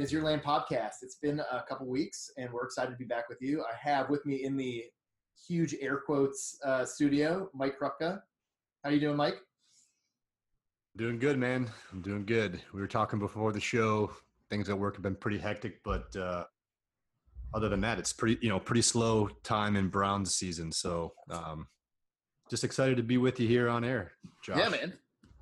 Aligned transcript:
and 0.00 0.22
land 0.22 0.42
podcast. 0.42 1.02
It's 1.02 1.16
been 1.16 1.40
a 1.40 1.62
couple 1.68 1.86
weeks, 1.86 2.30
and 2.38 2.50
we're 2.50 2.64
excited 2.64 2.90
to 2.90 2.96
be 2.96 3.04
back 3.04 3.28
with 3.28 3.36
you. 3.42 3.62
I 3.62 3.74
have 3.78 4.08
with 4.08 4.24
me 4.24 4.44
in 4.44 4.56
the 4.56 4.84
huge 5.46 5.76
air 5.78 5.98
quotes 5.98 6.58
uh, 6.64 6.86
studio, 6.86 7.50
Mike 7.52 7.74
Krupka. 7.78 8.22
How 8.82 8.88
are 8.88 8.92
you 8.92 8.98
doing, 8.98 9.16
Mike? 9.16 9.36
Doing 10.96 11.18
good, 11.18 11.38
man. 11.38 11.68
I'm 11.92 12.00
doing 12.00 12.24
good. 12.24 12.62
We 12.72 12.80
were 12.80 12.86
talking 12.86 13.18
before 13.18 13.52
the 13.52 13.60
show. 13.60 14.10
Things 14.48 14.70
at 14.70 14.78
work 14.78 14.94
have 14.94 15.02
been 15.02 15.16
pretty 15.16 15.38
hectic, 15.38 15.82
but 15.84 16.16
uh, 16.16 16.44
other 17.52 17.68
than 17.68 17.82
that, 17.82 17.98
it's 17.98 18.14
pretty 18.14 18.38
you 18.40 18.48
know 18.48 18.58
pretty 18.58 18.82
slow 18.82 19.28
time 19.44 19.76
in 19.76 19.88
Browns 19.88 20.34
season. 20.34 20.72
So 20.72 21.12
um, 21.28 21.66
just 22.48 22.64
excited 22.64 22.96
to 22.96 23.02
be 23.02 23.18
with 23.18 23.38
you 23.38 23.46
here 23.46 23.68
on 23.68 23.84
air, 23.84 24.12
Josh. 24.42 24.56
Yeah, 24.58 24.70
man. 24.70 24.94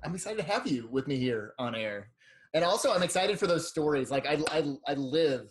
I'm 0.03 0.13
excited 0.13 0.37
to 0.37 0.51
have 0.51 0.67
you 0.67 0.89
with 0.91 1.07
me 1.07 1.15
here 1.15 1.53
on 1.57 1.75
air, 1.75 2.09
and 2.53 2.63
also 2.63 2.93
I'm 2.93 3.03
excited 3.03 3.39
for 3.39 3.47
those 3.47 3.67
stories. 3.67 4.11
Like 4.11 4.25
I 4.25 4.37
I, 4.51 4.75
I 4.87 4.93
live 4.95 5.47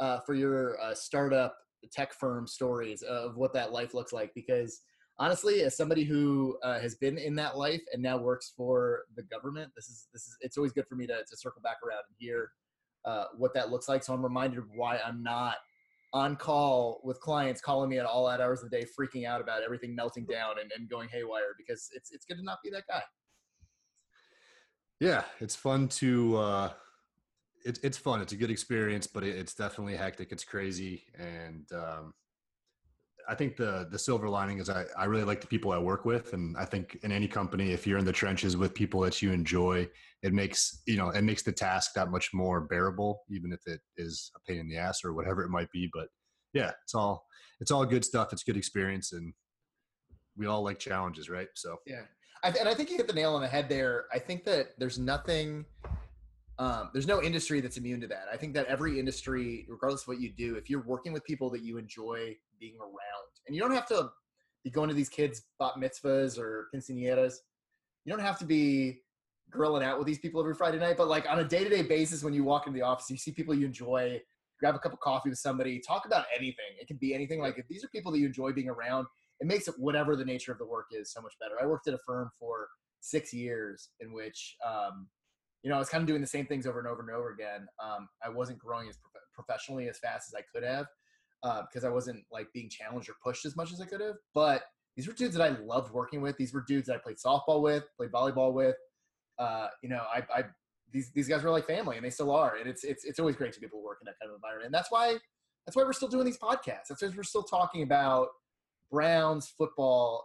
uh, 0.00 0.20
for 0.26 0.34
your 0.34 0.80
uh, 0.80 0.94
startup 0.94 1.56
tech 1.92 2.12
firm 2.12 2.46
stories 2.46 3.02
of 3.02 3.36
what 3.36 3.52
that 3.52 3.72
life 3.72 3.92
looks 3.92 4.12
like 4.12 4.32
because 4.34 4.82
honestly 5.18 5.62
as 5.62 5.76
somebody 5.76 6.04
who 6.04 6.56
uh, 6.62 6.78
has 6.78 6.94
been 6.94 7.18
in 7.18 7.34
that 7.34 7.56
life 7.56 7.82
and 7.92 8.00
now 8.00 8.16
works 8.16 8.52
for 8.56 9.02
the 9.16 9.22
government 9.24 9.68
this 9.74 9.88
is 9.88 10.06
this 10.12 10.22
is 10.22 10.36
it's 10.42 10.56
always 10.56 10.72
good 10.72 10.86
for 10.88 10.94
me 10.94 11.08
to, 11.08 11.14
to 11.28 11.36
circle 11.36 11.60
back 11.60 11.78
around 11.84 12.02
and 12.08 12.16
hear 12.20 12.50
uh, 13.04 13.24
what 13.36 13.52
that 13.52 13.70
looks 13.70 13.88
like 13.88 14.04
so 14.04 14.14
i'm 14.14 14.22
reminded 14.22 14.60
of 14.60 14.66
why 14.76 14.96
i'm 15.04 15.24
not 15.24 15.56
on 16.12 16.36
call 16.36 17.00
with 17.04 17.18
clients 17.20 17.60
calling 17.60 17.88
me 17.88 17.98
at 17.98 18.04
all 18.04 18.28
at 18.28 18.40
hours 18.40 18.62
of 18.62 18.70
the 18.70 18.80
day, 18.80 18.86
freaking 18.98 19.26
out 19.26 19.40
about 19.40 19.62
everything 19.62 19.94
melting 19.94 20.26
down 20.26 20.56
and, 20.60 20.70
and 20.76 20.88
going 20.88 21.08
haywire 21.08 21.54
because 21.56 21.88
it's 21.94 22.10
it's 22.12 22.24
good 22.24 22.36
to 22.36 22.44
not 22.44 22.58
be 22.62 22.70
that 22.70 22.84
guy. 22.88 23.02
Yeah, 25.02 25.24
it's 25.40 25.56
fun 25.56 25.88
to 25.88 26.36
uh 26.36 26.70
it's 27.64 27.80
it's 27.80 27.98
fun. 27.98 28.20
It's 28.20 28.32
a 28.32 28.36
good 28.36 28.52
experience, 28.52 29.08
but 29.08 29.24
it, 29.24 29.36
it's 29.36 29.52
definitely 29.52 29.96
hectic. 29.96 30.30
It's 30.30 30.44
crazy, 30.44 31.02
and 31.18 31.66
um, 31.72 32.14
I 33.28 33.34
think 33.34 33.56
the 33.56 33.88
the 33.90 33.98
silver 33.98 34.28
lining 34.28 34.58
is 34.60 34.70
I, 34.70 34.84
I 34.96 35.06
really 35.06 35.24
like 35.24 35.40
the 35.40 35.48
people 35.48 35.72
I 35.72 35.78
work 35.78 36.04
with, 36.04 36.34
and 36.34 36.56
I 36.56 36.64
think 36.64 37.00
in 37.02 37.10
any 37.10 37.26
company, 37.26 37.72
if 37.72 37.84
you're 37.84 37.98
in 37.98 38.04
the 38.04 38.12
trenches 38.12 38.56
with 38.56 38.74
people 38.74 39.00
that 39.00 39.20
you 39.20 39.32
enjoy, 39.32 39.88
it 40.22 40.32
makes 40.32 40.82
you 40.86 40.96
know 40.98 41.08
it 41.08 41.22
makes 41.22 41.42
the 41.42 41.50
task 41.50 41.94
that 41.96 42.12
much 42.12 42.30
more 42.32 42.60
bearable, 42.60 43.22
even 43.28 43.52
if 43.52 43.60
it 43.66 43.80
is 43.96 44.30
a 44.36 44.40
pain 44.48 44.60
in 44.60 44.68
the 44.68 44.76
ass 44.76 45.04
or 45.04 45.14
whatever 45.14 45.42
it 45.42 45.50
might 45.50 45.70
be. 45.72 45.90
But 45.92 46.06
yeah, 46.52 46.70
it's 46.84 46.94
all 46.94 47.26
it's 47.58 47.72
all 47.72 47.84
good 47.84 48.04
stuff. 48.04 48.32
It's 48.32 48.44
good 48.44 48.56
experience, 48.56 49.10
and 49.12 49.34
we 50.36 50.46
all 50.46 50.62
like 50.62 50.78
challenges, 50.78 51.28
right? 51.28 51.48
So 51.56 51.78
yeah, 51.88 52.02
and 52.44 52.68
I 52.68 52.74
think 52.74 52.90
you 52.90 52.96
hit 52.96 53.06
the 53.06 53.12
nail 53.12 53.34
on 53.34 53.42
the 53.42 53.48
head 53.48 53.68
there. 53.68 54.06
I 54.12 54.18
think 54.18 54.44
that 54.44 54.70
there's 54.78 54.98
nothing. 54.98 55.64
Um, 56.58 56.90
there's 56.92 57.06
no 57.06 57.22
industry 57.22 57.60
that's 57.60 57.76
immune 57.76 58.00
to 58.02 58.06
that. 58.08 58.24
I 58.32 58.36
think 58.36 58.54
that 58.54 58.66
every 58.66 58.98
industry, 58.98 59.66
regardless 59.68 60.02
of 60.02 60.08
what 60.08 60.20
you 60.20 60.30
do, 60.30 60.54
if 60.56 60.68
you're 60.68 60.82
working 60.82 61.12
with 61.12 61.24
people 61.24 61.50
that 61.50 61.62
you 61.62 61.78
enjoy 61.78 62.36
being 62.62 62.76
around. 62.80 63.28
And 63.46 63.56
you 63.56 63.60
don't 63.60 63.74
have 63.74 63.86
to 63.88 64.10
be 64.64 64.70
going 64.70 64.88
to 64.88 64.94
these 64.94 65.08
kids' 65.08 65.42
bat 65.58 65.72
mitzvahs 65.76 66.38
or 66.38 66.68
quinceañeras. 66.74 67.34
You 68.04 68.12
don't 68.12 68.24
have 68.24 68.38
to 68.38 68.44
be 68.44 69.00
grilling 69.50 69.82
out 69.82 69.98
with 69.98 70.06
these 70.06 70.18
people 70.18 70.40
every 70.40 70.54
Friday 70.54 70.78
night, 70.78 70.96
but 70.96 71.08
like 71.08 71.28
on 71.28 71.40
a 71.40 71.44
day 71.44 71.64
to 71.64 71.68
day 71.68 71.82
basis, 71.82 72.22
when 72.22 72.32
you 72.32 72.44
walk 72.44 72.66
into 72.66 72.78
the 72.78 72.84
office, 72.84 73.10
you 73.10 73.18
see 73.18 73.32
people 73.32 73.54
you 73.54 73.66
enjoy, 73.66 74.20
grab 74.60 74.74
a 74.74 74.78
cup 74.78 74.92
of 74.92 75.00
coffee 75.00 75.28
with 75.28 75.38
somebody, 75.38 75.80
talk 75.80 76.06
about 76.06 76.24
anything. 76.34 76.78
It 76.80 76.86
can 76.86 76.96
be 76.96 77.12
anything. 77.14 77.40
Like 77.40 77.58
if 77.58 77.66
these 77.68 77.84
are 77.84 77.88
people 77.88 78.12
that 78.12 78.18
you 78.18 78.26
enjoy 78.26 78.52
being 78.52 78.68
around, 78.68 79.06
it 79.42 79.48
makes 79.48 79.66
it 79.66 79.74
whatever 79.76 80.14
the 80.14 80.24
nature 80.24 80.52
of 80.52 80.58
the 80.58 80.64
work 80.64 80.86
is 80.92 81.12
so 81.12 81.20
much 81.20 81.34
better. 81.40 81.56
I 81.60 81.66
worked 81.66 81.88
at 81.88 81.94
a 81.94 81.98
firm 82.06 82.30
for 82.38 82.68
six 83.00 83.34
years 83.34 83.88
in 83.98 84.12
which, 84.12 84.56
um, 84.64 85.08
you 85.64 85.68
know, 85.68 85.74
I 85.74 85.80
was 85.80 85.88
kind 85.88 86.00
of 86.00 86.06
doing 86.06 86.20
the 86.20 86.28
same 86.28 86.46
things 86.46 86.64
over 86.64 86.78
and 86.78 86.86
over 86.86 87.00
and 87.02 87.10
over 87.10 87.30
again. 87.30 87.66
Um, 87.82 88.08
I 88.24 88.28
wasn't 88.28 88.60
growing 88.60 88.88
as 88.88 88.96
prof- 88.96 89.24
professionally 89.34 89.88
as 89.88 89.98
fast 89.98 90.28
as 90.28 90.34
I 90.38 90.42
could 90.54 90.64
have 90.64 90.86
because 91.66 91.84
uh, 91.84 91.88
I 91.88 91.90
wasn't 91.90 92.24
like 92.30 92.46
being 92.54 92.70
challenged 92.70 93.08
or 93.10 93.14
pushed 93.20 93.44
as 93.44 93.56
much 93.56 93.72
as 93.72 93.80
I 93.80 93.84
could 93.84 94.00
have. 94.00 94.14
But 94.32 94.62
these 94.96 95.08
were 95.08 95.12
dudes 95.12 95.34
that 95.34 95.42
I 95.42 95.60
loved 95.60 95.92
working 95.92 96.22
with. 96.22 96.36
These 96.36 96.54
were 96.54 96.64
dudes 96.68 96.86
that 96.86 96.94
I 96.94 96.98
played 96.98 97.16
softball 97.16 97.62
with, 97.62 97.82
played 97.96 98.12
volleyball 98.12 98.52
with. 98.52 98.76
Uh, 99.40 99.66
you 99.82 99.88
know, 99.88 100.04
I, 100.14 100.22
I 100.32 100.44
these 100.92 101.10
these 101.10 101.26
guys 101.26 101.42
were 101.42 101.50
like 101.50 101.66
family, 101.66 101.96
and 101.96 102.06
they 102.06 102.10
still 102.10 102.30
are. 102.30 102.54
And 102.56 102.68
it's 102.68 102.84
it's 102.84 103.04
it's 103.04 103.18
always 103.18 103.34
great 103.34 103.52
to 103.54 103.60
be 103.60 103.66
able 103.66 103.80
to 103.80 103.84
work 103.84 103.98
in 104.02 104.06
that 104.06 104.20
kind 104.20 104.30
of 104.30 104.36
environment. 104.36 104.66
And 104.66 104.74
that's 104.74 104.92
why 104.92 105.16
that's 105.66 105.76
why 105.76 105.82
we're 105.82 105.94
still 105.94 106.08
doing 106.08 106.26
these 106.26 106.38
podcasts. 106.38 106.86
That's 106.88 107.02
why 107.02 107.10
we're 107.16 107.24
still 107.24 107.42
talking 107.42 107.82
about 107.82 108.28
Browns 108.92 109.52
football 109.56 110.24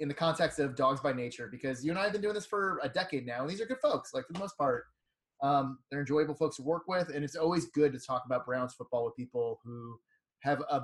in 0.00 0.08
the 0.08 0.14
context 0.14 0.58
of 0.58 0.74
Dawgs 0.74 1.00
by 1.00 1.12
Nature, 1.12 1.48
because 1.50 1.84
you 1.84 1.92
and 1.92 1.98
I 1.98 2.04
have 2.04 2.12
been 2.12 2.22
doing 2.22 2.34
this 2.34 2.46
for 2.46 2.80
a 2.82 2.88
decade 2.88 3.26
now, 3.26 3.42
and 3.42 3.50
these 3.50 3.60
are 3.60 3.66
good 3.66 3.80
folks. 3.80 4.12
Like 4.12 4.26
for 4.26 4.32
the 4.32 4.38
most 4.38 4.58
part, 4.58 4.84
um, 5.42 5.78
they're 5.90 6.00
enjoyable 6.00 6.34
folks 6.34 6.56
to 6.56 6.62
work 6.62 6.82
with, 6.88 7.08
and 7.14 7.24
it's 7.24 7.36
always 7.36 7.66
good 7.66 7.92
to 7.92 7.98
talk 7.98 8.24
about 8.26 8.44
Browns 8.44 8.74
football 8.74 9.04
with 9.04 9.14
people 9.14 9.60
who 9.64 9.96
have 10.42 10.60
a, 10.70 10.82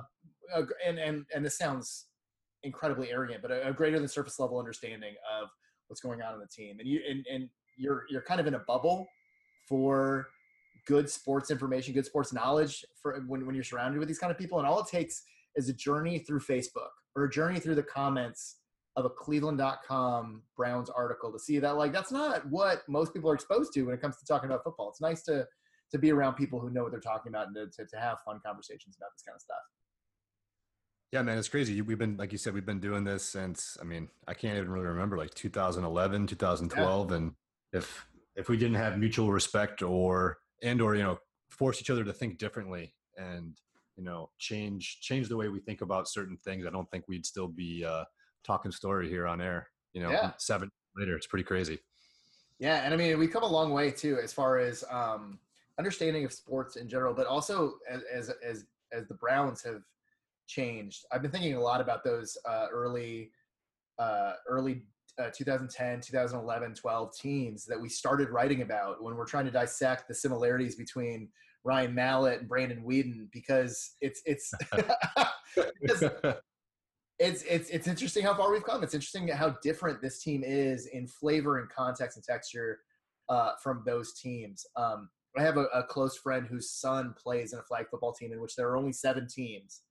a 0.55 0.63
and 0.85 0.97
and 0.97 1.25
and 1.35 1.45
this 1.45 1.57
sounds 1.57 2.05
incredibly 2.63 3.11
arrogant, 3.11 3.41
but 3.41 3.51
a, 3.51 3.67
a, 3.67 3.73
greater 3.73 3.99
than 3.99 4.07
surface 4.07 4.39
level 4.39 4.57
understanding 4.57 5.13
of 5.39 5.49
what's 5.87 6.01
going 6.01 6.21
on 6.21 6.33
in 6.33 6.39
the 6.39 6.47
team. 6.47 6.77
And 6.79 6.87
you 6.87 7.01
and, 7.07 7.25
and 7.31 7.49
you're 7.77 8.05
you're 8.09 8.23
kind 8.23 8.39
of 8.39 8.47
in 8.47 8.55
a 8.55 8.59
bubble 8.59 9.07
for 9.67 10.27
good 10.87 11.09
sports 11.09 11.51
information, 11.51 11.93
good 11.93 12.05
sports 12.05 12.31
knowledge 12.31 12.85
for 13.01 13.21
when, 13.27 13.45
when 13.45 13.53
you're 13.53 13.63
surrounded 13.63 13.99
with 13.99 14.07
these 14.07 14.19
kind 14.19 14.31
of 14.31 14.37
people. 14.37 14.57
And 14.57 14.67
all 14.67 14.79
it 14.79 14.87
takes 14.87 15.23
is 15.57 15.67
a 15.67 15.73
journey 15.73 16.19
through 16.19 16.39
Facebook 16.39 16.91
or 17.15 17.25
a 17.25 17.29
journey 17.29 17.59
through 17.59 17.75
the 17.75 17.83
comments 17.83 18.59
of 18.95 19.05
a 19.05 19.09
cleveland.com 19.09 20.41
Browns 20.55 20.89
article 20.89 21.31
to 21.31 21.39
see 21.39 21.59
that 21.59 21.75
like 21.75 21.91
that's 21.91 22.11
not 22.11 22.49
what 22.49 22.83
most 22.87 23.13
people 23.13 23.29
are 23.29 23.35
exposed 23.35 23.73
to 23.73 23.83
when 23.83 23.93
it 23.93 24.01
comes 24.01 24.17
to 24.17 24.25
talking 24.25 24.49
about 24.49 24.63
football. 24.63 24.89
It's 24.89 25.01
nice 25.01 25.23
to 25.23 25.45
to 25.91 25.97
be 25.97 26.11
around 26.11 26.35
people 26.35 26.59
who 26.59 26.69
know 26.69 26.83
what 26.83 26.91
they're 26.91 26.99
talking 26.99 27.31
about 27.31 27.47
and 27.47 27.55
to, 27.55 27.65
to, 27.67 27.85
to 27.89 27.97
have 27.97 28.17
fun 28.25 28.39
conversations 28.45 28.97
about 28.97 29.09
this 29.15 29.23
kind 29.23 29.35
of 29.35 29.41
stuff. 29.41 29.57
Yeah, 31.13 31.21
man, 31.21 31.37
it's 31.37 31.47
crazy. 31.47 31.81
We've 31.81 31.97
been, 31.97 32.17
like 32.17 32.33
you 32.33 32.37
said, 32.37 32.53
we've 32.53 32.65
been 32.65 32.81
doing 32.81 33.05
this 33.05 33.23
since, 33.23 33.77
I 33.79 33.85
mean, 33.85 34.09
I 34.27 34.33
can't 34.33 34.57
even 34.57 34.69
really 34.69 34.87
remember 34.87 35.17
like 35.17 35.33
2011, 35.33 36.27
2012. 36.27 37.09
Yeah. 37.09 37.15
And 37.15 37.31
if, 37.71 38.05
if 38.35 38.49
we 38.49 38.57
didn't 38.57 38.75
have 38.75 38.97
mutual 38.97 39.31
respect 39.31 39.81
or, 39.81 40.39
and, 40.61 40.81
or, 40.81 40.95
you 40.95 41.03
know, 41.03 41.19
force 41.49 41.79
each 41.79 41.89
other 41.89 42.03
to 42.03 42.11
think 42.11 42.37
differently 42.37 42.93
and, 43.15 43.57
you 43.97 44.03
know, 44.03 44.29
change, 44.37 44.99
change 45.01 45.27
the 45.27 45.35
way 45.35 45.49
we 45.49 45.59
think 45.59 45.81
about 45.81 46.07
certain 46.07 46.37
things, 46.37 46.65
I 46.65 46.69
don't 46.69 46.89
think 46.91 47.05
we'd 47.07 47.25
still 47.25 47.47
be 47.47 47.83
uh, 47.83 48.05
talking 48.45 48.71
story 48.71 49.09
here 49.09 49.27
on 49.27 49.41
air, 49.41 49.67
you 49.93 50.01
know, 50.01 50.11
yeah. 50.11 50.31
seven 50.37 50.69
later. 50.95 51.15
It's 51.15 51.27
pretty 51.27 51.43
crazy. 51.43 51.79
Yeah. 52.59 52.83
And 52.83 52.93
I 52.93 52.97
mean, 52.97 53.19
we've 53.19 53.31
come 53.31 53.43
a 53.43 53.47
long 53.47 53.71
way 53.71 53.91
too, 53.91 54.19
as 54.23 54.31
far 54.31 54.59
as, 54.59 54.83
um, 54.89 55.39
understanding 55.79 56.25
of 56.25 56.33
sports 56.33 56.75
in 56.75 56.89
general, 56.89 57.13
but 57.13 57.27
also 57.27 57.75
as 57.89 58.01
as 58.13 58.29
as, 58.43 58.65
as 58.91 59.07
the 59.07 59.13
Browns 59.15 59.61
have 59.63 59.81
changed. 60.47 61.05
I've 61.11 61.21
been 61.21 61.31
thinking 61.31 61.55
a 61.55 61.61
lot 61.61 61.81
about 61.81 62.03
those 62.03 62.37
uh, 62.47 62.67
early 62.71 63.31
uh, 63.99 64.33
early 64.47 64.83
uh, 65.19 65.29
2010, 65.35 66.01
2011, 66.01 66.75
12 66.75 67.17
teams 67.17 67.65
that 67.65 67.79
we 67.79 67.89
started 67.89 68.29
writing 68.29 68.61
about 68.61 69.03
when 69.03 69.15
we're 69.15 69.25
trying 69.25 69.45
to 69.45 69.51
dissect 69.51 70.07
the 70.07 70.13
similarities 70.13 70.75
between 70.75 71.29
Ryan 71.67 71.93
Mallett 71.93 72.39
and 72.39 72.47
Brandon 72.47 72.81
Weeden 72.87 73.29
because 73.33 73.95
it's 73.99 74.21
it's 74.25 74.53
it's, 75.81 76.01
it's 77.19 77.43
it's 77.43 77.69
it's 77.69 77.87
interesting 77.87 78.23
how 78.23 78.33
far 78.33 78.51
we've 78.51 78.63
come. 78.63 78.83
It's 78.83 78.93
interesting 78.93 79.27
how 79.27 79.57
different 79.61 80.01
this 80.01 80.23
team 80.23 80.43
is 80.45 80.85
in 80.87 81.07
flavor 81.07 81.59
and 81.59 81.69
context 81.69 82.15
and 82.15 82.23
texture 82.23 82.79
uh, 83.27 83.51
from 83.61 83.83
those 83.85 84.13
teams. 84.13 84.65
Um, 84.77 85.09
I 85.37 85.41
have 85.41 85.57
a, 85.57 85.65
a, 85.65 85.83
close 85.83 86.17
friend 86.17 86.47
whose 86.47 86.71
son 86.71 87.13
plays 87.21 87.51
in 87.51 87.59
a 87.59 87.63
flag 87.63 87.87
football 87.91 88.13
team 88.13 88.31
in 88.31 88.41
which 88.41 88.55
there 88.55 88.69
are 88.69 88.77
only 88.77 88.93
seven 88.93 89.27
teams, 89.27 89.81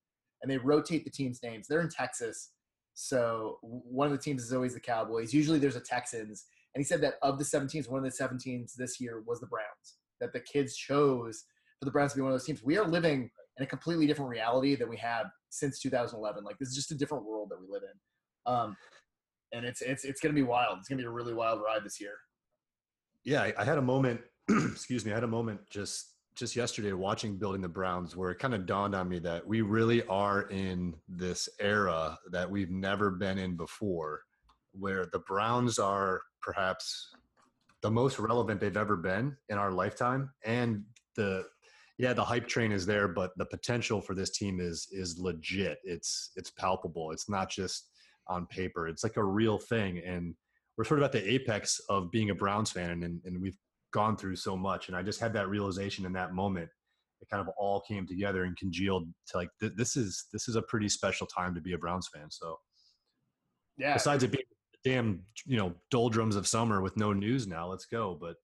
and 0.43 0.51
they 0.51 0.57
rotate 0.57 1.05
the 1.05 1.11
teams' 1.11 1.43
names. 1.43 1.69
They're 1.69 1.83
in 1.83 1.91
Texas, 1.91 2.53
so 2.95 3.59
one 3.61 4.07
of 4.07 4.13
the 4.13 4.23
teams 4.23 4.43
is 4.43 4.53
always 4.55 4.73
the 4.73 4.81
Cowboys. 4.81 5.35
Usually, 5.35 5.59
there's 5.59 5.77
a 5.77 5.81
Texans, 5.81 6.47
and 6.75 6.81
he 6.81 6.85
said 6.85 7.03
that 7.03 7.17
of 7.21 7.39
the 7.39 7.45
seven 7.45 7.69
teams, 7.69 7.87
one 7.87 7.99
of 7.99 8.05
the 8.05 8.17
seven 8.17 8.39
teams 8.39 8.75
this 8.75 8.99
year 8.99 9.23
was 9.27 9.41
the 9.41 9.47
Browns. 9.47 9.99
That 10.21 10.33
the 10.33 10.41
kids 10.41 10.75
chose 10.75 11.45
for 11.79 11.85
the 11.85 11.91
Browns 11.91 12.13
to 12.13 12.17
be 12.17 12.23
one 12.23 12.33
of 12.33 12.39
those 12.39 12.47
teams. 12.47 12.63
We 12.63 12.79
are 12.79 12.87
living 12.87 13.31
in 13.59 13.65
a 13.65 13.67
completely 13.67 14.07
different 14.07 14.31
reality 14.31 14.77
than 14.77 14.89
we 14.89 14.97
have 14.99 15.27
since 15.51 15.79
2011. 15.81 16.45
Like 16.45 16.59
this 16.59 16.69
is 16.69 16.75
just 16.75 16.91
a 16.91 16.95
different 16.95 17.25
world 17.25 17.51
that 17.51 17.61
we 17.61 17.67
live 17.69 17.83
in, 17.83 18.53
um, 18.53 18.77
and 19.53 19.65
it's 19.65 19.83
it's 19.83 20.05
it's 20.05 20.21
going 20.21 20.35
to 20.35 20.41
be 20.41 20.47
wild. 20.47 20.79
It's 20.79 20.89
going 20.89 20.99
to 20.99 21.03
be 21.03 21.09
a 21.09 21.11
really 21.11 21.35
wild 21.35 21.61
ride 21.65 21.85
this 21.85 22.01
year. 22.01 22.15
Yeah, 23.25 23.43
I, 23.43 23.55
I 23.59 23.65
had 23.65 23.79
a 23.79 23.83
moment 23.83 24.21
excuse 24.49 25.05
me, 25.05 25.13
I 25.13 25.15
had 25.15 25.25
a 25.25 25.29
moment 25.29 25.61
just 25.71 26.13
just 26.37 26.55
yesterday 26.55 26.93
watching 26.93 27.39
building 27.39 27.63
the 27.63 27.69
Browns 27.69 28.15
where 28.15 28.31
it 28.31 28.39
kind 28.39 28.55
of 28.55 28.67
dawned 28.67 28.95
on 28.95 29.09
me 29.09 29.19
that 29.19 29.47
we 29.47 29.63
really 29.63 30.07
are 30.07 30.43
in 30.51 30.95
this 31.09 31.49
era 31.59 32.19
that 32.31 32.51
we've 32.51 32.71
never 32.71 33.11
been 33.11 33.39
in 33.39 33.57
before, 33.57 34.21
where 34.73 35.07
the 35.13 35.21
Browns 35.21 35.79
are 35.79 36.21
perhaps 36.43 37.11
the 37.81 37.91
most 37.91 38.19
relevant 38.19 38.61
they've 38.61 38.77
ever 38.77 38.97
been 38.97 39.35
in 39.49 39.57
our 39.57 39.73
lifetime, 39.73 40.31
and 40.45 40.85
the 41.17 41.45
yeah 41.99 42.13
the 42.13 42.25
hype 42.25 42.47
train 42.47 42.73
is 42.73 42.87
there, 42.87 43.09
but 43.09 43.33
the 43.37 43.47
potential 43.47 44.01
for 44.01 44.15
this 44.15 44.31
team 44.31 44.61
is 44.61 44.89
is 44.93 45.19
legit. 45.19 45.79
It's 45.85 46.31
it's 46.37 46.51
palpable. 46.51 47.11
It's 47.13 47.29
not 47.29 47.51
just 47.51 47.91
on 48.29 48.47
paper. 48.47 48.89
It's 48.89 49.05
like 49.05 49.17
a 49.17 49.25
real 49.25 49.59
thing, 49.59 49.99
and 50.05 50.35
we're 50.77 50.85
sort 50.85 51.01
of 51.01 51.05
at 51.05 51.13
the 51.13 51.33
apex 51.33 51.81
of 51.89 52.11
being 52.11 52.31
a 52.31 52.35
Browns 52.35 52.71
fan, 52.71 53.03
and, 53.03 53.21
and 53.25 53.41
we've 53.41 53.57
gone 53.93 54.17
through 54.17 54.37
so 54.37 54.57
much, 54.57 54.89
and 54.89 54.97
I 54.97 55.03
just 55.03 55.21
had 55.21 55.33
that 55.35 55.49
realization 55.49 56.05
in 56.05 56.13
that 56.15 56.35
moment. 56.35 56.69
It 57.23 57.29
kind 57.31 57.41
of 57.41 57.49
all 57.57 57.81
came 57.81 58.07
together 58.07 58.45
and 58.45 58.55
congealed 58.59 59.09
to 59.29 59.37
like 59.39 59.49
th- 59.59 59.73
this 59.77 59.97
is 59.97 60.27
this 60.33 60.49
is 60.49 60.57
a 60.57 60.63
pretty 60.63 60.89
special 60.89 61.27
time 61.27 61.55
to 61.55 61.63
be 61.63 61.73
a 61.73 61.79
Browns 61.79 62.09
fan. 62.13 62.31
So 62.31 62.59
yeah, 63.79 63.95
besides 63.95 64.23
it 64.23 64.33
being 64.33 64.45
damn 64.85 65.23
you 65.47 65.57
know 65.57 65.73
doldrums 65.91 66.37
of 66.37 66.47
summer 66.47 66.83
with 66.83 66.97
no 66.99 67.15
news 67.15 67.47
now, 67.47 67.69
let's 67.69 67.87
go. 67.87 68.19
But 68.21 68.35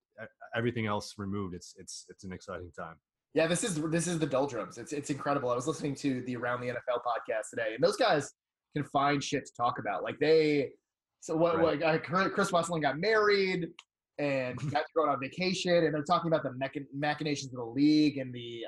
everything 0.56 0.86
else 0.86 1.14
removed, 1.18 1.54
it's 1.54 1.74
it's 1.76 2.06
it's 2.08 2.24
an 2.24 2.32
exciting 2.32 2.70
time. 2.76 2.96
Yeah, 3.34 3.46
this 3.46 3.64
is 3.64 3.80
this 3.90 4.06
is 4.06 4.18
the 4.18 4.26
doldrums. 4.26 4.76
It's 4.76 4.92
it's 4.92 5.08
incredible. 5.08 5.50
I 5.50 5.54
was 5.54 5.66
listening 5.66 5.94
to 5.96 6.22
the 6.22 6.36
Around 6.36 6.60
the 6.60 6.68
NFL 6.68 7.00
podcast 7.00 7.48
today, 7.50 7.74
and 7.74 7.82
those 7.82 7.96
guys 7.96 8.30
can 8.76 8.84
find 8.84 9.24
shit 9.24 9.46
to 9.46 9.52
talk 9.56 9.78
about. 9.78 10.02
Like 10.02 10.18
they, 10.18 10.70
so 11.20 11.36
what? 11.36 11.58
Right. 11.58 11.80
what 12.10 12.32
Chris 12.34 12.50
Wesseling 12.50 12.82
got 12.82 12.98
married 12.98 13.68
and 14.18 14.56
got 14.70 14.80
to 14.80 14.92
go 14.94 15.08
on 15.08 15.18
vacation, 15.18 15.72
and 15.72 15.94
they're 15.94 16.02
talking 16.04 16.30
about 16.30 16.42
the 16.42 16.50
mechan- 16.50 16.86
machinations 16.94 17.52
of 17.54 17.58
the 17.58 17.64
league 17.64 18.18
and 18.18 18.34
the, 18.34 18.64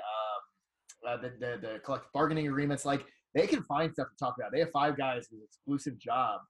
um, 1.07 1.13
uh, 1.13 1.21
the, 1.21 1.29
the 1.39 1.67
the 1.67 1.79
collective 1.79 2.11
bargaining 2.13 2.47
agreements. 2.47 2.85
Like 2.85 3.05
they 3.35 3.45
can 3.45 3.61
find 3.63 3.93
stuff 3.93 4.07
to 4.09 4.17
talk 4.17 4.35
about. 4.39 4.51
They 4.51 4.59
have 4.59 4.71
five 4.71 4.97
guys 4.97 5.27
with 5.31 5.41
an 5.41 5.45
exclusive 5.45 5.99
job. 5.99 6.41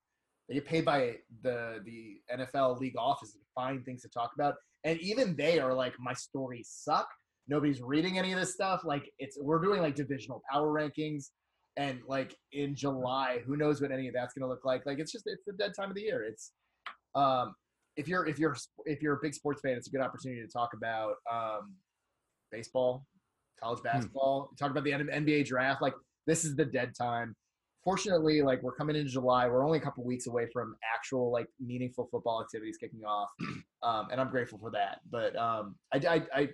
They 0.47 0.56
get 0.56 0.65
paid 0.65 0.85
by 0.85 1.17
the 1.44 1.81
the 1.83 2.21
NFL 2.33 2.79
league 2.79 2.95
office 2.97 3.33
to 3.33 3.39
find 3.53 3.83
things 3.83 4.03
to 4.03 4.09
talk 4.09 4.31
about, 4.35 4.56
and 4.85 5.00
even 5.01 5.35
they 5.35 5.59
are 5.59 5.73
like, 5.73 5.94
my 6.00 6.13
stories 6.13 6.69
suck. 6.71 7.09
Nobody's 7.47 7.81
reading 7.81 8.18
any 8.18 8.31
of 8.33 8.39
this 8.39 8.53
stuff. 8.53 8.81
Like 8.83 9.12
it's 9.19 9.38
we're 9.39 9.62
doing 9.62 9.81
like 9.81 9.95
divisional 9.95 10.42
power 10.51 10.68
rankings, 10.68 11.30
and 11.77 12.00
like 12.07 12.36
in 12.51 12.75
July, 12.75 13.39
who 13.45 13.57
knows 13.57 13.81
what 13.81 13.92
any 13.92 14.07
of 14.07 14.13
that's 14.13 14.33
gonna 14.33 14.50
look 14.50 14.65
like? 14.65 14.86
Like 14.86 15.00
it's 15.00 15.12
just 15.12 15.25
it's 15.27 15.44
the 15.45 15.53
dead 15.53 15.74
time 15.77 15.89
of 15.89 15.95
the 15.95 16.01
year. 16.01 16.24
It's 16.24 16.51
um 17.13 17.56
if 17.97 18.07
you're 18.07 18.27
if 18.27 18.39
you're 18.39 18.56
if 18.86 19.01
you're 19.01 19.15
a 19.15 19.19
big 19.21 19.33
sports 19.33 19.62
fan, 19.62 19.74
it's 19.74 19.88
a 19.88 19.92
good 19.92 20.01
opportunity 20.01 20.42
to 20.42 20.51
talk 20.51 20.71
about 20.75 21.15
um 21.31 21.75
baseball, 22.51 23.06
college 23.62 23.80
hmm. 23.80 23.86
basketball, 23.86 24.50
hmm. 24.50 24.56
talk 24.56 24.71
about 24.71 24.83
the 24.83 24.91
NBA 24.91 25.45
draft. 25.45 25.81
Like 25.81 25.94
this 26.27 26.45
is 26.45 26.56
the 26.56 26.65
dead 26.65 26.94
time 27.00 27.36
fortunately, 27.86 28.41
like 28.41 28.62
we're 28.63 28.74
coming 28.74 28.95
into 28.95 29.09
July, 29.09 29.48
we're 29.48 29.63
only 29.63 29.77
a 29.77 29.81
couple 29.81 30.03
weeks 30.03 30.27
away 30.27 30.48
from 30.51 30.75
actual 30.94 31.31
like 31.31 31.48
meaningful 31.63 32.09
football 32.12 32.41
activities 32.41 32.77
kicking 32.77 33.06
off, 33.06 33.30
um, 33.83 34.07
and 34.12 34.19
I'm 34.19 34.30
grateful 34.30 34.57
for 34.57 34.71
that. 34.71 35.00
But 35.09 35.38
um, 35.38 35.75
I, 35.94 35.98
I, 35.98 36.21
I, 36.36 36.50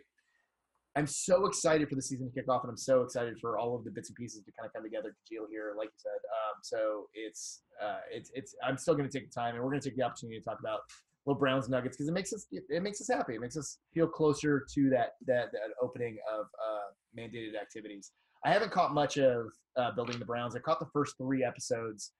I'm 0.95 1.07
so 1.07 1.45
excited 1.45 1.87
for 1.87 1.95
the 1.95 2.01
season 2.01 2.29
to 2.29 2.33
kick 2.33 2.49
off, 2.49 2.63
and 2.63 2.69
I'm 2.69 2.77
so 2.77 3.01
excited 3.01 3.37
for 3.39 3.57
all 3.57 3.75
of 3.75 3.85
the 3.85 3.91
bits 3.91 4.09
and 4.09 4.15
pieces 4.15 4.43
to 4.43 4.51
kind 4.51 4.67
of 4.67 4.73
come 4.73 4.83
together, 4.83 5.15
congeal 5.25 5.47
here, 5.49 5.73
like 5.77 5.87
you 5.87 5.97
said. 5.97 6.09
Um, 6.11 6.59
so 6.61 7.07
it's, 7.13 7.61
uh, 7.81 7.99
it's, 8.11 8.29
it's. 8.33 8.55
I'm 8.65 8.77
still 8.77 8.95
going 8.95 9.09
to 9.09 9.19
take 9.19 9.29
the 9.29 9.33
time, 9.33 9.55
and 9.55 9.63
we're 9.63 9.69
going 9.69 9.79
to 9.79 9.89
take 9.89 9.97
the 9.97 10.03
opportunity 10.03 10.37
to 10.39 10.43
talk 10.43 10.59
about 10.59 10.81
little 11.25 11.39
Browns 11.39 11.69
Nuggets 11.69 11.95
because 11.95 12.09
it 12.09 12.13
makes 12.13 12.33
us, 12.33 12.45
it 12.51 12.83
makes 12.83 12.99
us 12.99 13.07
happy. 13.07 13.35
It 13.35 13.41
makes 13.41 13.55
us 13.55 13.77
feel 13.93 14.07
closer 14.07 14.65
to 14.73 14.89
that 14.89 15.13
that 15.27 15.51
that 15.53 15.69
opening 15.81 16.17
of 16.31 16.45
uh, 16.45 16.89
mandated 17.17 17.59
activities. 17.59 18.11
I 18.43 18.51
haven't 18.51 18.71
caught 18.71 18.93
much 18.93 19.17
of 19.17 19.47
uh, 19.77 19.91
building 19.91 20.19
the 20.19 20.25
Browns. 20.25 20.55
I 20.55 20.59
caught 20.59 20.79
the 20.79 20.89
first 20.91 21.15
three 21.17 21.43
episodes, 21.43 22.11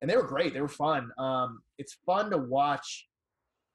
and 0.00 0.10
they 0.10 0.16
were 0.16 0.26
great. 0.26 0.54
They 0.54 0.60
were 0.60 0.68
fun. 0.68 1.10
Um, 1.18 1.60
it's 1.78 1.98
fun 2.04 2.30
to 2.30 2.38
watch 2.38 3.06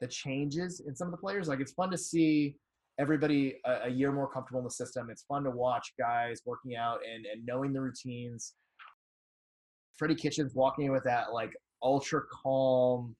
the 0.01 0.07
changes 0.07 0.81
in 0.85 0.95
some 0.95 1.07
of 1.07 1.11
the 1.11 1.17
players. 1.17 1.47
Like 1.47 1.61
it's 1.61 1.71
fun 1.71 1.91
to 1.91 1.97
see 1.97 2.57
everybody 2.99 3.55
a, 3.65 3.85
a, 3.85 3.89
year 3.89 4.11
more 4.11 4.29
comfortable 4.31 4.59
in 4.59 4.65
the 4.65 4.71
system. 4.71 5.09
It's 5.09 5.23
fun 5.23 5.43
to 5.43 5.51
watch 5.51 5.93
guys 5.99 6.41
working 6.45 6.75
out 6.75 6.99
and 7.09 7.25
and 7.25 7.45
knowing 7.45 7.73
the 7.73 7.81
routines. 7.81 8.53
Freddie 9.97 10.15
Kitchens 10.15 10.53
walking 10.55 10.85
in 10.85 10.91
with 10.91 11.03
that 11.03 11.33
like 11.33 11.53
ultra 11.81 12.21
calm, 12.31 13.15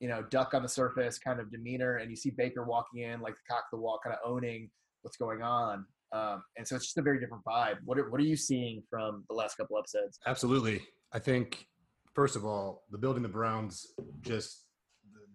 you 0.00 0.08
know, 0.08 0.22
duck 0.30 0.54
on 0.54 0.62
the 0.62 0.68
surface 0.68 1.18
kind 1.18 1.40
of 1.40 1.50
demeanor, 1.50 1.96
and 1.96 2.10
you 2.10 2.16
see 2.16 2.30
Baker 2.30 2.64
walking 2.64 3.02
in 3.02 3.20
like 3.20 3.34
the 3.34 3.40
cock 3.48 3.64
of 3.72 3.78
the 3.78 3.82
walk, 3.82 4.04
kind 4.04 4.14
of 4.14 4.20
owning 4.30 4.70
what's 5.02 5.16
going 5.16 5.42
on. 5.42 5.84
Um, 6.12 6.42
and 6.56 6.66
so 6.66 6.76
it's 6.76 6.86
just 6.86 6.98
a 6.98 7.02
very 7.02 7.18
different 7.18 7.44
vibe. 7.44 7.76
What 7.84 7.98
are, 7.98 8.10
what 8.10 8.20
are 8.20 8.24
you 8.24 8.36
seeing 8.36 8.82
from 8.88 9.24
the 9.28 9.34
last 9.34 9.56
couple 9.56 9.76
episodes? 9.78 10.18
Absolutely. 10.26 10.82
I 11.12 11.18
think, 11.18 11.66
first 12.14 12.36
of 12.36 12.44
all, 12.44 12.84
the 12.90 12.98
Building 12.98 13.22
the 13.22 13.28
Browns 13.28 13.86
just 14.20 14.65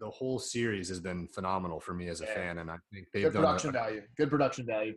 the 0.02 0.10
whole 0.10 0.40
series 0.40 0.88
has 0.88 0.98
been 0.98 1.28
phenomenal 1.28 1.78
for 1.78 1.94
me 1.94 2.08
as 2.08 2.20
a 2.20 2.24
yeah. 2.24 2.34
fan, 2.34 2.58
and 2.58 2.70
I 2.70 2.76
think 2.92 3.06
they've 3.14 3.22
good 3.22 3.34
done 3.34 3.42
production 3.42 3.70
a, 3.70 3.72
value. 3.72 4.02
Good 4.16 4.30
production 4.30 4.66
value. 4.66 4.94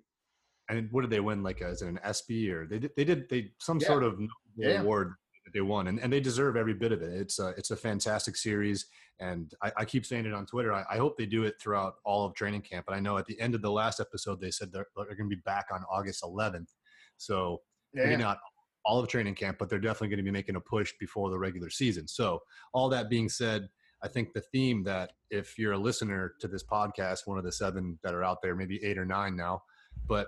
And 0.68 0.88
what 0.92 1.02
did 1.02 1.12
they 1.12 1.20
win? 1.20 1.44
Like, 1.44 1.62
as 1.62 1.84
an 1.84 2.00
ESPY 2.04 2.50
or 2.50 2.66
they 2.66 2.80
did 2.80 2.92
they 2.98 3.04
did 3.04 3.30
they 3.30 3.52
some 3.60 3.80
yeah. 3.80 3.88
sort 3.88 4.04
of 4.04 4.20
yeah. 4.58 4.82
award 4.82 5.14
that 5.46 5.54
they 5.54 5.62
won, 5.62 5.88
and, 5.88 6.00
and 6.00 6.12
they 6.12 6.20
deserve 6.20 6.58
every 6.58 6.74
bit 6.74 6.92
of 6.92 7.04
it. 7.04 7.14
It's 7.14 7.38
a 7.38 7.50
it's 7.50 7.70
a 7.70 7.76
fantastic 7.76 8.36
series. 8.36 8.88
And 9.20 9.54
I, 9.64 9.72
I, 9.78 9.86
keep 9.86 10.06
saying 10.06 10.26
it 10.26 10.34
on 10.34 10.46
Twitter. 10.46 10.74
I, 10.74 10.84
I, 10.90 10.98
hope 10.98 11.18
they 11.18 11.26
do 11.26 11.46
it 11.46 11.54
throughout 11.62 11.94
all 12.04 12.26
of 12.26 12.34
training 12.34 12.64
camp. 12.64 12.86
But 12.86 12.96
I 12.96 13.00
know 13.00 13.18
at 13.18 13.26
the 13.26 13.40
end 13.40 13.56
of 13.56 13.62
the 13.62 13.72
last 13.72 14.02
episode, 14.02 14.42
they 14.42 14.52
said 14.52 14.74
they're, 14.74 14.88
they're 14.94 15.06
going 15.16 15.30
to 15.30 15.36
be 15.38 15.42
back 15.46 15.68
on 15.72 15.86
August 15.90 16.22
11th. 16.22 16.68
So 17.16 17.62
maybe 17.94 18.18
not 18.18 18.40
all 18.84 19.00
of 19.00 19.08
training 19.08 19.36
camp, 19.36 19.58
but 19.58 19.70
they're 19.70 19.80
definitely 19.80 20.10
going 20.10 20.18
to 20.18 20.24
be 20.24 20.32
making 20.32 20.58
a 20.58 20.60
push 20.60 20.92
before 21.00 21.30
the 21.30 21.40
regular 21.40 21.70
season. 21.70 22.10
So 22.10 22.42
all 22.74 22.90
that 22.90 23.10
being 23.10 23.30
said, 23.30 23.70
I 24.04 24.08
think 24.08 24.34
the 24.34 24.42
theme 24.42 24.84
that 24.84 25.12
if 25.30 25.58
you're 25.58 25.74
a 25.74 25.78
listener 25.78 26.34
to 26.40 26.48
this 26.48 26.64
podcast, 26.64 27.22
one 27.26 27.38
of 27.38 27.44
the 27.44 27.52
seven 27.52 27.98
that 28.04 28.14
are 28.14 28.24
out 28.24 28.42
there, 28.44 28.56
maybe 28.56 28.84
eight 28.84 28.98
or 28.98 29.06
nine 29.06 29.36
now, 29.36 29.64
but 30.08 30.28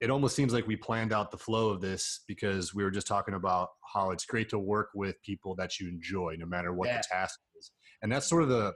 it 0.00 0.10
almost 0.10 0.34
seems 0.34 0.52
like 0.52 0.66
we 0.66 0.74
planned 0.74 1.12
out 1.12 1.30
the 1.30 1.38
flow 1.38 1.68
of 1.68 1.80
this 1.80 2.24
because 2.26 2.74
we 2.74 2.82
were 2.82 2.90
just 2.90 3.06
talking 3.06 3.34
about 3.34 3.68
how 3.94 4.10
it's 4.10 4.24
great 4.24 4.48
to 4.48 4.58
work 4.58 4.88
with 4.94 5.22
people 5.22 5.54
that 5.56 5.78
you 5.78 5.88
enjoy, 5.88 6.34
no 6.38 6.46
matter 6.46 6.72
what 6.72 6.88
yeah. 6.88 6.96
the 6.96 7.04
task 7.08 7.38
is 7.56 7.70
and 8.02 8.10
that's 8.10 8.26
sort 8.26 8.42
of 8.42 8.48
the 8.48 8.74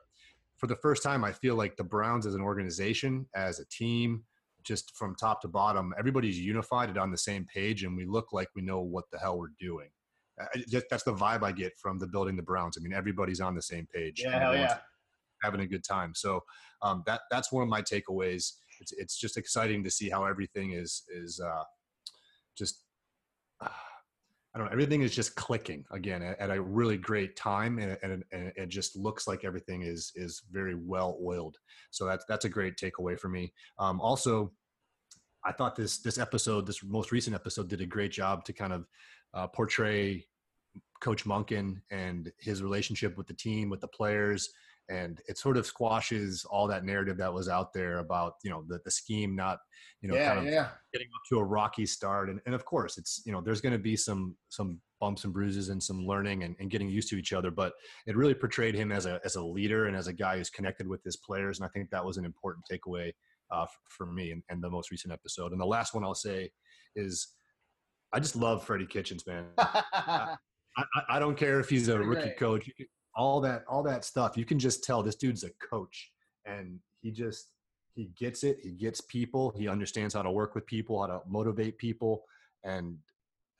for 0.57 0.67
the 0.67 0.77
first 0.77 1.03
time 1.03 1.25
i 1.25 1.33
feel 1.33 1.57
like 1.57 1.77
the 1.77 1.85
browns 1.85 2.27
as 2.27 2.35
an 2.35 2.41
organization 2.41 3.27
as 3.35 3.59
a 3.59 3.67
team 3.67 4.23
just 4.65 4.97
from 4.97 5.15
top 5.15 5.41
to 5.43 5.49
bottom 5.49 5.93
everybody's 5.99 6.39
unified 6.39 6.89
and 6.89 6.99
on 6.99 7.11
the 7.11 7.19
same 7.19 7.45
page 7.53 7.85
and 7.85 7.97
we 7.97 8.07
look 8.07 8.33
like 8.33 8.49
we 8.57 8.63
know 8.63 8.81
what 8.81 9.05
the 9.13 9.19
hell 9.19 9.39
we're 9.39 9.49
doing 9.61 9.89
just, 10.69 10.87
that's 10.91 11.05
the 11.05 11.15
vibe 11.15 11.43
i 11.43 11.53
get 11.53 11.73
from 11.79 11.99
the 11.99 12.07
building 12.07 12.37
the 12.37 12.43
browns 12.43 12.77
i 12.79 12.83
mean 12.83 12.93
everybody's 12.93 13.41
on 13.41 13.55
the 13.55 13.63
same 13.63 13.87
page 13.93 14.23
yeah, 14.23 14.53
yeah. 14.53 14.79
having 15.43 15.61
a 15.61 15.67
good 15.67 15.85
time 15.85 16.13
so 16.15 16.41
um, 16.83 17.03
that 17.07 17.23
that's 17.31 17.51
one 17.51 17.63
of 17.63 17.69
my 17.69 17.81
takeaways 17.81 18.53
it's, 18.81 18.93
it's 18.93 19.17
just 19.19 19.37
exciting 19.37 19.83
to 19.85 19.91
see 19.91 20.09
how 20.09 20.25
everything 20.25 20.73
is 20.73 21.03
is 21.09 21.41
uh, 21.41 21.63
just 22.57 22.83
uh, 23.61 23.69
I 24.55 24.59
don't 24.59 24.69
know, 24.69 24.73
everything 24.73 25.03
is 25.03 25.15
just 25.15 25.37
clicking 25.37 25.85
again 25.91 26.23
at, 26.23 26.41
at 26.41 26.49
a 26.49 26.59
really 26.59 26.97
great 26.97 27.37
time, 27.37 27.79
and, 27.79 27.99
and, 28.03 28.25
and, 28.33 28.53
it 28.57 28.71
just 28.71 28.97
looks 28.97 29.29
like 29.29 29.45
everything 29.45 29.83
is 29.83 30.13
is 30.15 30.45
very 30.51 30.75
well 30.75 31.19
oiled. 31.23 31.59
So 31.91 32.07
that's 32.07 32.25
that's 32.27 32.47
a 32.47 32.49
great 32.49 32.77
takeaway 32.77 33.21
for 33.21 33.29
me. 33.29 33.53
Um, 33.79 34.01
also, 34.01 34.53
I 35.45 35.53
thought 35.53 35.77
this 35.77 35.99
this 35.99 36.17
episode, 36.17 36.67
this 36.67 36.83
most 36.83 37.13
recent 37.13 37.37
episode, 37.37 37.69
did 37.69 37.83
a 37.83 37.87
great 37.87 38.13
job 38.13 38.47
to 38.47 38.55
kind 38.55 38.73
of 38.73 38.87
uh, 39.37 39.47
portray 39.47 40.27
Coach 41.01 41.25
Monken 41.25 41.81
and 41.91 42.33
his 42.41 42.63
relationship 42.63 43.17
with 43.17 43.27
the 43.29 43.35
team, 43.35 43.69
with 43.69 43.81
the 43.81 43.89
players, 43.89 44.49
and 44.89 45.21
it 45.29 45.39
sort 45.39 45.57
of 45.57 45.67
squashes 45.67 46.45
all 46.45 46.67
that 46.69 46.85
narrative 46.85 47.17
that 47.19 47.33
was 47.33 47.49
out 47.49 47.73
there 47.73 47.99
about 47.99 48.35
you 48.45 48.51
know 48.51 48.65
the, 48.69 48.79
the 48.85 48.91
scheme 48.91 49.35
not 49.35 49.59
you 50.01 50.09
know 50.09 50.15
yeah, 50.15 50.35
kind 50.35 50.47
of 50.47 50.53
yeah. 50.53 50.69
getting 50.93 51.09
up 51.09 51.23
to 51.29 51.39
a 51.39 51.45
rocky 51.45 51.87
start 51.87 52.31
and, 52.31 52.41
and 52.47 52.55
of 52.55 52.65
course 52.65 52.99
it's 52.99 53.23
you 53.25 53.33
know 53.33 53.41
there's 53.41 53.61
going 53.61 53.73
to 53.73 53.79
be 53.79 53.97
some 53.97 54.37
some 54.49 54.81
bumps 55.01 55.25
and 55.25 55.33
bruises 55.33 55.69
and 55.69 55.83
some 55.83 56.07
learning 56.07 56.45
and, 56.45 56.57
and 56.61 56.71
getting 56.71 56.89
used 56.89 57.09
to 57.09 57.17
each 57.17 57.33
other 57.33 57.51
but 57.51 57.73
it 58.07 58.17
really 58.17 58.35
portrayed 58.35 58.75
him 58.75 58.93
as 58.93 59.07
a 59.07 59.21
as 59.25 59.35
a 59.37 59.43
leader 59.43 59.87
and 59.87 59.97
as 59.97 60.07
a 60.07 60.13
guy 60.13 60.37
who's 60.37 60.51
connected 60.51 60.87
with 60.87 61.03
his 61.03 61.17
players 61.17 61.59
and 61.59 61.67
i 61.67 61.71
think 61.71 61.91
that 61.91 62.05
was 62.05 62.17
an 62.17 62.25
important 62.25 62.65
takeaway 62.71 63.13
uh, 63.51 63.67
for, 63.89 64.07
me 64.07 64.33
and, 64.33 64.43
and 64.49 64.61
the 64.63 64.71
most 64.71 64.91
recent 64.91 65.13
episode 65.13 65.53
and 65.53 65.61
the 65.61 65.67
last 65.67 65.95
one 65.95 66.03
i'll 66.03 66.15
say 66.15 66.51
is 66.97 67.35
i 68.17 68.21
just 68.21 68.35
love 68.35 68.65
freddie 68.65 68.87
kitchens 68.87 69.27
man. 69.27 69.45
I, 69.59 70.37
I, 70.79 71.03
I, 71.11 71.19
don't 71.19 71.37
care 71.37 71.61
if 71.61 71.69
he's 71.71 71.89
a 71.89 71.99
rookie 71.99 72.35
coach. 72.39 72.71
All 73.15 73.41
that 73.43 73.65
all 73.69 73.83
that 73.83 74.05
stuff 74.05 74.37
you 74.37 74.45
can 74.45 74.59
just 74.59 74.85
tell 74.85 75.03
this 75.03 75.17
dude's 75.17 75.45
a 75.45 75.51
coach 75.71 76.11
and 76.47 76.79
he 77.03 77.11
just 77.11 77.49
he 77.95 78.11
gets 78.19 78.43
it 78.43 78.59
he 78.63 78.73
gets 78.73 79.01
people 79.03 79.55
he 79.57 79.69
understands 79.69 80.15
how 80.15 80.23
to 80.23 80.31
work 80.31 80.55
with 80.55 80.67
people 80.67 81.01
how 81.01 81.07
to 81.07 81.21
motivate 81.27 81.79
people 81.79 82.25
and 82.65 82.97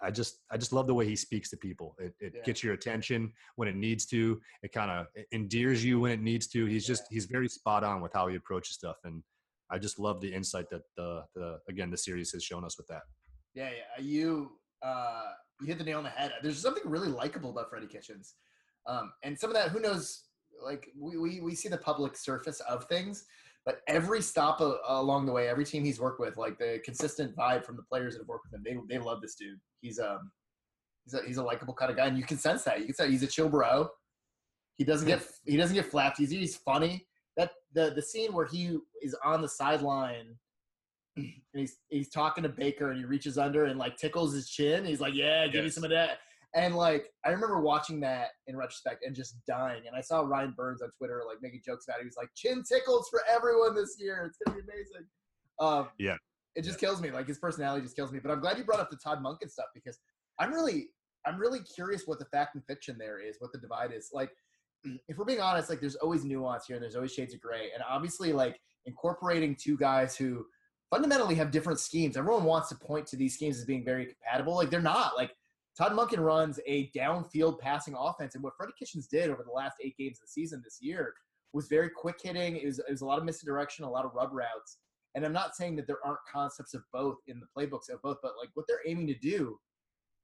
i 0.03 0.11
just 0.11 0.41
i 0.51 0.57
just 0.59 0.75
love 0.75 0.87
the 0.87 0.95
way 0.95 1.07
he 1.07 1.17
speaks 1.17 1.49
to 1.51 1.57
people. 1.57 1.95
It, 1.99 2.15
it 2.21 2.33
yeah. 2.37 2.43
gets 2.43 2.63
your 2.63 2.75
attention 2.75 3.33
when 3.57 3.69
it 3.69 3.77
needs 3.77 4.05
to. 4.07 4.41
It 4.63 4.73
kind 4.73 4.91
of 4.91 5.07
endears 5.33 5.85
you 5.85 6.01
when 6.01 6.13
it 6.13 6.21
needs 6.21 6.47
to. 6.49 6.67
He's 6.67 6.87
just 6.87 7.05
he's 7.11 7.27
very 7.27 7.49
spot 7.49 7.83
on 7.85 8.01
with 8.03 8.13
how 8.13 8.27
he 8.29 8.37
approaches 8.37 8.75
stuff 8.75 8.97
and 9.05 9.23
i 9.71 9.79
just 9.79 9.99
love 9.99 10.21
the 10.21 10.33
insight 10.33 10.69
that 10.71 10.83
the 10.97 11.23
the 11.35 11.59
again 11.69 11.91
the 11.91 11.97
series 11.97 12.31
has 12.33 12.43
shown 12.43 12.65
us 12.65 12.77
with 12.79 12.87
that 12.87 13.03
yeah 13.57 13.71
yeah 13.71 14.03
you 14.03 14.53
uh 14.83 15.33
you 15.61 15.67
hit 15.67 15.79
the 15.79 15.85
nail 15.85 15.99
on 15.99 16.05
the 16.05 16.11
head 16.11 16.33
there's 16.43 16.63
something 16.63 16.85
really 16.87 17.09
likable 17.09 17.51
about 17.51 17.69
freddie 17.69 17.89
kitchens 17.89 18.37
um, 18.87 19.13
and 19.23 19.39
some 19.39 19.51
of 19.51 19.57
that, 19.57 19.71
who 19.71 19.81
knows? 19.81 20.23
Like 20.65 20.89
we, 20.99 21.19
we, 21.19 21.41
we 21.41 21.55
see 21.55 21.69
the 21.69 21.77
public 21.77 22.17
surface 22.17 22.61
of 22.61 22.85
things, 22.85 23.25
but 23.65 23.81
every 23.89 24.23
stop 24.23 24.61
a, 24.61 24.79
along 24.89 25.27
the 25.27 25.33
way, 25.33 25.49
every 25.49 25.65
team 25.65 25.85
he's 25.85 26.01
worked 26.01 26.21
with, 26.21 26.37
like 26.37 26.59
the 26.59 26.81
consistent 26.85 27.37
vibe 27.37 27.65
from 27.65 27.77
the 27.77 27.83
players 27.83 28.15
that 28.15 28.21
have 28.21 28.29
worked 28.29 28.47
with 28.51 28.55
him, 28.55 28.65
they, 28.89 28.95
they 28.95 29.03
love 29.03 29.21
this 29.21 29.35
dude. 29.35 29.59
He's 29.81 29.99
um 29.99 30.31
he's 31.05 31.15
a 31.15 31.23
he's 31.27 31.37
a 31.37 31.43
likable 31.43 31.75
kind 31.75 31.91
of 31.91 31.97
guy, 31.97 32.07
and 32.07 32.17
you 32.17 32.25
can 32.25 32.39
sense 32.39 32.63
that. 32.65 32.81
You 32.81 32.87
can 32.87 32.95
sense 32.95 33.11
he's 33.11 33.23
a 33.23 33.27
chill 33.27 33.49
bro. 33.49 33.89
He 34.77 34.85
doesn't 34.85 35.07
get 35.07 35.23
he 35.45 35.57
doesn't 35.57 35.75
get 35.75 35.87
flapped. 35.87 36.19
He's 36.19 36.31
he's 36.31 36.57
funny. 36.57 37.07
that 37.37 37.51
the 37.75 37.93
the 37.95 38.03
scene 38.03 38.33
where 38.33 38.47
he 38.47 38.79
is 39.03 39.15
on 39.25 39.43
the 39.43 39.49
sideline 39.49 40.37
and 41.27 41.33
he's 41.55 41.79
he's 41.89 42.11
talking 42.11 42.43
to 42.43 42.49
Baker 42.49 42.91
and 42.91 42.99
he 42.99 43.05
reaches 43.05 43.39
under 43.39 43.65
and 43.65 43.79
like 43.79 43.97
tickles 43.97 44.35
his 44.35 44.49
chin. 44.51 44.85
He's 44.85 45.01
like, 45.01 45.15
"Yeah, 45.15 45.47
give 45.49 45.65
me 45.65 45.71
some 45.71 45.85
of 45.85 45.91
that." 45.91 46.19
And 46.55 46.75
like 46.75 47.11
I 47.25 47.31
remember 47.31 47.61
watching 47.61 48.01
that 48.01 48.29
in 48.47 48.57
retrospect 48.57 49.05
and 49.05 49.15
just 49.15 49.37
dying. 49.47 49.83
And 49.87 49.97
I 49.97 50.01
saw 50.01 50.21
Ryan 50.21 50.55
Burns 50.57 50.83
on 50.83 50.91
Twitter 50.97 51.23
like 51.27 51.39
making 51.43 51.61
jokes 51.65 51.87
about 51.89 51.99
it. 51.99 52.03
He 52.03 52.07
was 52.07 52.17
like, 52.17 52.29
"Chin 52.35 52.63
tickles 52.71 53.09
for 53.11 53.23
everyone 53.29 53.75
this 53.75 53.97
year. 53.99 54.25
It's 54.27 54.39
gonna 54.45 54.59
be 54.59 54.63
amazing." 54.63 55.07
Um, 55.59 55.89
Yeah. 55.99 56.17
it 56.55 56.63
just 56.65 56.79
kills 56.79 57.01
me. 57.01 57.11
Like 57.11 57.27
his 57.27 57.39
personality 57.39 57.83
just 57.83 57.97
kills 57.97 58.13
me. 58.13 58.19
But 58.19 58.31
I'm 58.31 58.41
glad 58.41 58.59
you 58.59 58.65
brought 58.65 58.81
up 58.81 58.91
the 58.91 58.97
Todd 58.97 59.23
Monken 59.23 59.51
stuff 59.51 59.67
because 59.75 59.99
I'm 60.39 60.53
really 60.53 60.91
I'm 61.27 61.39
really 61.39 61.61
curious 61.61 62.07
what 62.07 62.19
the 62.19 62.25
fact 62.27 62.55
and 62.55 62.65
fiction 62.67 62.97
there 62.99 63.19
is, 63.19 63.37
what 63.41 63.53
the 63.53 63.59
divide 63.59 63.93
is. 63.93 64.11
Like, 64.13 64.31
if 65.09 65.17
we're 65.19 65.25
being 65.25 65.41
honest, 65.41 65.69
like 65.71 65.81
there's 65.81 65.97
always 65.97 66.25
nuance 66.25 66.67
here 66.67 66.77
and 66.77 66.83
there's 66.83 66.95
always 66.97 67.13
shades 67.13 67.35
of 67.35 67.41
gray. 67.41 67.71
And 67.75 67.83
obviously, 67.89 68.33
like 68.33 68.61
incorporating 68.87 69.57
two 69.61 69.77
guys 69.77 70.17
who 70.17 70.47
fundamentally 70.91 71.35
have 71.35 71.51
different 71.51 71.81
schemes. 71.81 72.17
Everyone 72.17 72.45
wants 72.45 72.69
to 72.69 72.77
point 72.77 73.07
to 73.09 73.17
these 73.17 73.35
schemes 73.35 73.59
as 73.59 73.65
being 73.65 73.85
very 73.85 74.07
compatible. 74.07 74.55
Like 74.55 74.71
they're 74.71 74.81
not. 74.81 75.17
Like 75.17 75.33
Todd 75.77 75.93
Monken 75.93 76.19
runs 76.19 76.59
a 76.67 76.91
downfield 76.97 77.59
passing 77.59 77.95
offense, 77.99 78.35
and 78.35 78.43
what 78.43 78.55
Freddie 78.57 78.73
Kitchens 78.79 79.07
did 79.07 79.31
over 79.31 79.43
the 79.45 79.53
last 79.53 79.77
eight 79.83 79.97
games 79.99 80.19
of 80.19 80.23
the 80.23 80.29
season 80.29 80.63
this 80.65 80.79
year 80.81 81.15
was 81.53 81.69
very 81.69 81.91
quick 81.91 82.17
hitting. 82.23 82.57
It 82.57 82.67
was, 82.67 82.79
it 82.79 82.91
was 82.91 83.01
a 83.01 83.07
lot 83.07 83.19
of 83.19 83.25
misdirection, 83.25 83.85
a 83.85 83.91
lot 83.91 84.05
of 84.05 84.13
rub 84.15 84.33
routes. 84.33 84.79
And 85.15 85.25
I'm 85.25 85.33
not 85.33 85.57
saying 85.57 85.77
that 85.77 85.87
there 85.87 86.05
aren't 86.05 86.19
concepts 86.31 86.75
of 86.75 86.83
both 86.93 87.17
in 87.27 87.41
the 87.41 87.47
playbooks 87.57 87.89
of 87.91 88.03
both, 88.03 88.19
but 88.23 88.33
like 88.39 88.51
what 88.55 88.67
they're 88.69 88.87
aiming 88.87 89.07
to 89.07 89.15
do 89.15 89.59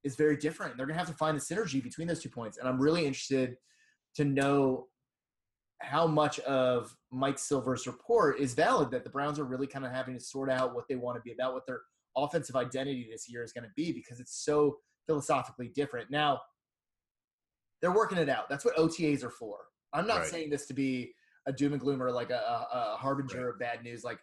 is 0.05 0.17
very 0.17 0.37
different. 0.37 0.77
They're 0.77 0.87
going 0.87 0.99
to 0.99 1.05
have 1.05 1.11
to 1.11 1.17
find 1.17 1.37
the 1.37 1.41
synergy 1.43 1.83
between 1.83 2.09
those 2.09 2.23
two 2.23 2.29
points. 2.29 2.59
And 2.59 2.69
I'm 2.69 2.79
really 2.79 3.07
interested 3.07 3.57
to 4.17 4.25
know 4.25 4.89
how 5.83 6.07
much 6.07 6.39
of 6.41 6.97
Mike 7.11 7.39
Silver's 7.39 7.87
report 7.87 8.39
is 8.39 8.55
valid 8.55 8.91
that 8.91 9.05
the 9.05 9.11
Browns 9.11 9.39
are 9.39 9.45
really 9.45 9.67
kind 9.67 9.85
of 9.85 9.93
having 9.93 10.15
to 10.15 10.21
sort 10.21 10.51
out 10.51 10.75
what 10.75 10.89
they 10.89 10.97
want 10.97 11.17
to 11.17 11.23
be 11.23 11.33
about, 11.33 11.55
what 11.55 11.67
their 11.67 11.81
offensive 12.17 12.57
identity 12.57 13.09
this 13.11 13.29
year 13.29 13.43
is 13.43 13.53
going 13.53 13.65
to 13.65 13.71
be 13.75 13.93
because 13.93 14.21
it's 14.21 14.45
so 14.45 14.79
philosophically 15.07 15.69
different. 15.69 16.11
Now, 16.11 16.41
they're 17.81 17.93
working 17.93 18.19
it 18.19 18.29
out. 18.29 18.49
That's 18.49 18.65
what 18.65 18.77
OTAs 18.77 19.25
are 19.25 19.31
for. 19.31 19.59
I'm 19.93 20.07
not 20.07 20.21
Right. 20.21 20.29
saying 20.29 20.51
this 20.51 20.67
to 20.67 20.75
be 20.75 21.15
a 21.47 21.53
doom 21.53 21.73
and 21.73 21.81
gloom 21.81 22.03
or 22.03 22.13
like 22.13 22.31
a, 22.31 22.35
a, 22.37 22.93
a 22.95 22.97
harbinger 22.97 23.51
of 23.51 23.59
bad 23.59 23.83
news. 23.83 24.05
Like, 24.05 24.21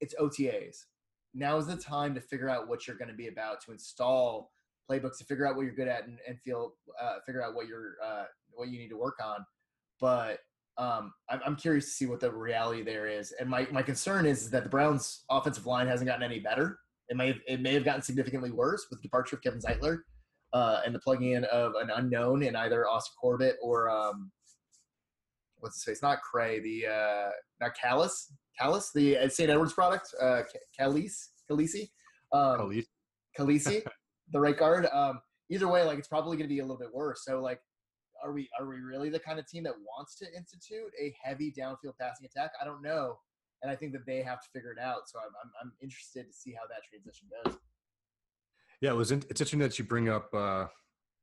it's 0.00 0.14
OTAs. 0.16 0.86
Now 1.34 1.56
is 1.58 1.66
the 1.66 1.76
time 1.76 2.14
to 2.14 2.20
figure 2.20 2.50
out 2.50 2.68
what 2.68 2.86
you're 2.86 2.96
going 2.96 3.08
to 3.08 3.14
be 3.14 3.28
about, 3.28 3.62
to 3.64 3.72
install 3.72 4.52
playbooks, 4.90 5.18
to 5.18 5.24
figure 5.24 5.46
out 5.46 5.54
what 5.54 5.62
you're 5.62 5.74
good 5.74 5.88
at, 5.88 6.06
and, 6.06 6.18
and 6.28 6.40
feel 6.40 6.74
uh, 7.00 7.16
figure 7.24 7.42
out 7.42 7.54
what 7.54 7.68
you're 7.68 7.94
uh, 8.04 8.24
what 8.52 8.68
you 8.68 8.78
need 8.78 8.88
to 8.90 8.98
work 8.98 9.14
on. 9.24 9.46
But 10.00 10.40
um, 10.78 11.12
I'm, 11.28 11.40
I'm 11.44 11.56
curious 11.56 11.86
to 11.86 11.90
see 11.90 12.06
what 12.06 12.20
the 12.20 12.32
reality 12.32 12.82
there 12.82 13.06
is. 13.06 13.32
And 13.38 13.48
my, 13.48 13.66
my 13.70 13.82
concern 13.82 14.26
is, 14.26 14.50
that 14.50 14.64
the 14.64 14.70
Browns' 14.70 15.24
offensive 15.30 15.66
line 15.66 15.86
hasn't 15.86 16.08
gotten 16.08 16.22
any 16.22 16.40
better. 16.40 16.78
It 17.08 17.16
may 17.16 17.28
have, 17.28 17.40
it 17.46 17.60
may 17.60 17.74
have 17.74 17.84
gotten 17.84 18.02
significantly 18.02 18.50
worse 18.50 18.86
with 18.88 19.00
the 19.00 19.02
departure 19.02 19.36
of 19.36 19.42
Kevin 19.42 19.60
Zeitler 19.60 19.98
uh, 20.52 20.80
and 20.84 20.94
the 20.94 20.98
plugging 20.98 21.32
in 21.32 21.44
of 21.44 21.74
an 21.80 21.90
unknown 21.94 22.42
in 22.42 22.56
either 22.56 22.86
Austin 22.88 23.14
Corbett 23.20 23.56
or 23.62 23.90
um, 23.90 24.30
what's 25.58 25.76
his 25.76 25.84
face? 25.84 26.02
Not 26.02 26.20
Cray, 26.22 26.60
the 26.60 26.86
uh, 26.86 27.30
not 27.60 27.72
Kalis, 27.82 28.32
Kalis, 28.60 28.92
the 28.94 29.18
uh, 29.18 29.28
St. 29.28 29.50
Edwards 29.50 29.72
product, 29.72 30.14
uh, 30.20 30.42
Calise, 30.78 31.28
Calisi, 31.50 31.90
um. 32.32 32.58
The 34.32 34.40
right 34.40 34.56
guard. 34.56 34.86
Um, 34.92 35.20
either 35.50 35.68
way, 35.68 35.84
like 35.84 35.98
it's 35.98 36.08
probably 36.08 36.38
going 36.38 36.48
to 36.48 36.54
be 36.54 36.60
a 36.60 36.62
little 36.62 36.78
bit 36.78 36.94
worse. 36.94 37.22
So 37.26 37.42
like, 37.42 37.60
are 38.22 38.32
we 38.32 38.48
are 38.58 38.66
we 38.66 38.76
really 38.76 39.10
the 39.10 39.18
kind 39.18 39.38
of 39.38 39.46
team 39.46 39.64
that 39.64 39.74
wants 39.78 40.14
to 40.16 40.26
institute 40.36 40.92
a 41.00 41.14
heavy 41.22 41.52
downfield 41.52 41.94
passing 42.00 42.26
attack? 42.26 42.52
I 42.60 42.64
don't 42.64 42.82
know, 42.82 43.18
and 43.62 43.70
I 43.70 43.76
think 43.76 43.92
that 43.92 44.06
they 44.06 44.22
have 44.22 44.40
to 44.42 44.48
figure 44.52 44.72
it 44.72 44.80
out. 44.80 45.08
So 45.08 45.18
I'm 45.18 45.32
I'm, 45.42 45.50
I'm 45.60 45.72
interested 45.82 46.26
to 46.28 46.32
see 46.32 46.52
how 46.52 46.66
that 46.68 46.82
transition 46.88 47.28
goes. 47.44 47.56
Yeah, 48.80 48.90
it 48.90 48.96
was. 48.96 49.12
In, 49.12 49.18
it's 49.30 49.40
interesting 49.40 49.60
that 49.60 49.78
you 49.78 49.84
bring 49.84 50.08
up 50.08 50.32
uh, 50.34 50.66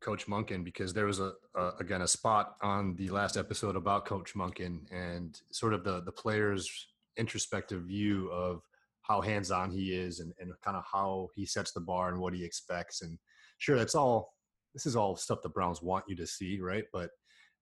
Coach 0.02 0.28
Monken 0.28 0.64
because 0.64 0.94
there 0.94 1.06
was 1.06 1.20
a, 1.20 1.34
a 1.56 1.72
again 1.80 2.02
a 2.02 2.08
spot 2.08 2.56
on 2.62 2.96
the 2.96 3.10
last 3.10 3.38
episode 3.38 3.76
about 3.76 4.06
Coach 4.06 4.34
Monken 4.36 4.82
and 4.92 5.40
sort 5.52 5.74
of 5.74 5.84
the 5.84 6.02
the 6.02 6.12
players' 6.12 6.88
introspective 7.18 7.84
view 7.84 8.30
of 8.32 8.62
how 9.02 9.22
hands 9.22 9.50
on 9.50 9.72
he 9.72 9.96
is 9.96 10.20
and, 10.20 10.32
and 10.40 10.54
kind 10.64 10.78
of 10.78 10.84
how 10.92 11.28
he 11.36 11.46
sets 11.46 11.72
the 11.72 11.80
bar 11.80 12.10
and 12.10 12.20
what 12.20 12.34
he 12.34 12.46
expects. 12.46 13.02
And 13.02 13.18
sure, 13.58 13.76
that's 13.76 13.96
all. 13.96 14.34
This 14.74 14.86
is 14.86 14.96
all 14.96 15.16
stuff 15.16 15.40
the 15.42 15.50
Browns 15.50 15.82
want 15.82 16.06
you 16.08 16.16
to 16.18 16.28
see, 16.28 16.60
right? 16.62 16.86
But 16.94 17.10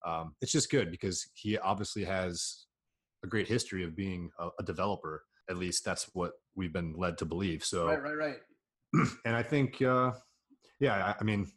um, 0.05 0.35
it's 0.41 0.51
just 0.51 0.71
good 0.71 0.91
because 0.91 1.27
he 1.33 1.57
obviously 1.57 2.03
has 2.03 2.65
a 3.23 3.27
great 3.27 3.47
history 3.47 3.83
of 3.83 3.95
being 3.95 4.29
a, 4.39 4.49
a 4.59 4.63
developer. 4.63 5.23
At 5.49 5.57
least 5.57 5.85
that's 5.85 6.09
what 6.13 6.33
we've 6.55 6.73
been 6.73 6.93
led 6.97 7.17
to 7.19 7.25
believe. 7.25 7.63
So 7.63 7.87
Right, 7.87 8.01
right, 8.01 8.17
right. 8.17 9.07
and 9.25 9.35
I 9.35 9.43
think, 9.43 9.81
uh, 9.81 10.11
yeah, 10.79 11.07
I, 11.07 11.15
I 11.19 11.23
mean, 11.23 11.47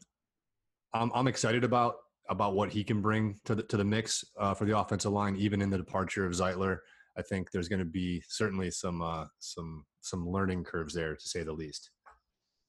I'm 0.95 1.11
I'm 1.14 1.28
excited 1.28 1.64
about 1.64 1.97
about 2.28 2.54
what 2.54 2.71
he 2.71 2.85
can 2.85 3.00
bring 3.00 3.38
to 3.45 3.54
the 3.54 3.62
to 3.64 3.76
the 3.76 3.85
mix 3.85 4.25
uh, 4.38 4.54
for 4.54 4.64
the 4.64 4.78
offensive 4.78 5.12
line, 5.12 5.37
even 5.37 5.61
in 5.62 5.71
the 5.71 5.78
departure 5.78 6.26
of 6.26 6.33
Zeitler. 6.33 6.78
I 7.19 7.23
think 7.23 7.50
there's 7.50 7.69
going 7.69 7.80
to 7.80 7.85
be 7.85 8.23
certainly 8.28 8.71
some 8.71 9.02
uh, 9.02 9.26
some 9.38 9.85
some 10.00 10.28
learning 10.28 10.64
curves 10.64 10.95
there, 10.95 11.14
to 11.14 11.28
say 11.28 11.42
the 11.42 11.52
least. 11.52 11.90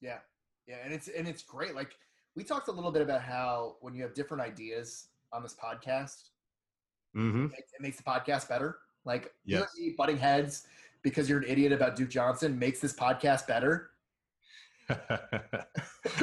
Yeah, 0.00 0.18
yeah, 0.66 0.76
and 0.84 0.92
it's 0.92 1.08
and 1.08 1.26
it's 1.26 1.42
great. 1.42 1.74
Like 1.74 1.94
we 2.34 2.44
talked 2.44 2.68
a 2.68 2.72
little 2.72 2.90
bit 2.92 3.02
about 3.02 3.22
how 3.22 3.76
when 3.80 3.94
you 3.94 4.02
have 4.02 4.14
different 4.14 4.42
ideas 4.42 5.08
on 5.32 5.42
this 5.42 5.54
podcast, 5.54 6.28
Mm-hmm. 7.14 7.44
it 7.44 7.50
makes, 7.50 7.72
it 7.78 7.80
makes 7.82 7.96
the 7.98 8.02
podcast 8.04 8.48
better. 8.48 8.78
Like 9.04 9.34
you 9.44 9.58
Yes. 9.58 9.68
me 9.78 9.94
butting 9.98 10.16
heads 10.16 10.66
because 11.02 11.28
you're 11.28 11.40
an 11.40 11.44
idiot 11.46 11.70
about 11.72 11.94
Duke 11.94 12.08
Johnson 12.08 12.58
makes 12.58 12.80
this 12.80 12.94
podcast 12.94 13.46
better. 13.46 13.90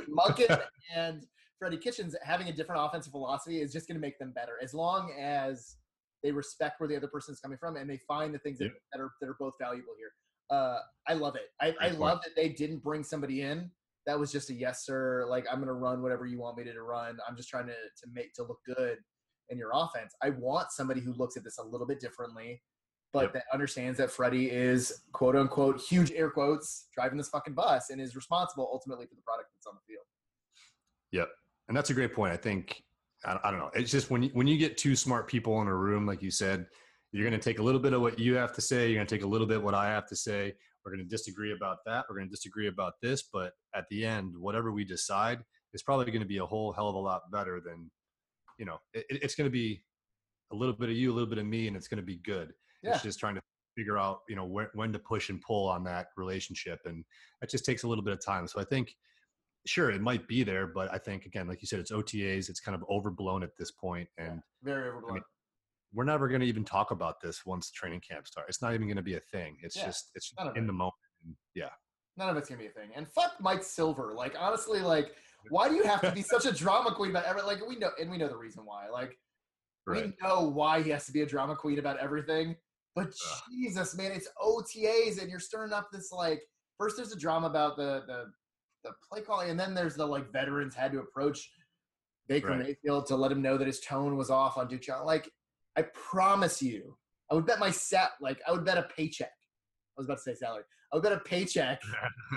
Monken 0.10 0.62
and 0.96 1.26
Freddie 1.60 1.78
Kitchens 1.78 2.16
having 2.24 2.48
a 2.48 2.54
different 2.54 2.82
offensive 2.84 3.12
philosophy 3.12 3.62
is 3.62 3.72
just 3.72 3.88
going 3.88 3.96
to 3.96 4.02
make 4.02 4.18
them 4.18 4.32
better 4.32 4.54
as 4.64 4.74
long 4.74 5.12
as 5.20 5.76
they 6.24 6.32
respect 6.32 6.80
where 6.80 6.88
the 6.90 6.96
other 6.96 7.08
person 7.08 7.34
is 7.34 7.40
coming 7.40 7.58
from 7.58 7.76
and 7.76 7.90
they 7.90 7.98
find 8.08 8.34
the 8.34 8.40
things 8.40 8.58
that, 8.60 8.72
that 8.94 9.00
are 9.00 9.12
that 9.22 9.28
are 9.30 9.36
both 9.40 9.54
valuable 9.60 9.94
here. 9.98 10.12
Uh, 10.50 10.80
I 11.08 11.14
love 11.14 11.36
it. 11.36 11.50
I, 11.62 11.76
I 11.80 11.90
love 11.92 12.20
that 12.24 12.36
they 12.36 12.50
didn't 12.50 12.80
bring 12.80 13.04
somebody 13.04 13.42
in 13.44 13.70
that 14.10 14.20
was 14.20 14.32
just 14.32 14.50
a 14.50 14.54
yes 14.54 14.86
sir. 14.86 15.26
Like 15.30 15.46
I'm 15.50 15.58
going 15.58 15.68
to 15.68 15.74
run 15.74 16.02
whatever 16.02 16.26
you 16.26 16.40
want 16.40 16.58
me 16.58 16.64
to 16.64 16.82
run. 16.82 17.18
I'm 17.28 17.36
just 17.38 17.48
trying 17.48 17.68
to 17.68 17.74
to 17.74 18.08
make 18.12 18.34
to 18.34 18.44
look 18.44 18.58
good 18.66 18.98
in 19.50 19.58
your 19.58 19.70
offense. 19.74 20.16
I 20.24 20.32
want 20.32 20.72
somebody 20.72 21.00
who 21.00 21.14
looks 21.14 21.38
at 21.38 21.44
this 21.44 21.60
a 21.60 21.64
little 21.64 21.86
bit 21.86 22.00
differently, 22.00 22.62
but 23.14 23.24
Yep. 23.26 23.34
that 23.34 23.44
understands 23.54 23.98
that 24.00 24.10
Freddie 24.10 24.50
is 24.50 25.02
quote 25.14 25.36
unquote 25.36 25.80
huge 25.80 26.12
air 26.12 26.32
quotes 26.32 26.88
driving 26.96 27.18
this 27.20 27.30
fucking 27.30 27.54
bus 27.54 27.92
and 27.92 28.02
is 28.02 28.16
responsible 28.16 28.68
ultimately 28.74 29.06
for 29.06 29.16
the 29.16 29.22
product 29.22 29.50
that's 29.56 29.68
on 29.68 29.76
the 29.76 29.94
field. 29.94 30.06
Yep, 31.12 31.30
and 31.68 31.78
that's 31.78 31.92
a 31.92 31.94
great 31.94 32.14
point. 32.16 32.34
I 32.34 32.38
think 32.38 32.82
I, 33.24 33.38
I 33.44 33.52
don't 33.52 33.60
know. 33.60 33.70
It's 33.76 33.92
just 33.92 34.10
when 34.10 34.24
you, 34.24 34.30
when 34.34 34.48
you 34.48 34.58
get 34.58 34.76
two 34.78 34.96
smart 34.96 35.28
people 35.28 35.62
in 35.62 35.68
a 35.68 35.76
room, 35.76 36.08
like 36.08 36.24
you 36.24 36.32
said, 36.32 36.66
you're 37.12 37.28
going 37.28 37.40
to 37.40 37.44
take 37.44 37.60
a 37.60 37.64
little 37.64 37.82
bit 37.82 37.94
of 37.94 38.02
what 38.02 38.18
you 38.18 38.36
have 38.36 38.54
to 38.54 38.62
say. 38.62 38.88
You're 38.88 38.98
going 38.98 39.08
to 39.08 39.16
take 39.16 39.24
a 39.24 39.28
little 39.28 39.48
bit 39.48 39.62
what 39.62 39.74
I 39.76 39.88
have 39.88 40.08
to 40.08 40.16
say. 40.16 40.54
We're 40.84 40.92
going 40.92 41.04
to 41.04 41.10
disagree 41.10 41.54
about 41.54 41.78
that. 41.86 42.06
We're 42.10 42.18
going 42.18 42.28
to 42.28 42.36
disagree 42.36 42.68
about 42.68 42.94
this. 43.02 43.24
But 43.32 43.54
at 43.76 43.86
the 43.90 44.06
end, 44.06 44.34
whatever 44.38 44.72
we 44.72 44.84
decide 44.84 45.40
is 45.74 45.84
probably 45.84 46.06
going 46.06 46.22
to 46.22 46.28
be 46.28 46.38
a 46.38 46.46
whole 46.46 46.72
hell 46.72 46.90
of 46.90 46.96
a 46.96 47.00
lot 47.00 47.32
better 47.32 47.62
than, 47.64 47.92
you 48.58 48.66
know, 48.66 48.78
it, 48.94 49.06
it's 49.10 49.36
going 49.36 49.48
to 49.48 49.52
be 49.52 49.84
a 50.52 50.56
little 50.56 50.74
bit 50.76 50.90
of 50.90 50.96
you, 50.96 51.12
a 51.12 51.14
little 51.14 51.30
bit 51.30 51.38
of 51.38 51.46
me, 51.46 51.68
and 51.68 51.76
it's 51.76 51.88
going 51.88 52.00
to 52.00 52.06
be 52.06 52.18
good. 52.18 52.54
Yeah. 52.82 52.94
It's 52.94 53.04
just 53.04 53.20
trying 53.20 53.36
to 53.36 53.42
figure 53.78 53.98
out, 53.98 54.20
you 54.28 54.36
know, 54.36 54.46
when, 54.46 54.68
when 54.74 54.92
to 54.94 55.00
push 55.00 55.30
and 55.30 55.42
pull 55.42 55.68
on 55.68 55.84
that 55.84 56.08
relationship. 56.18 56.80
And 56.86 57.04
that 57.42 57.50
just 57.50 57.66
takes 57.66 57.84
a 57.84 57.88
little 57.88 58.04
bit 58.04 58.14
of 58.14 58.26
time. 58.26 58.48
So 58.48 58.60
I 58.60 58.64
think, 58.64 58.96
sure, 59.66 59.92
it 59.92 60.02
might 60.02 60.28
be 60.28 60.44
there, 60.44 60.68
but 60.68 60.92
I 60.94 60.98
think, 60.98 61.26
again, 61.26 61.48
like 61.48 61.62
you 61.62 61.68
said, 61.68 61.80
it's 61.80 61.92
OTAs. 61.92 62.50
It's 62.50 62.60
kind 62.60 62.76
of 62.76 62.84
overblown 62.90 63.44
at 63.44 63.52
this 63.58 63.72
point, 63.72 64.08
And 64.18 64.42
Very 64.64 64.90
overblown. 64.90 65.22
We're 65.94 66.04
never 66.04 66.28
going 66.28 66.42
to 66.42 66.48
even 66.48 66.64
talk 66.64 66.92
about 66.92 67.20
this 67.22 67.46
once 67.46 67.72
training 67.72 68.02
camp 68.02 68.28
starts. 68.28 68.50
It's 68.50 68.62
not 68.62 68.74
even 68.74 68.88
going 68.88 68.98
to 68.98 69.04
be 69.04 69.16
a 69.16 69.20
thing. 69.20 69.58
It's 69.64 69.76
Yeah, 69.76 69.86
just, 69.86 70.12
it's 70.16 70.34
of 70.38 70.56
in 70.56 70.64
it. 70.64 70.68
the 70.68 70.74
moment. 70.74 70.94
Yeah. 71.56 71.70
None 72.18 72.30
of 72.30 72.36
it's 72.38 72.50
gonna 72.50 72.60
be 72.60 72.68
a 72.68 72.72
thing. 72.72 72.90
And 72.96 73.08
fuck 73.14 73.34
Mike 73.40 73.64
Silver. 73.64 74.14
Like 74.14 74.36
honestly, 74.38 74.82
like 74.82 75.16
why 75.50 75.70
do 75.70 75.76
you 75.76 75.84
have 75.84 76.02
to 76.02 76.12
be 76.12 76.22
such 76.22 76.46
a 76.46 76.52
drama 76.52 76.94
queen 76.94 77.12
about 77.12 77.24
every? 77.24 77.42
Like 77.44 77.66
we 77.66 77.78
know, 77.78 77.92
and 78.00 78.12
we 78.12 78.18
know 78.18 78.28
the 78.28 78.36
reason 78.36 78.66
why. 78.66 78.90
Like 78.90 79.18
Right. 79.88 80.06
we 80.08 80.14
know 80.22 80.42
why 80.50 80.82
he 80.82 80.90
has 80.90 81.06
to 81.06 81.14
be 81.14 81.22
a 81.22 81.26
drama 81.26 81.56
queen 81.56 81.80
about 81.80 81.98
everything. 81.98 82.58
But 82.94 83.08
Ugh. 83.08 83.42
Jesus, 83.50 83.96
man, 83.96 84.12
it's 84.12 84.28
OTAs, 84.44 85.22
and 85.22 85.30
you're 85.30 85.40
stirring 85.40 85.72
up 85.72 85.88
this 85.94 86.12
like. 86.12 86.42
First, 86.78 86.98
there's 86.98 87.14
a 87.14 87.18
drama 87.18 87.48
about 87.48 87.78
the 87.78 88.04
the 88.06 88.26
the 88.84 88.92
play 89.10 89.22
calling, 89.22 89.50
and 89.50 89.60
then 89.60 89.74
there's 89.74 89.96
the 89.96 90.06
like 90.06 90.30
veterans 90.34 90.76
had 90.76 90.92
to 90.92 91.00
approach 91.00 91.50
Baker 92.28 92.50
Right. 92.50 92.60
Mayfield 92.60 93.06
to 93.08 93.16
let 93.16 93.32
him 93.32 93.42
know 93.42 93.58
that 93.58 93.68
his 93.68 93.80
tone 93.80 94.18
was 94.18 94.30
off 94.30 94.58
on 94.58 94.68
Duke 94.68 94.82
Johnson. 94.82 95.06
Like, 95.06 95.30
I 95.80 95.84
promise 95.94 96.62
you, 96.62 96.98
I 97.32 97.36
would 97.36 97.46
bet 97.46 97.58
my 97.58 97.72
set, 97.72 98.10
like 98.20 98.42
I 98.46 98.52
would 98.52 98.66
bet 98.66 98.78
a 98.78 98.84
paycheck. 98.96 99.32
I 99.32 100.02
was 100.02 100.08
about 100.08 100.18
to 100.18 100.24
say 100.24 100.36
salary. 100.36 100.64
I 100.92 100.98
would 100.98 101.04
bet 101.04 101.14
a 101.14 101.20
paycheck 101.20 101.82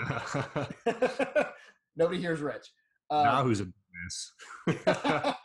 Nobody 1.97 2.19
here 2.21 2.31
is 2.31 2.39
rich. 2.39 2.67
now 3.11 3.41
Um, 3.41 3.47
who's 3.47 3.59
a 3.61 3.65
mess? 3.65 4.31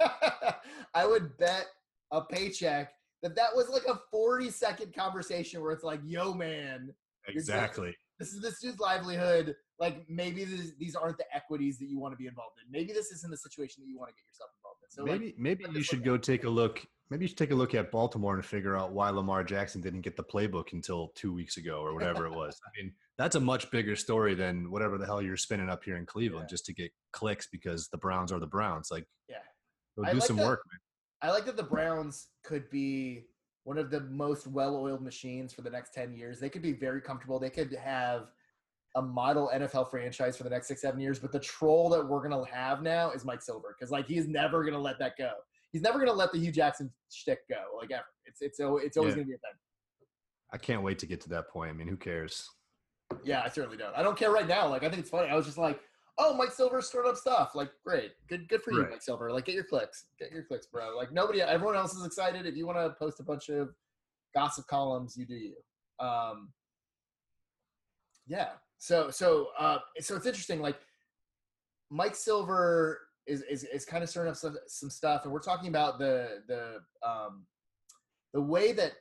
I 0.95 1.07
would 1.07 1.37
bet 1.39 1.67
a 2.13 2.23
paycheck 2.23 2.93
that 3.23 3.35
that 3.35 3.49
was 3.55 3.69
like 3.69 3.83
a 3.89 3.99
40 4.13 4.51
second 4.51 4.95
conversation 4.95 5.61
where 5.61 5.73
it's 5.73 5.83
like, 5.83 6.01
yo, 6.05 6.33
man, 6.35 6.95
Exactly. 7.27 7.95
this 8.21 8.33
is 8.33 8.41
this 8.41 8.61
dude's 8.61 8.79
livelihood. 8.79 9.57
Like 9.81 10.09
maybe 10.09 10.45
this, 10.45 10.73
these 10.79 10.95
aren't 10.95 11.19
the 11.19 11.27
equities 11.35 11.79
that 11.79 11.89
you 11.89 11.99
want 11.99 12.13
to 12.13 12.17
be 12.17 12.27
involved 12.29 12.59
in. 12.65 12.71
Maybe 12.71 12.93
this 12.93 13.11
isn't 13.11 13.31
the 13.31 13.37
situation 13.37 13.83
that 13.83 13.89
you 13.89 13.99
want 13.99 14.11
to 14.11 14.15
get 14.15 14.25
yourself. 14.29 14.51
So 14.89 15.05
maybe 15.05 15.27
like, 15.27 15.39
maybe 15.39 15.65
you 15.75 15.83
should 15.83 16.05
go 16.05 16.17
take 16.17 16.45
a 16.45 16.49
look. 16.49 16.85
Maybe 17.11 17.25
you 17.25 17.29
should 17.29 17.39
take 17.39 17.51
a 17.53 17.55
look 17.55 17.75
at 17.75 17.91
Baltimore 17.91 18.35
and 18.35 18.45
figure 18.45 18.77
out 18.77 18.93
why 18.93 19.09
Lamar 19.11 19.43
Jackson 19.43 19.81
didn't 19.81 20.03
get 20.03 20.17
the 20.17 20.23
playbook 20.25 20.73
until 20.73 21.09
two 21.15 21.33
weeks 21.33 21.57
ago 21.57 21.81
or 21.81 21.95
whatever 21.95 22.27
it 22.27 22.33
was. 22.33 22.59
I 22.67 22.71
mean, 22.83 22.93
that's 23.17 23.35
a 23.37 23.41
much 23.41 23.71
bigger 23.71 23.97
story 23.97 24.35
than 24.35 24.71
whatever 24.71 24.99
the 24.99 25.07
hell 25.07 25.23
you're 25.23 25.37
spinning 25.39 25.71
up 25.71 25.85
here 25.85 25.97
in 25.97 26.05
Cleveland 26.05 26.47
Yeah. 26.49 26.51
just 26.53 26.67
to 26.67 26.75
get 26.75 26.91
clicks 27.13 27.47
because 27.51 27.89
the 27.89 27.97
Browns 27.99 28.31
are 28.31 28.39
the 28.39 28.47
Browns. 28.47 28.91
Like, 28.91 29.07
yeah. 29.29 29.37
go 29.97 30.05
do 30.05 30.13
like 30.19 30.23
some 30.27 30.37
that- 30.37 30.47
work, 30.47 30.61
man. 30.71 30.81
I 31.23 31.33
like 31.33 31.47
that 31.47 31.57
the 31.57 31.63
Browns 31.65 32.29
could 32.45 32.69
be 32.71 33.25
one 33.65 33.77
of 33.79 33.91
the 33.91 34.01
most 34.03 34.47
well-oiled 34.47 35.03
machines 35.03 35.53
for 35.53 35.63
the 35.63 35.71
next 35.71 35.93
10 35.95 36.15
years. 36.15 36.39
They 36.41 36.49
could 36.49 36.63
be 36.63 36.73
very 36.73 37.01
comfortable. 37.01 37.39
They 37.39 37.51
could 37.51 37.73
have 37.75 38.29
a 38.97 39.03
model 39.03 39.51
NFL 39.55 39.91
franchise 39.91 40.37
for 40.37 40.45
the 40.45 40.51
next 40.51 40.69
six, 40.69 40.81
seven 40.81 41.01
years. 41.01 41.19
But 41.19 41.33
the 41.33 41.41
troll 41.41 41.89
that 41.91 42.07
we're 42.07 42.27
gonna 42.27 42.45
have 42.51 42.83
now 42.83 43.11
is 43.11 43.25
Mike 43.25 43.43
Silver 43.43 43.75
because 43.79 43.91
like 43.91 44.07
he's 44.07 44.27
never 44.29 44.65
gonna 44.65 44.79
let 44.79 44.99
that 44.99 45.13
go. 45.19 45.33
He's 45.73 45.83
never 45.83 45.99
gonna 45.99 46.13
let 46.13 46.33
the 46.33 46.39
Hue 46.39 46.51
Jackson 46.53 46.91
shtick 47.13 47.41
go. 47.49 47.63
Like 47.77 47.91
ever. 47.91 48.05
It's 48.27 48.41
it's 48.41 48.59
it's 48.61 48.97
always 48.97 49.13
Yeah. 49.13 49.17
gonna 49.17 49.27
be 49.27 49.35
a 49.35 49.39
thing. 49.39 49.59
I 50.53 50.57
can't 50.59 50.83
wait 50.83 50.99
to 51.01 51.07
get 51.07 51.21
to 51.23 51.29
that 51.31 51.49
point. 51.49 51.71
I 51.71 51.75
mean, 51.75 51.89
who 51.89 51.97
cares? 51.97 52.49
Yeah, 53.23 53.43
I 53.45 53.49
certainly 53.49 53.77
don't. 53.77 53.95
I 53.95 54.03
don't 54.03 54.17
care 54.17 54.31
right 54.31 54.47
now. 54.49 54.69
Like 54.69 54.83
I 54.83 54.89
think 54.89 55.01
it's 55.01 55.11
funny. 55.11 55.29
I 55.29 55.35
was 55.35 55.45
just 55.47 55.59
like, 55.59 55.79
oh, 56.17 56.35
Mike 56.35 56.53
Silver 56.53 56.81
stirred 56.81 57.07
up 57.07 57.17
stuff. 57.17 57.55
Like 57.55 57.71
great, 57.85 58.13
good 58.29 58.49
good 58.49 58.63
for 58.63 58.73
you, 58.73 58.87
Mike 58.91 59.03
Silver. 59.03 59.31
Like 59.31 59.45
get 59.45 59.55
your 59.55 59.65
clicks, 59.65 60.07
get 60.19 60.33
your 60.33 60.43
clicks, 60.45 60.67
bro. 60.67 60.97
Like 60.97 61.13
nobody, 61.13 61.43
everyone 61.43 61.77
else 61.77 61.95
is 61.95 62.05
excited. 62.07 62.47
If 62.47 62.57
you 62.57 62.67
want 62.67 62.79
to 62.79 62.91
post 62.99 63.21
a 63.21 63.23
bunch 63.23 63.49
of 63.51 63.69
gossip 64.35 64.67
columns, 64.67 65.17
you 65.17 65.27
do 65.27 65.35
you. 65.35 65.55
Um, 66.05 66.53
yeah. 68.27 68.51
So 68.79 69.11
so 69.11 69.49
uh, 69.59 69.79
so 70.01 70.17
it's 70.17 70.27
interesting. 70.27 70.61
Like 70.61 70.79
Mike 71.91 72.15
Silver 72.15 73.01
is 73.27 73.43
is, 73.43 73.65
is 73.65 73.85
kind 73.85 74.03
of 74.03 74.09
stirring 74.09 74.31
up 74.31 74.37
some, 74.37 74.57
some 74.67 74.91
stuff, 74.91 75.23
and 75.25 75.33
we're 75.33 75.41
talking 75.41 75.69
about 75.69 75.99
the 75.99 76.43
the 76.47 76.81
um, 77.07 77.45
the 78.33 78.41
way 78.41 78.73
that 78.73 78.93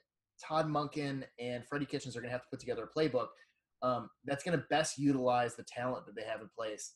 Todd 0.44 0.68
Monken 0.68 1.24
and 1.40 1.66
Freddie 1.66 1.86
Kitchens 1.86 2.16
are 2.16 2.22
going 2.22 2.30
to 2.30 2.34
have 2.34 2.44
to 2.44 2.50
put 2.50 2.60
together 2.60 2.84
a 2.84 3.00
playbook 3.00 3.28
um, 3.82 4.10
that's 4.26 4.44
going 4.44 4.58
to 4.58 4.66
best 4.70 4.98
utilize 4.98 5.56
the 5.56 5.64
talent 5.64 6.06
that 6.06 6.16
they 6.16 6.24
have 6.24 6.42
in 6.42 6.50
place. 6.56 6.94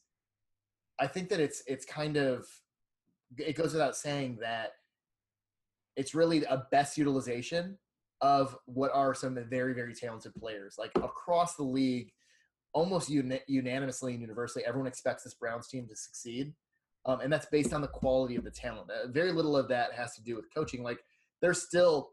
I 1.00 1.08
think 1.08 1.30
that 1.30 1.40
it's 1.40 1.64
it's 1.68 1.86
kind 1.86 2.18
of 2.18 2.48
it 3.38 3.56
goes 3.56 3.74
without 3.74 3.96
saying 3.96 4.40
that 4.42 4.74
it's 5.96 6.16
really 6.16 6.44
a 6.46 6.66
best 6.72 6.98
utilization 6.98 7.78
of 8.22 8.58
what 8.66 8.92
are 8.94 9.14
some 9.14 9.38
very 9.50 9.74
very 9.74 9.96
talented 9.96 10.34
players 10.36 10.76
like 10.78 10.92
across 10.96 11.56
the 11.56 11.64
league 11.64 12.12
almost 12.74 13.10
uni- 13.10 13.42
unanimously 13.48 14.14
and 14.14 14.22
universally 14.22 14.64
everyone 14.66 14.88
expects 14.88 15.24
this 15.24 15.34
browns 15.34 15.68
team 15.68 15.88
to 15.88 15.96
succeed 15.96 16.54
um, 17.06 17.20
and 17.22 17.34
that's 17.34 17.48
based 17.48 17.74
on 17.74 17.82
the 17.82 17.88
quality 17.88 18.36
of 18.36 18.44
the 18.44 18.52
talent 18.52 18.90
uh, 18.90 19.08
very 19.10 19.32
little 19.32 19.58
of 19.58 19.68
that 19.68 19.94
has 19.94 20.16
to 20.16 20.24
do 20.24 20.36
with 20.36 20.46
coaching 20.54 20.84
like 20.84 21.00
there's 21.42 21.62
still 21.62 22.12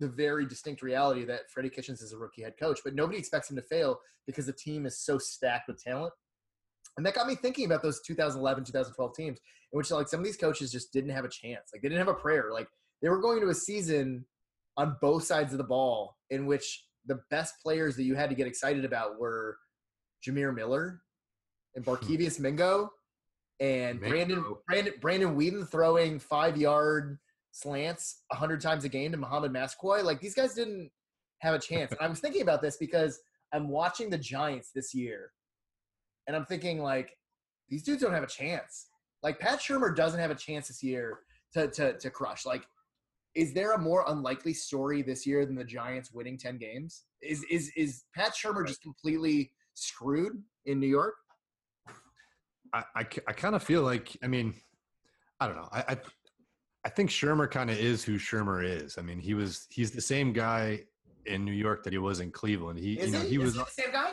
the 0.00 0.08
very 0.08 0.46
distinct 0.46 0.82
reality 0.82 1.24
that 1.24 1.50
Freddie 1.50 1.70
Kitchens 1.70 2.02
is 2.02 2.12
a 2.12 2.18
rookie 2.18 2.42
head 2.42 2.54
coach, 2.58 2.80
but 2.84 2.94
nobody 2.94 3.18
expects 3.18 3.50
him 3.50 3.56
to 3.56 3.62
fail 3.62 3.98
because 4.26 4.46
the 4.46 4.52
team 4.52 4.86
is 4.86 4.98
so 4.98 5.18
stacked 5.18 5.68
with 5.68 5.82
talent. 5.82 6.12
And 6.96 7.04
that 7.04 7.14
got 7.14 7.26
me 7.26 7.34
thinking 7.34 7.66
about 7.66 7.82
those 7.82 8.00
2011, 8.02 8.64
2012 8.64 9.14
teams 9.14 9.38
in 9.72 9.76
which 9.76 9.90
like 9.90 10.08
some 10.08 10.20
of 10.20 10.26
these 10.26 10.36
coaches 10.36 10.72
just 10.72 10.92
didn't 10.92 11.10
have 11.10 11.24
a 11.24 11.30
chance. 11.30 11.70
Like 11.72 11.82
they 11.82 11.88
didn't 11.88 11.98
have 11.98 12.08
a 12.08 12.14
prayer. 12.14 12.50
Like 12.52 12.68
they 13.02 13.08
were 13.08 13.20
going 13.20 13.40
to 13.40 13.48
a 13.48 13.54
season 13.54 14.24
on 14.76 14.96
both 15.00 15.24
sides 15.24 15.52
of 15.52 15.58
the 15.58 15.64
ball 15.64 16.16
in 16.30 16.46
which 16.46 16.84
the 17.06 17.20
best 17.30 17.54
players 17.62 17.96
that 17.96 18.04
you 18.04 18.14
had 18.14 18.30
to 18.30 18.36
get 18.36 18.46
excited 18.46 18.84
about 18.84 19.18
were 19.18 19.58
Jamir 20.26 20.54
Miller 20.54 21.02
and 21.74 21.84
hmm. 21.84 21.90
Barkevious 21.90 22.40
Mingo 22.40 22.90
and 23.60 24.00
Mingo. 24.00 24.08
Brandon 24.16 24.44
Brandon 24.66 24.94
Brandon 25.00 25.36
Weeden 25.36 25.68
throwing 25.68 26.18
five 26.18 26.56
yard 26.56 27.18
slants 27.52 28.22
a 28.30 28.36
hundred 28.36 28.60
times 28.60 28.84
a 28.84 28.88
game 28.88 29.12
to 29.12 29.16
Mohamed 29.16 29.52
Massaquoi. 29.52 30.02
Like 30.02 30.20
these 30.20 30.34
guys 30.34 30.54
didn't 30.54 30.90
have 31.40 31.54
a 31.54 31.58
chance. 31.58 31.92
And 31.92 32.00
I 32.00 32.08
was 32.08 32.20
thinking 32.20 32.42
about 32.42 32.62
this 32.62 32.76
because 32.76 33.18
I'm 33.52 33.68
watching 33.68 34.10
the 34.10 34.18
Giants 34.18 34.70
this 34.74 34.94
year, 34.94 35.30
and 36.26 36.36
I'm 36.36 36.44
thinking 36.44 36.82
like 36.82 37.16
these 37.68 37.82
dudes 37.82 38.02
don't 38.02 38.12
have 38.12 38.22
a 38.22 38.28
chance. 38.28 38.86
Like 39.22 39.38
Pat 39.38 39.60
Shurmur 39.60 39.94
doesn't 39.94 40.20
have 40.20 40.30
a 40.30 40.36
chance 40.36 40.68
this 40.68 40.82
year 40.82 41.20
to 41.54 41.68
to 41.68 41.98
to 41.98 42.10
crush. 42.10 42.44
Like, 42.44 42.66
is 43.34 43.54
there 43.54 43.72
a 43.72 43.78
more 43.78 44.04
unlikely 44.08 44.54
story 44.54 45.02
this 45.02 45.26
year 45.26 45.46
than 45.46 45.56
the 45.56 45.64
Giants 45.64 46.12
winning 46.12 46.38
ten 46.38 46.58
games? 46.58 47.04
Is 47.22 47.44
is 47.50 47.72
is 47.76 48.04
Pat 48.14 48.34
Shurmur 48.34 48.66
just 48.66 48.82
completely 48.82 49.52
screwed 49.76 50.42
in 50.64 50.80
New 50.80 50.86
York? 50.86 51.14
I, 52.72 52.84
I, 52.94 53.04
kind 53.04 53.54
of 53.54 53.62
feel 53.62 53.82
like, 53.82 54.16
I 54.22 54.26
mean, 54.26 54.52
I 55.40 55.46
don't 55.46 55.56
know. 55.56 55.68
I, 55.72 55.84
I, 55.88 55.96
I 56.84 56.88
think 56.90 57.10
Shurmur 57.10 57.50
kind 57.50 57.70
of 57.70 57.78
is 57.78 58.04
who 58.04 58.18
Shurmur 58.18 58.64
is. 58.64 58.98
I 58.98 59.02
mean, 59.02 59.18
he 59.18 59.34
was, 59.34 59.66
he's 59.70 59.92
the 59.92 60.00
same 60.00 60.32
guy 60.32 60.82
in 61.24 61.44
New 61.44 61.52
York 61.52 61.84
that 61.84 61.92
he 61.92 61.98
was 61.98 62.20
in 62.20 62.30
Cleveland. 62.30 62.78
He, 62.78 62.98
Is 62.98 63.06
you 63.06 63.12
know, 63.12 63.20
he? 63.20 63.28
he 63.30 63.38
was, 63.38 63.54
he 63.54 63.60
the 63.60 63.66
same 63.66 63.92
guy? 63.92 64.12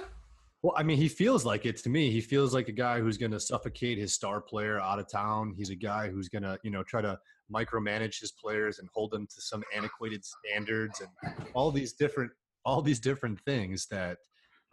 well, 0.62 0.74
I 0.78 0.84
mean, 0.84 0.98
he 0.98 1.10
feels 1.10 1.46
like 1.46 1.66
it 1.66 1.78
to 1.84 1.90
me. 1.90 2.10
He 2.10 2.22
feels 2.22 2.54
like 2.54 2.70
a 2.70 2.74
guy 2.74 3.00
who's 3.00 3.18
going 3.18 3.34
to 3.34 3.40
suffocate 3.40 3.98
his 3.98 4.14
star 4.14 4.40
player 4.40 4.80
out 4.80 4.98
of 4.98 5.10
town. 5.12 5.54
He's 5.58 5.70
a 5.70 5.76
guy 5.76 6.10
who's 6.10 6.30
going 6.30 6.44
to, 6.44 6.58
you 6.64 6.72
know, 6.72 6.84
try 6.84 7.02
to 7.02 7.20
micromanage 7.54 8.22
his 8.22 8.32
players 8.32 8.80
and 8.80 8.88
hold 8.94 9.12
them 9.12 9.28
to 9.28 9.42
some 9.42 9.62
antiquated 9.76 10.24
standards 10.24 11.02
and 11.02 11.36
all 11.54 11.70
these 11.70 11.94
different, 11.94 12.32
all 12.64 12.82
these 12.82 13.00
different 13.00 13.42
things 13.42 13.88
that, 13.92 14.20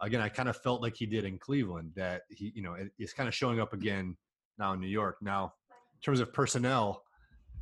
again, 0.01 0.21
I 0.21 0.29
kind 0.29 0.49
of 0.49 0.57
felt 0.57 0.81
like 0.81 0.95
he 0.95 1.05
did 1.05 1.25
in 1.25 1.37
Cleveland. 1.37 1.93
That 1.95 2.23
he, 2.29 2.51
you 2.55 2.61
know, 2.61 2.75
is 2.99 3.13
kind 3.13 3.29
of 3.29 3.35
showing 3.35 3.59
up 3.59 3.73
again 3.73 4.17
now 4.57 4.73
in 4.73 4.79
New 4.79 4.87
York. 4.87 5.17
Now, 5.21 5.53
in 5.69 6.01
terms 6.03 6.19
of 6.19 6.33
personnel, 6.33 7.03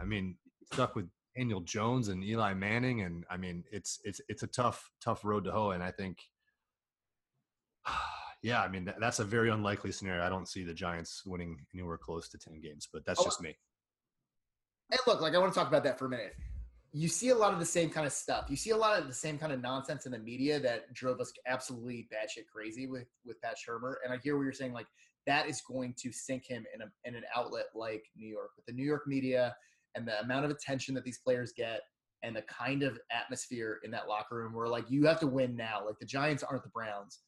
I 0.01 0.05
mean, 0.05 0.35
stuck 0.71 0.95
with 0.95 1.07
Daniel 1.35 1.61
Jones 1.61 2.07
and 2.07 2.23
Eli 2.23 2.53
Manning, 2.53 3.01
and 3.01 3.25
I 3.29 3.37
mean, 3.37 3.63
it's 3.71 3.99
it's 4.03 4.21
it's 4.29 4.43
a 4.43 4.47
tough 4.47 4.89
tough 5.03 5.23
road 5.23 5.43
to 5.45 5.51
hoe. 5.51 5.71
And 5.71 5.83
I 5.83 5.91
think, 5.91 6.17
yeah, 8.41 8.61
I 8.61 8.67
mean, 8.67 8.85
that, 8.85 8.99
that's 8.99 9.19
a 9.19 9.25
very 9.25 9.49
unlikely 9.49 9.91
scenario. 9.91 10.23
I 10.25 10.29
don't 10.29 10.47
see 10.47 10.63
the 10.63 10.73
Giants 10.73 11.23
winning 11.25 11.57
anywhere 11.73 11.97
close 11.97 12.29
to 12.29 12.37
ten 12.37 12.59
games, 12.61 12.87
but 12.91 13.05
that's 13.05 13.19
Oh, 13.19 13.25
just 13.25 13.41
me. 13.41 13.55
And 14.91 14.99
look, 15.05 15.21
like 15.21 15.35
I 15.35 15.37
want 15.37 15.53
to 15.53 15.59
talk 15.59 15.67
about 15.67 15.83
that 15.83 15.99
for 15.99 16.05
a 16.05 16.09
minute. 16.09 16.35
You 16.91 17.07
see 17.07 17.29
a 17.29 17.35
lot 17.35 17.53
of 17.53 17.59
the 17.59 17.65
same 17.65 17.89
kind 17.89 18.07
of 18.07 18.13
stuff. 18.13 18.45
You 18.49 18.55
see 18.55 18.71
a 18.71 18.77
lot 18.77 18.99
of 18.99 19.07
the 19.07 19.13
same 19.13 19.37
kind 19.37 19.53
of 19.53 19.61
nonsense 19.61 20.05
in 20.05 20.11
the 20.11 20.19
media 20.19 20.59
that 20.59 20.91
drove 20.93 21.19
us 21.19 21.31
absolutely 21.45 22.07
batshit 22.11 22.47
crazy 22.51 22.87
with 22.87 23.07
with 23.25 23.39
Pat 23.41 23.55
Shurmur. 23.57 23.95
And 24.03 24.13
I 24.13 24.17
hear 24.17 24.37
what 24.37 24.43
you're 24.43 24.53
saying, 24.53 24.73
like 24.73 24.87
that 25.27 25.47
is 25.47 25.61
going 25.61 25.93
to 26.01 26.11
sink 26.11 26.45
him 26.47 26.65
in 26.73 26.81
a 26.81 26.85
in 27.05 27.15
an 27.15 27.23
outlet 27.35 27.65
like 27.75 28.05
New 28.15 28.27
York 28.27 28.51
with 28.55 28.65
the 28.65 28.73
New 28.73 28.85
York 28.85 29.03
media 29.05 29.55
and 29.95 30.07
the 30.07 30.19
amount 30.21 30.45
of 30.45 30.51
attention 30.51 30.95
that 30.95 31.03
these 31.03 31.19
players 31.19 31.53
get 31.55 31.81
and 32.23 32.35
the 32.35 32.41
kind 32.43 32.83
of 32.83 32.99
atmosphere 33.11 33.79
in 33.83 33.91
that 33.91 34.07
locker 34.07 34.35
room 34.35 34.53
where 34.53 34.67
like 34.67 34.89
you 34.89 35.05
have 35.05 35.19
to 35.19 35.27
win 35.27 35.55
now. 35.55 35.85
Like 35.85 35.99
the 35.99 36.05
Giants 36.05 36.43
aren't 36.43 36.63
the 36.63 36.69
Browns. 36.69 37.19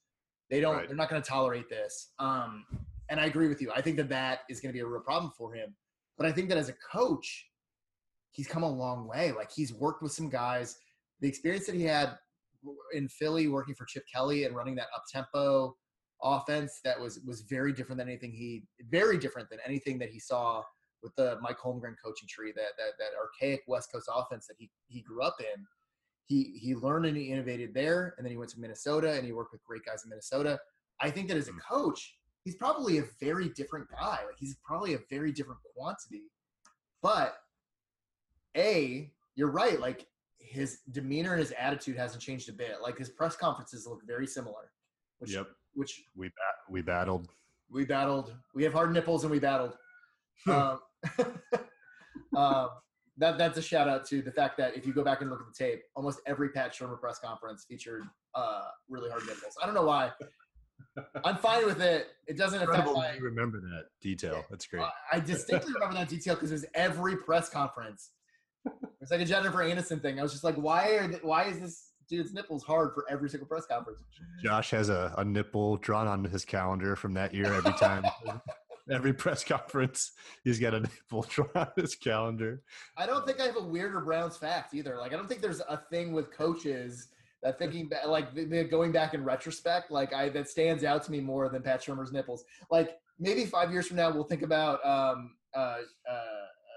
They 0.49 0.59
don't. 0.59 0.75
Right. 0.75 0.87
They're 0.87 0.97
not 0.97 1.09
going 1.09 1.21
to 1.21 1.27
tolerate 1.27 1.69
this. 1.69 2.11
Um, 2.19 2.65
and 3.09 3.19
I 3.19 3.25
agree 3.25 3.47
with 3.47 3.61
you. 3.61 3.71
I 3.75 3.81
think 3.81 3.97
that 3.97 4.09
that 4.09 4.39
is 4.49 4.59
going 4.59 4.69
to 4.69 4.73
be 4.73 4.79
a 4.81 4.85
real 4.85 5.01
problem 5.01 5.31
for 5.37 5.53
him. 5.53 5.75
But 6.17 6.27
I 6.27 6.31
think 6.31 6.49
that 6.49 6.57
as 6.57 6.69
a 6.69 6.73
coach, 6.91 7.47
he's 8.31 8.47
come 8.47 8.63
a 8.63 8.69
long 8.69 9.07
way. 9.07 9.31
Like 9.31 9.51
he's 9.51 9.73
worked 9.73 10.01
with 10.01 10.11
some 10.11 10.29
guys. 10.29 10.77
The 11.19 11.27
experience 11.27 11.65
that 11.67 11.75
he 11.75 11.83
had 11.83 12.17
in 12.93 13.07
Philly 13.07 13.47
working 13.47 13.75
for 13.75 13.85
Chip 13.85 14.03
Kelly 14.13 14.45
and 14.45 14.55
running 14.55 14.75
that 14.75 14.87
up 14.95 15.03
tempo 15.11 15.75
offense 16.23 16.79
that 16.83 16.99
was 16.99 17.19
was 17.25 17.41
very 17.41 17.73
different 17.73 17.97
than 17.97 18.07
anything 18.07 18.31
he 18.31 18.63
very 18.91 19.17
different 19.17 19.49
than 19.49 19.57
anything 19.65 19.97
that 19.97 20.09
he 20.09 20.19
saw 20.19 20.61
with 21.01 21.15
the 21.15 21.39
Mike 21.41 21.57
Holmgren 21.57 21.95
coaching 22.03 22.27
tree 22.29 22.53
that 22.55 22.73
that 22.77 22.93
that 22.99 23.11
archaic 23.19 23.63
West 23.67 23.91
Coast 23.91 24.09
offense 24.13 24.47
that 24.47 24.55
he 24.57 24.69
he 24.87 25.01
grew 25.01 25.23
up 25.23 25.37
in. 25.39 25.65
He 26.27 26.57
he 26.61 26.75
learned 26.75 27.07
and 27.07 27.17
he 27.17 27.31
innovated 27.31 27.73
there, 27.73 28.13
and 28.17 28.25
then 28.25 28.31
he 28.31 28.37
went 28.37 28.51
to 28.51 28.59
Minnesota 28.59 29.13
and 29.13 29.25
he 29.25 29.31
worked 29.31 29.51
with 29.51 29.63
great 29.63 29.83
guys 29.85 30.03
in 30.03 30.09
Minnesota. 30.09 30.59
I 31.01 31.09
think 31.09 31.27
that 31.27 31.37
as 31.37 31.47
a 31.47 31.51
mm. 31.51 31.59
coach, 31.69 32.15
he's 32.43 32.55
probably 32.55 32.99
a 32.99 33.03
very 33.19 33.49
different 33.49 33.87
guy. 33.89 34.19
Like 34.25 34.37
he's 34.37 34.55
probably 34.63 34.93
a 34.93 34.99
very 35.09 35.31
different 35.31 35.59
quantity. 35.75 36.23
But 37.01 37.35
a, 38.55 39.11
you're 39.35 39.51
right. 39.51 39.79
Like 39.79 40.07
his 40.39 40.79
demeanor 40.91 41.31
and 41.31 41.39
his 41.39 41.53
attitude 41.57 41.97
hasn't 41.97 42.21
changed 42.21 42.49
a 42.49 42.53
bit. 42.53 42.77
Like 42.81 42.97
his 42.97 43.09
press 43.09 43.35
conferences 43.35 43.87
look 43.87 44.01
very 44.05 44.27
similar. 44.27 44.71
Which, 45.19 45.33
Yep. 45.33 45.47
Which 45.73 46.03
We 46.15 46.27
bat, 46.27 46.33
we 46.69 46.81
battled. 46.81 47.29
we 47.69 47.85
battled. 47.85 48.33
We 48.53 48.63
have 48.63 48.73
hard 48.73 48.91
nipples 48.93 49.23
and 49.23 49.31
we 49.31 49.39
battled. 49.39 49.77
um, 50.47 50.79
um, 52.35 52.69
that 53.17 53.37
that's 53.37 53.57
a 53.57 53.61
shout 53.61 53.87
out 53.87 54.05
to 54.07 54.21
the 54.21 54.31
fact 54.31 54.57
that 54.57 54.75
if 54.75 54.85
you 54.85 54.93
go 54.93 55.03
back 55.03 55.21
and 55.21 55.29
look 55.29 55.39
at 55.39 55.45
the 55.47 55.53
tape, 55.53 55.83
almost 55.95 56.19
every 56.25 56.49
Pat 56.49 56.73
Shurmur 56.73 56.99
press 56.99 57.19
conference 57.19 57.65
featured 57.67 58.03
uh, 58.35 58.63
really 58.89 59.09
hard 59.09 59.21
nipples. 59.25 59.55
I 59.61 59.65
don't 59.65 59.75
know 59.75 59.85
why. 59.85 60.11
I'm 61.23 61.37
fine 61.37 61.65
with 61.65 61.81
it. 61.81 62.07
It 62.27 62.37
doesn't 62.37 62.61
affect 62.61 62.87
my. 62.93 63.13
you 63.13 63.23
remember 63.23 63.61
that 63.61 63.85
detail. 64.01 64.43
That's 64.49 64.65
great. 64.65 64.83
I 65.11 65.19
distinctly 65.19 65.73
remember 65.73 65.95
that 65.95 66.09
detail 66.09 66.33
because 66.35 66.51
it 66.51 66.55
was 66.55 66.65
every 66.73 67.15
press 67.15 67.49
conference. 67.49 68.11
It's 69.01 69.11
like 69.11 69.21
a 69.21 69.25
Jennifer 69.25 69.59
Aniston 69.59 70.01
thing. 70.01 70.19
I 70.19 70.23
was 70.23 70.31
just 70.31 70.43
like, 70.43 70.55
why 70.55 70.89
are 70.91 71.07
th- 71.07 71.23
why 71.23 71.45
is 71.45 71.59
this 71.59 71.91
dude's 72.07 72.33
nipples 72.33 72.63
hard 72.63 72.93
for 72.93 73.05
every 73.09 73.29
single 73.29 73.47
press 73.47 73.65
conference? 73.65 73.99
Josh 74.43 74.69
has 74.71 74.89
a, 74.89 75.13
a 75.17 75.25
nipple 75.25 75.77
drawn 75.77 76.07
on 76.07 76.23
his 76.23 76.45
calendar 76.45 76.95
from 76.95 77.13
that 77.15 77.33
year 77.33 77.51
every 77.53 77.73
time. 77.73 78.05
every 78.91 79.13
press 79.13 79.43
conference, 79.43 80.11
he's 80.43 80.59
got 80.59 80.73
a 80.73 80.81
nipple 80.81 81.21
drawn 81.29 81.49
on 81.55 81.67
his 81.75 81.95
calendar. 81.95 82.61
I 82.97 83.05
don't 83.05 83.25
think 83.25 83.39
I 83.39 83.45
have 83.45 83.57
a 83.57 83.63
weirder 83.63 84.01
Browns 84.01 84.37
fact 84.37 84.73
either. 84.73 84.97
Like 84.97 85.13
I 85.13 85.15
don't 85.15 85.27
think 85.27 85.41
there's 85.41 85.61
a 85.61 85.81
thing 85.89 86.13
with 86.13 86.31
coaches 86.31 87.07
that 87.41 87.57
thinking 87.57 87.89
back, 87.89 88.05
like 88.05 88.35
going 88.69 88.91
back 88.91 89.15
in 89.15 89.23
retrospect, 89.23 89.89
like 89.89 90.13
I 90.13 90.29
that 90.29 90.47
stands 90.47 90.83
out 90.83 91.03
to 91.05 91.11
me 91.11 91.19
more 91.19 91.49
than 91.49 91.63
Pat 91.63 91.81
Shurmur's 91.81 92.11
nipples. 92.11 92.43
Like 92.69 92.99
maybe 93.19 93.45
five 93.45 93.71
years 93.71 93.87
from 93.87 93.97
now, 93.97 94.11
we'll 94.11 94.25
think 94.25 94.43
about 94.43 94.85
um, 94.85 95.31
uh, 95.55 95.77
uh, 96.09 96.21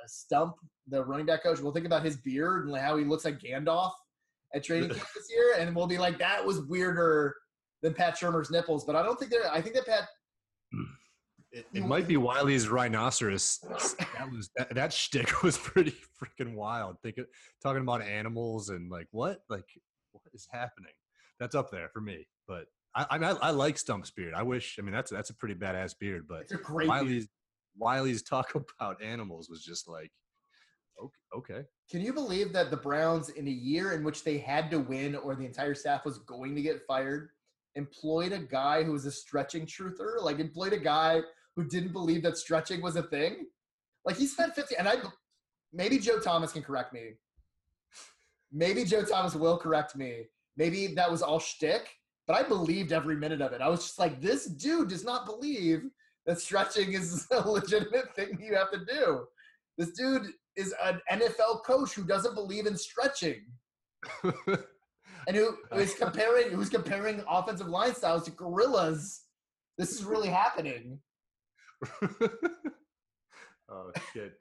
Stump, 0.06 0.56
the 0.88 1.04
running 1.04 1.26
back 1.26 1.42
coach. 1.42 1.60
We'll 1.60 1.72
think 1.72 1.86
about 1.86 2.04
his 2.04 2.16
beard 2.16 2.66
and 2.66 2.76
how 2.76 2.96
he 2.96 3.04
looks 3.04 3.24
like 3.24 3.38
Gandalf 3.38 3.92
at 4.54 4.62
training 4.62 4.90
camp 4.90 5.08
this 5.14 5.28
year, 5.30 5.56
and 5.58 5.74
we'll 5.74 5.86
be 5.86 5.98
like, 5.98 6.18
that 6.18 6.44
was 6.44 6.60
weirder 6.62 7.34
than 7.82 7.94
Pat 7.94 8.16
Shurmur's 8.16 8.50
nipples. 8.50 8.84
But 8.84 8.96
I 8.96 9.02
don't 9.02 9.18
think 9.18 9.30
they're. 9.30 9.50
I 9.50 9.60
think 9.60 9.74
that 9.76 9.86
Pat. 9.86 10.08
Hmm. 10.72 10.84
It, 11.52 11.66
it 11.72 11.86
might 11.86 12.08
be 12.08 12.16
Wylie's 12.16 12.68
rhinoceros. 12.68 13.60
That 14.18 14.28
was 14.32 14.50
that, 14.56 14.74
that 14.74 14.92
shtick 14.92 15.42
was 15.44 15.56
pretty 15.56 15.94
freaking 16.20 16.54
wild. 16.54 16.96
Thinking, 17.00 17.26
talking 17.62 17.82
about 17.82 18.02
animals 18.02 18.70
and 18.70 18.90
like 18.90 19.06
what, 19.12 19.42
like 19.48 19.66
what 20.10 20.22
is 20.32 20.48
happening? 20.50 20.90
That's 21.38 21.54
up 21.54 21.70
there 21.70 21.88
for 21.90 22.00
me. 22.00 22.26
But 22.48 22.66
I, 22.96 23.06
I, 23.08 23.16
I 23.18 23.50
like 23.50 23.78
Stump's 23.78 24.10
beard. 24.10 24.34
I 24.34 24.42
wish. 24.42 24.78
I 24.80 24.82
mean, 24.82 24.92
that's 24.92 25.12
that's 25.12 25.30
a 25.30 25.34
pretty 25.34 25.54
badass 25.54 25.94
beard. 25.96 26.26
But 26.28 26.42
it's 26.42 26.52
a 26.52 26.56
great 26.56 26.88
Wylie's 26.88 27.28
beard. 27.28 27.28
Wylie's 27.80 28.22
talk 28.22 28.54
about 28.80 29.00
animals 29.02 29.48
was 29.48 29.64
just 29.64 29.88
like, 29.88 30.10
okay. 31.36 31.62
Can 31.90 32.00
you 32.00 32.12
believe 32.12 32.52
that 32.52 32.70
the 32.70 32.76
Browns, 32.76 33.30
in 33.30 33.46
a 33.46 33.50
year 33.50 33.92
in 33.92 34.04
which 34.04 34.24
they 34.24 34.38
had 34.38 34.70
to 34.70 34.78
win 34.78 35.14
or 35.14 35.34
the 35.34 35.44
entire 35.44 35.74
staff 35.74 36.04
was 36.04 36.18
going 36.18 36.54
to 36.54 36.62
get 36.62 36.86
fired, 36.86 37.30
employed 37.74 38.32
a 38.32 38.38
guy 38.38 38.82
who 38.82 38.92
was 38.92 39.04
a 39.04 39.10
stretching 39.10 39.66
truther? 39.66 40.22
Like, 40.22 40.38
employed 40.38 40.72
a 40.72 40.78
guy 40.78 41.20
who 41.56 41.64
didn't 41.64 41.92
believe 41.92 42.22
that 42.22 42.38
stretching 42.38 42.80
was 42.80 42.96
a 42.96 43.02
thing? 43.02 43.46
Like, 44.04 44.16
he 44.16 44.26
spent 44.26 44.54
50, 44.54 44.76
and 44.76 44.88
I, 44.88 44.96
maybe 45.72 45.98
Joe 45.98 46.20
Thomas 46.20 46.52
can 46.52 46.62
correct 46.62 46.92
me. 46.92 47.12
Maybe 48.52 48.84
Joe 48.84 49.02
Thomas 49.04 49.34
will 49.34 49.58
correct 49.58 49.96
me. 49.96 50.26
Maybe 50.56 50.86
that 50.94 51.10
was 51.10 51.22
all 51.22 51.40
shtick, 51.40 51.88
but 52.26 52.36
I 52.36 52.46
believed 52.46 52.92
every 52.92 53.16
minute 53.16 53.40
of 53.40 53.52
it. 53.52 53.60
I 53.60 53.68
was 53.68 53.80
just 53.80 53.98
like, 53.98 54.20
this 54.20 54.46
dude 54.46 54.88
does 54.88 55.04
not 55.04 55.26
believe 55.26 55.90
that 56.26 56.40
stretching 56.40 56.92
is 56.92 57.26
a 57.32 57.40
legitimate 57.50 58.14
thing 58.14 58.38
you 58.40 58.54
have 58.54 58.70
to 58.70 58.84
do. 58.84 59.26
This 59.76 59.90
dude 59.90 60.28
is 60.56 60.74
an 60.84 61.00
NFL 61.10 61.64
coach 61.64 61.94
who 61.94 62.04
doesn't 62.04 62.34
believe 62.34 62.66
in 62.66 62.76
stretching. 62.76 63.44
and 65.26 65.36
who 65.36 65.56
is 65.76 65.94
comparing 65.94 66.50
who's 66.50 66.68
comparing 66.68 67.22
offensive 67.28 67.68
line 67.68 67.94
styles 67.94 68.24
to 68.24 68.30
gorillas. 68.32 69.22
This 69.78 69.92
is 69.92 70.04
really 70.04 70.28
happening. 70.28 70.98
oh 72.02 73.90
shit. 74.12 74.34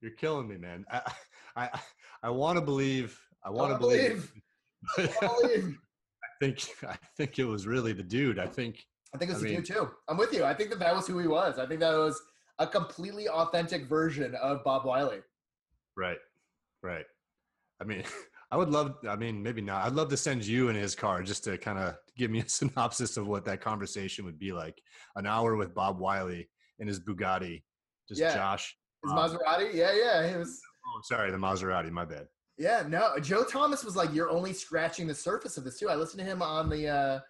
You're 0.00 0.12
killing 0.12 0.48
me, 0.48 0.56
man. 0.56 0.84
I 0.90 1.00
I 1.56 1.80
I 2.22 2.30
want 2.30 2.56
to 2.58 2.64
believe 2.64 3.18
I 3.44 3.50
want 3.50 3.72
to 3.72 3.78
believe. 3.78 4.30
believe. 4.96 5.18
I 5.22 6.44
think 6.44 6.68
I 6.86 6.96
think 7.16 7.38
it 7.38 7.44
was 7.44 7.66
really 7.66 7.92
the 7.92 8.02
dude. 8.02 8.38
I 8.38 8.46
think 8.46 8.84
I 9.14 9.18
think 9.18 9.30
it 9.30 9.34
was 9.34 9.42
I 9.42 9.46
the 9.46 9.52
mean, 9.54 9.62
dude 9.62 9.76
too. 9.76 9.90
I'm 10.08 10.16
with 10.16 10.32
you. 10.32 10.44
I 10.44 10.54
think 10.54 10.70
that 10.70 10.78
that 10.80 10.94
was 10.94 11.06
who 11.06 11.18
he 11.18 11.26
was. 11.26 11.58
I 11.58 11.66
think 11.66 11.80
that 11.80 11.96
was 11.96 12.20
a 12.58 12.66
completely 12.66 13.28
authentic 13.28 13.88
version 13.88 14.34
of 14.36 14.64
Bob 14.64 14.84
Wylie. 14.84 15.22
Right, 15.96 16.18
right. 16.82 17.04
I 17.80 17.84
mean, 17.84 18.02
I 18.50 18.56
would 18.56 18.70
love. 18.70 18.94
I 19.08 19.16
mean, 19.16 19.42
maybe 19.42 19.60
not. 19.60 19.84
I'd 19.84 19.94
love 19.94 20.08
to 20.10 20.16
send 20.16 20.46
you 20.46 20.68
in 20.68 20.76
his 20.76 20.94
car 20.94 21.22
just 21.22 21.44
to 21.44 21.58
kind 21.58 21.78
of 21.78 21.96
give 22.16 22.30
me 22.30 22.40
a 22.40 22.48
synopsis 22.48 23.16
of 23.16 23.26
what 23.26 23.44
that 23.46 23.60
conversation 23.60 24.24
would 24.24 24.38
be 24.38 24.52
like. 24.52 24.80
An 25.16 25.26
hour 25.26 25.56
with 25.56 25.74
Bob 25.74 25.98
Wylie 25.98 26.48
in 26.78 26.86
his 26.86 27.00
Bugatti. 27.00 27.62
Just 28.08 28.20
yeah. 28.20 28.34
Josh. 28.34 28.76
His 29.04 29.12
Maserati. 29.12 29.74
Yeah, 29.74 29.92
yeah. 29.92 30.22
It 30.22 30.38
was. 30.38 30.60
Oh, 30.86 31.00
sorry, 31.04 31.30
the 31.30 31.36
Maserati. 31.36 31.90
My 31.90 32.04
bad. 32.04 32.26
Yeah, 32.56 32.84
no. 32.88 33.18
Joe 33.20 33.44
Thomas 33.44 33.84
was 33.84 33.96
like, 33.96 34.14
"You're 34.14 34.30
only 34.30 34.52
scratching 34.52 35.06
the 35.06 35.14
surface 35.14 35.56
of 35.56 35.64
this 35.64 35.78
too." 35.78 35.88
I 35.88 35.96
listened 35.96 36.20
to 36.20 36.26
him 36.26 36.42
on 36.42 36.70
the. 36.70 36.88
uh 36.88 37.20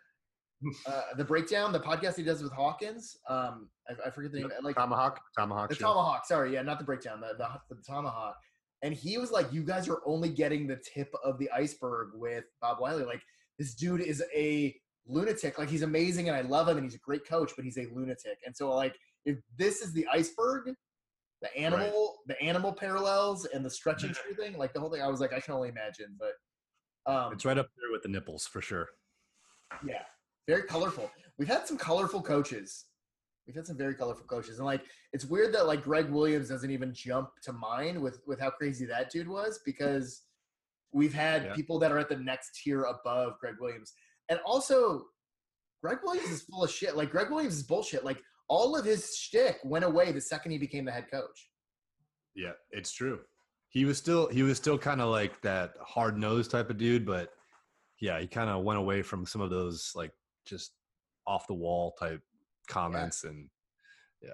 uh, 0.87 1.03
the 1.17 1.25
breakdown, 1.25 1.73
the 1.73 1.81
podcast 1.81 2.17
he 2.17 2.23
does 2.23 2.43
with 2.43 2.53
Hawkins. 2.53 3.17
Um, 3.29 3.69
I, 3.89 4.09
I 4.09 4.11
forget 4.11 4.33
the 4.33 4.41
name. 4.41 4.51
Like 4.63 4.77
ThomaHawk, 4.77 5.17
ThomaHawk, 5.39 5.69
the 5.69 5.75
show. 5.75 5.87
ThomaHawk. 5.87 6.25
Sorry, 6.25 6.53
yeah, 6.53 6.63
not 6.63 6.79
the 6.79 6.85
breakdown, 6.85 7.21
the, 7.21 7.35
the, 7.37 7.75
the 7.75 7.83
ThomaHawk. 7.83 8.35
And 8.83 8.95
he 8.95 9.19
was 9.19 9.31
like, 9.31 9.53
"You 9.53 9.63
guys 9.63 9.89
are 9.89 10.01
only 10.07 10.29
getting 10.29 10.67
the 10.67 10.77
tip 10.77 11.13
of 11.25 11.39
the 11.39 11.51
iceberg 11.51 12.11
with 12.15 12.45
Bob 12.61 12.79
Wylie. 12.81 13.05
Like 13.05 13.23
this 13.59 13.75
dude 13.75 14.01
is 14.01 14.23
a 14.35 14.75
lunatic. 15.07 15.59
Like 15.59 15.71
he's 15.71 15.83
amazing, 15.83 16.29
and 16.29 16.37
I 16.37 16.43
love 16.43 16.69
him, 16.69 16.77
and 16.77 16.85
he's 16.85 16.95
a 16.95 16.99
great 16.99 17.27
coach, 17.27 17.53
but 17.57 17.65
he's 17.65 17.79
a 17.79 17.87
lunatic. 17.93 18.39
And 18.45 18.57
so, 18.57 18.75
like, 18.75 18.97
if 19.25 19.39
this 19.59 19.81
is 19.81 19.93
the 19.93 20.07
iceberg, 20.13 20.75
the 21.43 21.57
animal, 21.57 22.17
right. 22.29 22.37
the 22.37 22.43
animal 22.43 22.73
parallels, 22.73 23.47
and 23.47 23.65
the 23.65 23.71
stretching 23.71 24.13
tree 24.15 24.35
thing, 24.35 24.59
like 24.59 24.73
the 24.73 24.81
whole 24.81 24.91
thing, 24.91 25.03
I 25.03 25.09
was 25.09 25.21
like, 25.21 25.33
I 25.33 25.41
can 25.41 25.55
only 25.55 25.69
imagine. 25.69 26.17
But 26.19 27.13
um, 27.13 27.33
it's 27.33 27.45
right 27.45 27.59
up 27.59 27.69
there 27.77 27.93
with 27.93 28.03
the 28.03 28.09
nipples 28.09 28.47
for 28.47 28.61
sure. 28.61 28.89
Yeah, 29.87 30.03
very 30.47 30.63
colorful. 30.63 31.11
We've 31.39 31.49
had 31.49 31.67
some 31.67 31.77
colorful 31.77 32.23
coaches. 32.23 32.87
We've 33.47 33.57
had 33.57 33.67
some 33.67 33.77
very 33.77 33.95
colorful 33.95 34.27
coaches, 34.27 34.59
and 34.59 34.67
like 34.67 34.83
it's 35.13 35.25
weird 35.25 35.55
that 35.55 35.67
like 35.67 35.85
Gregg 35.85 36.11
Williams 36.11 36.49
doesn't 36.49 36.71
even 36.71 36.93
jump 36.93 37.31
to 37.43 37.53
mind 37.53 38.01
with 38.01 38.21
with 38.27 38.41
how 38.41 38.51
crazy 38.51 38.87
that 38.87 39.11
dude 39.11 39.29
was 39.29 39.61
because 39.65 40.23
we've 40.93 41.15
had 41.15 41.45
yeah. 41.45 41.55
people 41.55 41.79
that 41.79 41.93
are 41.93 41.99
at 41.99 42.09
the 42.09 42.17
next 42.17 42.61
tier 42.61 42.85
above 42.85 43.39
Gregg 43.39 43.55
Williams, 43.61 43.93
and 44.29 44.41
also 44.45 45.05
Gregg 45.83 45.99
Williams 46.03 46.31
is 46.31 46.43
full 46.43 46.65
of 46.65 46.71
shit. 46.71 46.97
Like 46.97 47.11
Gregg 47.11 47.31
Williams 47.31 47.55
is 47.55 47.63
bullshit. 47.63 48.05
Like 48.05 48.21
all 48.49 48.77
of 48.77 48.85
his 48.85 49.17
shtick 49.17 49.59
went 49.65 49.85
away 49.85 50.11
the 50.11 50.21
second 50.21 50.53
he 50.53 50.59
became 50.59 50.85
the 50.85 50.93
head 50.93 51.07
coach. 51.11 51.51
Yeah, 52.35 52.53
it's 52.71 52.93
true. 52.93 53.21
He 53.69 53.85
was 53.85 53.99
still 53.99 54.29
he 54.29 54.43
was 54.43 54.57
still 54.57 54.79
kind 54.79 55.01
of 55.01 55.09
like 55.09 55.41
that 55.43 55.75
hard 55.81 56.19
nosed 56.19 56.51
type 56.51 56.71
of 56.71 56.79
dude, 56.79 57.07
but 57.07 57.31
yeah, 58.01 58.21
he 58.21 58.27
kind 58.27 58.51
of 58.51 58.65
went 58.65 58.79
away 58.79 59.03
from 59.03 59.25
some 59.25 59.41
of 59.41 59.51
those 59.51 59.93
like 59.95 60.13
just 60.47 60.73
off 61.27 61.47
the 61.47 61.55
wall 61.55 61.95
type 61.99 62.23
comments 62.69 63.23
yeah. 63.25 63.31
and 63.31 63.49
yeah. 64.23 64.31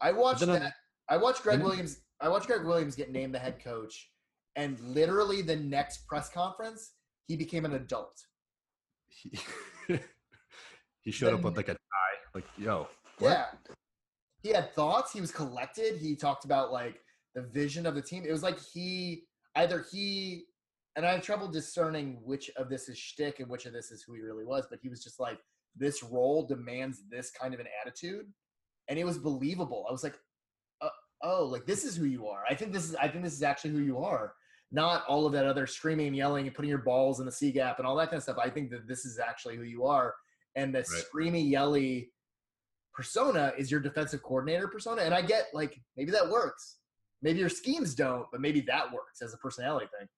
I 0.00 0.12
watched 0.12 0.46
that. 0.46 0.72
I 1.08 1.16
watched 1.16 1.42
Gregg 1.42 1.58
mm-hmm. 1.58 1.68
Williams. 1.68 2.00
I 2.20 2.28
watched 2.28 2.46
Gregg 2.46 2.64
Williams 2.64 2.94
get 2.94 3.10
named 3.10 3.34
the 3.34 3.38
head 3.38 3.62
coach, 3.62 4.10
and 4.56 4.78
literally 4.80 5.42
the 5.42 5.56
next 5.56 6.06
press 6.06 6.28
conference, 6.28 6.92
he 7.26 7.36
became 7.36 7.64
an 7.64 7.74
adult. 7.74 8.24
He, 9.08 9.38
he 11.02 11.10
showed 11.10 11.28
then, 11.28 11.34
up 11.36 11.42
with 11.42 11.56
like 11.56 11.68
a 11.68 11.74
tie, 11.74 11.78
like 12.34 12.44
yo. 12.56 12.88
What? 13.18 13.30
Yeah, 13.30 13.46
he 14.42 14.50
had 14.50 14.74
thoughts. 14.74 15.12
He 15.12 15.20
was 15.20 15.32
collected. 15.32 15.98
He 15.98 16.14
talked 16.14 16.44
about 16.44 16.72
like 16.72 17.00
the 17.34 17.42
vision 17.42 17.86
of 17.86 17.94
the 17.94 18.02
team. 18.02 18.24
It 18.26 18.32
was 18.32 18.42
like 18.42 18.58
he 18.72 19.24
either 19.56 19.84
he 19.90 20.44
and 20.98 21.06
I 21.06 21.12
have 21.12 21.22
trouble 21.22 21.46
discerning 21.46 22.18
which 22.24 22.50
of 22.56 22.68
this 22.68 22.88
is 22.88 22.98
shtick 22.98 23.38
and 23.38 23.48
which 23.48 23.66
of 23.66 23.72
this 23.72 23.92
is 23.92 24.02
who 24.02 24.14
he 24.14 24.20
really 24.20 24.44
was. 24.44 24.66
But 24.68 24.80
he 24.82 24.88
was 24.88 25.00
just 25.00 25.20
like, 25.20 25.38
this 25.76 26.02
role 26.02 26.44
demands 26.44 27.02
this 27.08 27.30
kind 27.30 27.54
of 27.54 27.60
an 27.60 27.68
attitude, 27.80 28.26
and 28.88 28.98
it 28.98 29.04
was 29.04 29.16
believable. 29.16 29.86
I 29.88 29.92
was 29.92 30.02
like, 30.02 30.18
uh, 30.80 30.88
oh, 31.22 31.44
like 31.44 31.66
this 31.66 31.84
is 31.84 31.94
who 31.94 32.04
you 32.04 32.26
are. 32.26 32.42
I 32.50 32.54
think 32.56 32.72
this 32.72 32.82
is. 32.82 32.96
I 32.96 33.06
think 33.06 33.22
this 33.22 33.32
is 33.32 33.44
actually 33.44 33.70
who 33.70 33.78
you 33.78 33.98
are. 33.98 34.34
Not 34.72 35.04
all 35.06 35.24
of 35.24 35.32
that 35.34 35.46
other 35.46 35.68
screaming 35.68 36.08
and 36.08 36.16
yelling 36.16 36.46
and 36.48 36.54
putting 36.54 36.68
your 36.68 36.78
balls 36.78 37.20
in 37.20 37.26
the 37.26 37.32
C 37.32 37.52
gap 37.52 37.78
and 37.78 37.86
all 37.86 37.94
that 37.94 38.10
kind 38.10 38.16
of 38.16 38.24
stuff. 38.24 38.38
I 38.42 38.50
think 38.50 38.68
that 38.72 38.88
this 38.88 39.04
is 39.04 39.20
actually 39.20 39.54
who 39.54 39.62
you 39.62 39.84
are. 39.84 40.16
And 40.56 40.74
the 40.74 40.80
right. 40.80 41.04
screamy, 41.14 41.48
yelly 41.48 42.10
persona 42.92 43.52
is 43.56 43.70
your 43.70 43.78
defensive 43.78 44.24
coordinator 44.24 44.66
persona. 44.66 45.02
And 45.02 45.14
I 45.14 45.22
get 45.22 45.46
like 45.54 45.80
maybe 45.96 46.10
that 46.10 46.28
works. 46.28 46.78
Maybe 47.22 47.38
your 47.38 47.48
schemes 47.48 47.94
don't, 47.94 48.26
but 48.32 48.40
maybe 48.40 48.62
that 48.62 48.92
works 48.92 49.22
as 49.22 49.32
a 49.32 49.38
personality 49.38 49.86
thing. 49.96 50.08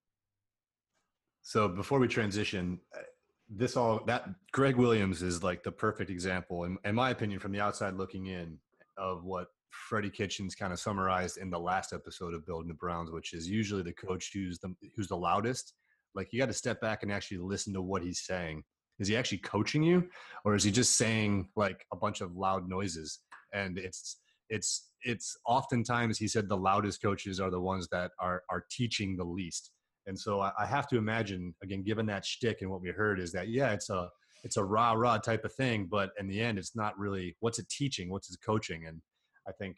So 1.42 1.68
before 1.68 1.98
we 1.98 2.08
transition, 2.08 2.80
uh, 2.96 3.00
this 3.48 3.76
all 3.76 4.04
that 4.06 4.28
Gregg 4.52 4.76
Williams 4.76 5.22
is 5.22 5.42
like 5.42 5.62
the 5.62 5.72
perfect 5.72 6.10
example, 6.10 6.64
in, 6.64 6.78
in 6.84 6.94
my 6.94 7.10
opinion, 7.10 7.40
from 7.40 7.52
the 7.52 7.60
outside 7.60 7.94
looking 7.94 8.26
in, 8.26 8.58
of 8.96 9.24
what 9.24 9.48
Freddie 9.70 10.10
Kitchens 10.10 10.54
kind 10.54 10.72
of 10.72 10.78
summarized 10.78 11.38
in 11.38 11.50
the 11.50 11.58
last 11.58 11.92
episode 11.92 12.34
of 12.34 12.46
Building 12.46 12.68
the 12.68 12.74
Browns, 12.74 13.10
which 13.10 13.32
is 13.32 13.48
usually 13.48 13.82
the 13.82 13.92
coach 13.92 14.30
who's 14.32 14.58
the 14.58 14.74
who's 14.94 15.08
the 15.08 15.16
loudest. 15.16 15.74
Like 16.14 16.28
you 16.32 16.38
got 16.38 16.46
to 16.46 16.52
step 16.52 16.80
back 16.80 17.02
and 17.02 17.10
actually 17.10 17.38
listen 17.38 17.72
to 17.74 17.82
what 17.82 18.02
he's 18.02 18.24
saying. 18.24 18.62
Is 18.98 19.08
he 19.08 19.16
actually 19.16 19.38
coaching 19.38 19.82
you, 19.82 20.08
or 20.44 20.54
is 20.54 20.62
he 20.62 20.70
just 20.70 20.96
saying 20.96 21.48
like 21.56 21.86
a 21.92 21.96
bunch 21.96 22.20
of 22.20 22.36
loud 22.36 22.68
noises? 22.68 23.20
And 23.52 23.78
it's 23.78 24.20
it's 24.48 24.90
it's 25.02 25.36
oftentimes 25.46 26.18
he 26.18 26.28
said 26.28 26.48
the 26.48 26.56
loudest 26.56 27.00
coaches 27.00 27.40
are 27.40 27.50
the 27.50 27.60
ones 27.60 27.88
that 27.90 28.10
are 28.20 28.42
are 28.50 28.64
teaching 28.70 29.16
the 29.16 29.24
least 29.24 29.70
and 30.06 30.18
so 30.18 30.40
I, 30.40 30.52
I 30.58 30.66
have 30.66 30.86
to 30.88 30.98
imagine, 30.98 31.54
again, 31.62 31.82
given 31.82 32.06
that 32.06 32.24
shtick 32.24 32.58
and 32.62 32.70
what 32.70 32.80
we 32.80 32.90
heard, 32.90 33.20
is 33.20 33.32
that 33.32 33.48
yeah, 33.48 33.72
it's 33.72 33.90
a 33.90 34.08
it's 34.42 34.56
a 34.56 34.64
rah 34.64 34.92
rah 34.92 35.18
type 35.18 35.44
of 35.44 35.52
thing, 35.54 35.86
but 35.90 36.10
in 36.18 36.26
the 36.26 36.40
end, 36.40 36.58
it's 36.58 36.74
not 36.74 36.98
really 36.98 37.36
what's 37.40 37.58
it 37.58 37.68
teaching, 37.68 38.10
what's 38.10 38.30
it 38.30 38.38
coaching, 38.44 38.86
and 38.86 39.00
I 39.46 39.52
think 39.52 39.76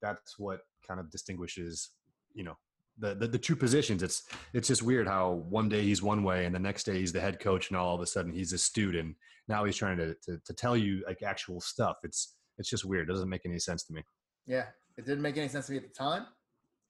that's 0.00 0.38
what 0.38 0.60
kind 0.86 1.00
of 1.00 1.10
distinguishes, 1.10 1.90
you 2.34 2.44
know, 2.44 2.56
the, 2.98 3.14
the 3.14 3.28
the 3.28 3.38
two 3.38 3.56
positions. 3.56 4.02
It's 4.02 4.22
it's 4.54 4.68
just 4.68 4.82
weird 4.82 5.06
how 5.06 5.44
one 5.48 5.68
day 5.68 5.82
he's 5.82 6.02
one 6.02 6.22
way 6.22 6.46
and 6.46 6.54
the 6.54 6.58
next 6.58 6.84
day 6.84 6.98
he's 6.98 7.12
the 7.12 7.20
head 7.20 7.40
coach, 7.40 7.70
and 7.70 7.76
all 7.76 7.94
of 7.94 8.00
a 8.00 8.06
sudden 8.06 8.32
he's 8.32 8.52
a 8.52 8.58
student. 8.58 9.16
Now 9.48 9.64
he's 9.64 9.76
trying 9.76 9.98
to 9.98 10.14
to, 10.24 10.38
to 10.44 10.52
tell 10.54 10.76
you 10.76 11.04
like 11.06 11.22
actual 11.22 11.60
stuff. 11.60 11.96
It's 12.02 12.34
it's 12.58 12.70
just 12.70 12.84
weird. 12.84 13.08
It 13.08 13.12
doesn't 13.12 13.28
make 13.28 13.46
any 13.46 13.58
sense 13.58 13.84
to 13.84 13.92
me. 13.92 14.02
Yeah, 14.46 14.66
it 14.96 15.04
didn't 15.06 15.22
make 15.22 15.36
any 15.36 15.48
sense 15.48 15.66
to 15.66 15.72
me 15.72 15.78
at 15.78 15.84
the 15.84 15.94
time, 15.94 16.26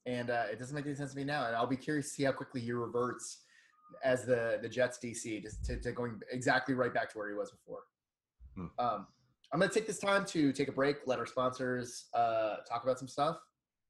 and 0.09 0.31
uh, 0.31 0.45
it 0.51 0.59
doesn't 0.59 0.75
make 0.75 0.87
any 0.87 0.95
sense 0.95 1.13
to 1.13 1.17
me 1.17 1.25
now. 1.25 1.47
And 1.47 1.55
I'll 1.55 1.67
be 1.67 1.77
curious 1.77 2.07
to 2.07 2.13
see 2.15 2.25
how 2.25 2.33
quickly 2.33 2.63
he 2.63 2.73
reverts 2.73 3.43
as 4.03 4.25
the 4.25 4.59
the 4.63 4.69
Jets 4.69 4.99
DC, 5.03 5.43
just 5.43 5.65
to, 5.67 5.77
to 5.77 5.93
going 5.93 6.21
exactly 6.33 6.75
right 6.75 6.93
back 6.93 7.13
to 7.13 7.19
where 7.19 7.29
he 7.29 7.35
was 7.35 7.51
before. 7.51 7.83
Hmm. 8.55 8.67
Um, 8.79 9.07
I'm 9.53 9.61
going 9.61 9.71
to 9.71 9.75
take 9.75 9.87
this 9.87 9.99
time 9.99 10.25
to 10.27 10.53
take 10.53 10.69
a 10.69 10.73
break, 10.73 10.97
let 11.07 11.19
our 11.19 11.27
sponsors 11.27 12.07
uh, 12.15 12.57
talk 12.69 12.85
about 12.85 12.99
some 12.99 13.09
stuff 13.09 13.39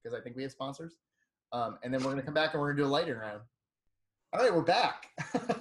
because 0.02 0.18
I 0.18 0.22
think 0.22 0.36
we 0.36 0.42
have 0.42 0.52
sponsors, 0.52 0.98
um, 1.52 1.78
and 1.82 1.92
then 1.92 2.00
we're 2.00 2.10
going 2.10 2.18
to 2.18 2.22
come 2.22 2.34
back 2.34 2.54
and 2.54 2.60
we're 2.60 2.68
going 2.68 2.76
to 2.78 2.82
do 2.82 2.88
a 2.88 2.90
lightning 2.90 3.16
round. 3.16 3.40
All 4.32 4.40
right, 4.40 4.54
we're 4.54 4.62
back. 4.62 5.08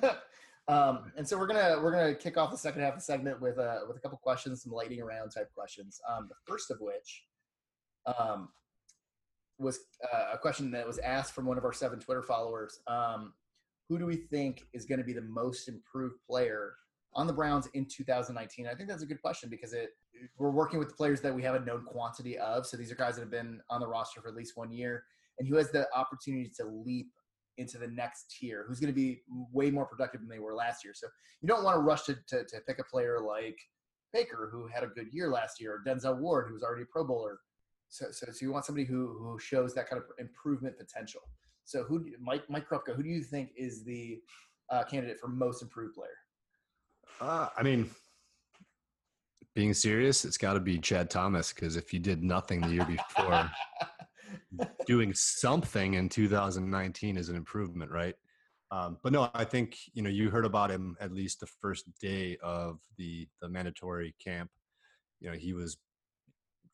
um, 0.67 1.11
and 1.17 1.27
so 1.27 1.37
we're 1.37 1.47
gonna 1.47 1.79
we're 1.81 1.91
gonna 1.91 2.13
kick 2.13 2.37
off 2.37 2.51
the 2.51 2.57
second 2.57 2.81
half 2.81 2.93
of 2.93 2.99
the 2.99 3.03
segment 3.05 3.39
with 3.39 3.57
uh, 3.57 3.79
with 3.87 3.95
a 3.95 3.99
couple 3.99 4.17
questions, 4.17 4.63
some 4.63 4.73
lightning 4.73 5.01
round 5.03 5.31
type 5.31 5.49
questions. 5.53 6.01
Um, 6.09 6.27
the 6.27 6.35
first 6.45 6.69
of 6.69 6.79
which 6.81 7.23
um, 8.05 8.49
was 9.59 9.79
uh, 10.13 10.33
a 10.33 10.37
question 10.37 10.71
that 10.71 10.85
was 10.85 10.99
asked 10.99 11.33
from 11.33 11.45
one 11.45 11.57
of 11.57 11.65
our 11.65 11.73
seven 11.73 11.99
Twitter 11.99 12.21
followers. 12.21 12.79
Um, 12.87 13.33
who 13.89 13.97
do 13.97 14.05
we 14.05 14.17
think 14.17 14.67
is 14.73 14.85
going 14.85 14.99
to 14.99 15.05
be 15.05 15.13
the 15.13 15.21
most 15.21 15.67
improved 15.67 16.15
player 16.27 16.73
on 17.13 17.25
the 17.25 17.33
Browns 17.33 17.67
in 17.73 17.85
2019? 17.85 18.67
I 18.67 18.75
think 18.75 18.89
that's 18.89 19.03
a 19.03 19.05
good 19.05 19.21
question 19.21 19.49
because 19.49 19.73
it 19.73 19.91
we're 20.37 20.49
working 20.49 20.79
with 20.79 20.89
the 20.89 20.95
players 20.95 21.21
that 21.21 21.33
we 21.33 21.43
have 21.43 21.55
a 21.55 21.59
known 21.59 21.83
quantity 21.83 22.37
of. 22.37 22.65
So 22.65 22.77
these 22.77 22.91
are 22.91 22.95
guys 22.95 23.15
that 23.15 23.21
have 23.21 23.31
been 23.31 23.59
on 23.69 23.79
the 23.79 23.87
roster 23.87 24.21
for 24.21 24.29
at 24.29 24.35
least 24.35 24.57
one 24.57 24.71
year, 24.71 25.03
and 25.39 25.47
who 25.47 25.55
has 25.55 25.71
the 25.71 25.87
opportunity 25.95 26.51
to 26.57 26.65
leap 26.65 27.07
into 27.57 27.77
the 27.77 27.87
next 27.87 28.35
tier, 28.37 28.65
who's 28.67 28.79
going 28.79 28.93
to 28.93 28.95
be 28.95 29.21
way 29.51 29.71
more 29.71 29.85
productive 29.85 30.21
than 30.21 30.29
they 30.29 30.39
were 30.39 30.55
last 30.55 30.83
year. 30.83 30.93
So 30.95 31.07
you 31.41 31.47
don't 31.47 31.63
want 31.63 31.75
to 31.75 31.81
rush 31.81 32.03
to, 32.03 32.15
to, 32.27 32.43
to 32.43 32.59
pick 32.67 32.79
a 32.79 32.83
player 32.83 33.19
like 33.19 33.57
Baker, 34.13 34.49
who 34.51 34.67
had 34.67 34.83
a 34.83 34.87
good 34.87 35.07
year 35.11 35.29
last 35.29 35.59
year, 35.59 35.73
or 35.73 35.83
Denzel 35.85 36.19
Ward, 36.19 36.47
who 36.47 36.53
was 36.53 36.63
already 36.63 36.83
a 36.83 36.85
Pro 36.85 37.03
Bowler. 37.03 37.39
So, 37.89 38.07
so, 38.11 38.27
so 38.31 38.37
you 38.41 38.51
want 38.51 38.65
somebody 38.65 38.85
who, 38.85 39.17
who 39.19 39.39
shows 39.39 39.73
that 39.75 39.89
kind 39.89 40.01
of 40.01 40.07
improvement 40.19 40.77
potential. 40.77 41.21
So 41.63 41.83
who 41.83 42.05
Mike 42.21 42.43
Mike 42.49 42.69
Krupka, 42.69 42.95
who 42.95 43.03
do 43.03 43.09
you 43.09 43.23
think 43.23 43.51
is 43.57 43.83
the 43.83 44.21
uh, 44.69 44.83
candidate 44.83 45.19
for 45.19 45.27
most 45.27 45.61
improved 45.61 45.95
player? 45.95 46.09
Uh, 47.19 47.49
I 47.57 47.63
mean, 47.63 47.89
being 49.53 49.73
serious, 49.73 50.23
it's 50.23 50.37
got 50.37 50.53
to 50.53 50.59
be 50.59 50.77
Chad 50.77 51.09
Thomas 51.09 51.51
because 51.51 51.75
if 51.75 51.89
he 51.89 51.99
did 51.99 52.23
nothing 52.23 52.61
the 52.61 52.69
year 52.69 52.85
before, 52.85 53.51
doing 54.85 55.13
something 55.13 55.95
in 55.95 56.09
2019 56.09 57.17
is 57.17 57.29
an 57.29 57.35
improvement, 57.35 57.91
right? 57.91 58.15
Um, 58.69 58.97
but 59.01 59.13
no, 59.13 59.29
I 59.33 59.45
think 59.45 59.77
you 59.93 60.01
know 60.01 60.09
you 60.09 60.29
heard 60.29 60.45
about 60.45 60.69
him 60.69 60.95
at 60.99 61.11
least 61.11 61.39
the 61.39 61.47
first 61.47 61.85
day 61.99 62.37
of 62.43 62.79
the 62.97 63.27
the 63.41 63.49
mandatory 63.49 64.13
camp. 64.23 64.51
You 65.19 65.31
know, 65.31 65.37
he 65.37 65.53
was 65.53 65.77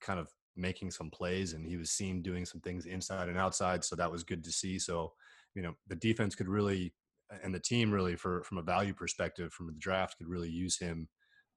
kind 0.02 0.20
of 0.20 0.30
making 0.56 0.92
some 0.92 1.10
plays 1.10 1.54
and 1.54 1.68
he 1.68 1.78
was 1.78 1.92
seen 1.92 2.22
doing 2.22 2.46
some 2.46 2.62
things 2.62 2.86
inside 2.86 3.28
and 3.28 3.38
outside 3.38 3.84
so 3.84 3.96
that 3.96 4.12
was 4.12 4.24
good 4.24 4.44
to 4.44 4.52
see. 4.52 4.80
So 4.80 5.14
you 5.56 5.62
know 5.62 5.74
the 5.88 5.96
defense 5.96 6.36
could 6.36 6.48
really 6.48 6.94
and 7.44 7.54
the 7.54 7.60
team 7.60 7.92
really 7.92 8.16
for 8.16 8.44
from 8.44 8.58
a 8.58 8.64
value 8.64 8.94
perspective 8.94 9.52
from 9.52 9.68
the 9.68 9.74
draft 9.74 10.18
could 10.18 10.28
really 10.28 10.50
use 10.50 10.78
him 10.78 11.08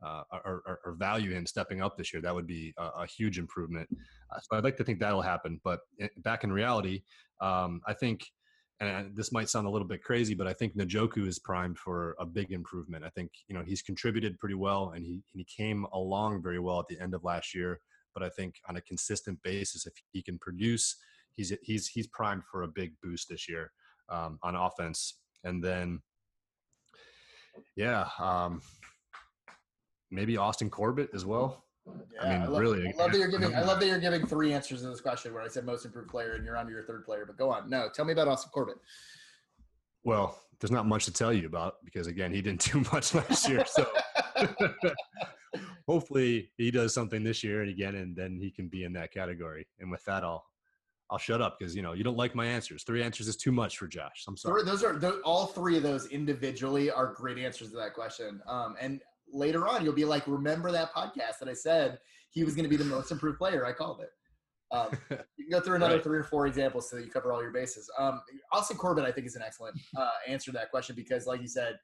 uh, 0.05 0.23
or, 0.31 0.63
or, 0.67 0.81
or, 0.85 0.93
value 0.93 1.31
him 1.31 1.47
stepping 1.47 1.81
up 1.81 1.97
this 1.97 2.13
year. 2.13 2.21
That 2.21 2.35
would 2.35 2.47
be 2.47 2.75
a, 2.77 2.83
a 2.83 3.07
huge 3.07 3.39
improvement. 3.39 3.89
Uh, 4.31 4.39
so 4.41 4.57
i'd 4.57 4.65
like 4.65 4.77
to 4.77 4.85
think 4.85 4.99
that'll 4.99 5.23
happen 5.23 5.61
but 5.65 5.81
back 6.19 6.45
in 6.45 6.53
reality 6.53 7.03
um, 7.41 7.81
i 7.87 7.95
think 7.95 8.27
and 8.81 9.17
this 9.17 9.33
might 9.33 9.49
sound 9.49 9.67
a 9.67 9.71
little 9.71 9.89
bit 9.89 10.03
crazy, 10.03 10.35
but 10.35 10.47
I 10.47 10.53
think 10.53 10.77
Njoku 10.77 11.27
is 11.27 11.39
primed 11.39 11.79
for 11.79 12.15
a 12.21 12.27
big 12.27 12.53
improvement. 12.53 13.05
I 13.05 13.09
think 13.11 13.31
you 13.49 13.57
know 13.57 13.63
he's 13.65 13.83
contributed 13.83 14.39
pretty 14.39 14.55
well, 14.55 14.93
and 14.95 15.05
he 15.05 15.23
he 15.33 15.45
came 15.45 15.87
along 15.93 16.43
very 16.43 16.59
well 16.59 16.81
at 16.81 16.87
the 16.89 17.01
end 17.01 17.15
of 17.15 17.25
last 17.25 17.55
year 17.55 17.81
but 18.17 18.23
I 18.23 18.31
think 18.31 18.55
on 18.67 18.77
a 18.77 18.81
consistent 18.81 19.39
basis, 19.43 19.87
if 19.87 19.93
he 20.11 20.23
can 20.23 20.39
produce, 20.39 20.97
he's 21.35 21.53
he's 21.63 21.87
he's 21.87 22.07
primed 22.07 22.45
for 22.51 22.63
a 22.63 22.69
big 22.69 22.95
boost 23.03 23.29
this 23.29 23.47
year 23.47 23.73
um, 24.09 24.39
on 24.43 24.57
offense. 24.57 25.19
And 25.45 25.63
then, 25.63 26.01
yeah, 27.77 28.09
um, 28.19 28.63
maybe 30.11 30.39
Austin 30.39 30.71
Corbett 30.71 31.11
as 31.13 31.27
well. 31.27 31.63
Yeah, 32.15 32.23
I 32.23 32.29
mean, 32.31 32.43
I 32.43 32.47
love, 32.47 32.61
really, 32.61 32.89
I 32.89 32.97
love 32.97 33.13
that 33.13 33.19
you're 33.19 33.29
giving. 33.29 33.55
I 33.55 33.63
love 33.63 33.81
that 33.81 33.87
you're 33.87 34.01
giving 34.01 34.27
three 34.27 34.55
answers 34.55 34.81
to 34.81 34.89
this 34.89 35.03
question. 35.03 35.35
Where 35.35 35.43
I 35.43 35.49
said 35.49 35.67
most 35.67 35.85
improved 35.85 36.09
player, 36.09 36.37
and 36.37 36.45
you're 36.45 36.57
on 36.57 36.65
to 36.65 36.73
your 36.73 36.85
third 36.85 37.05
player. 37.05 37.27
But 37.27 37.37
go 37.37 37.51
on. 37.51 37.69
No, 37.69 37.91
tell 37.95 38.07
me 38.07 38.15
about 38.15 38.29
Austin 38.29 38.51
Corbett. 38.51 38.77
Well, 40.05 40.41
there's 40.59 40.71
not 40.71 40.87
much 40.87 41.05
to 41.05 41.13
tell 41.13 41.35
you 41.35 41.47
about 41.47 41.85
because 41.85 42.07
again, 42.07 42.33
he 42.33 42.41
didn't 42.41 42.63
do 42.73 42.83
much 42.93 43.15
last 43.15 43.47
year. 43.47 43.67
So 43.67 43.87
hopefully 45.87 46.51
he 46.57 46.71
does 46.71 46.95
something 46.95 47.23
this 47.23 47.43
year 47.45 47.63
and 47.63 47.71
again, 47.71 47.95
and 47.95 48.17
then 48.17 48.39
he 48.41 48.51
can 48.51 48.69
be 48.69 48.85
in 48.85 48.93
that 48.95 49.13
category. 49.13 49.67
And 49.79 49.91
with 49.91 50.05
that, 50.05 50.25
I'll 50.25 50.45
I'll 51.11 51.19
shut 51.19 51.41
up 51.41 51.59
because 51.59 51.75
you 51.77 51.83
know 51.83 51.93
you 51.93 52.05
don't 52.05 52.17
like 52.17 52.35
my 52.35 52.47
answers. 52.47 52.83
Three 52.83 53.03
answers 53.03 53.29
is 53.29 53.37
too 53.37 53.53
much 53.53 53.79
for 53.79 53.87
Josh. 53.87 54.25
I'm 54.27 54.37
sorry. 54.37 54.65
Those 54.65 54.83
are 54.83 54.99
those, 54.99 55.21
all 55.25 55.47
three 55.47 55.77
of 55.77 55.83
those 55.83 56.07
individually 56.07 56.91
are 56.91 57.13
great 57.13 57.39
answers 57.39 57.71
to 57.71 57.77
that 57.77 57.95
question. 57.95 58.41
Um, 58.47 58.77
and 58.81 59.01
later 59.33 59.69
on, 59.69 59.85
you'll 59.85 59.95
be 59.95 60.05
like, 60.05 60.27
remember 60.27 60.73
that 60.73 60.93
podcast 60.93 61.39
that 61.41 61.49
I 61.49 61.55
said 61.55 61.99
he 62.31 62.45
was 62.45 62.55
going 62.55 62.65
to 62.65 62.71
be 62.71 62.77
the 62.77 62.85
most 62.85 63.11
improved 63.11 63.39
player. 63.39 63.65
I 63.65 63.73
called 63.73 64.01
it. 64.01 64.11
Um, 64.73 64.89
you 65.37 65.45
can 65.45 65.51
go 65.51 65.61
through 65.61 65.77
another 65.77 65.95
right. 65.95 66.05
three 66.05 66.19
or 66.19 66.25
four 66.25 66.47
examples 66.47 66.91
so 66.91 66.97
that 66.97 67.05
you 67.05 67.11
cover 67.11 67.33
all 67.33 67.41
your 67.41 67.53
bases. 67.53 67.89
Um, 67.99 68.21
Austin 68.53 68.77
Corbett, 68.77 69.05
I 69.05 69.13
think, 69.13 69.27
is 69.27 69.37
an 69.37 69.43
excellent 69.43 69.79
uh, 69.97 70.11
answer 70.27 70.51
to 70.51 70.59
that 70.59 70.71
question 70.71 70.97
because, 70.97 71.27
like 71.27 71.41
you 71.41 71.49
said, 71.49 71.79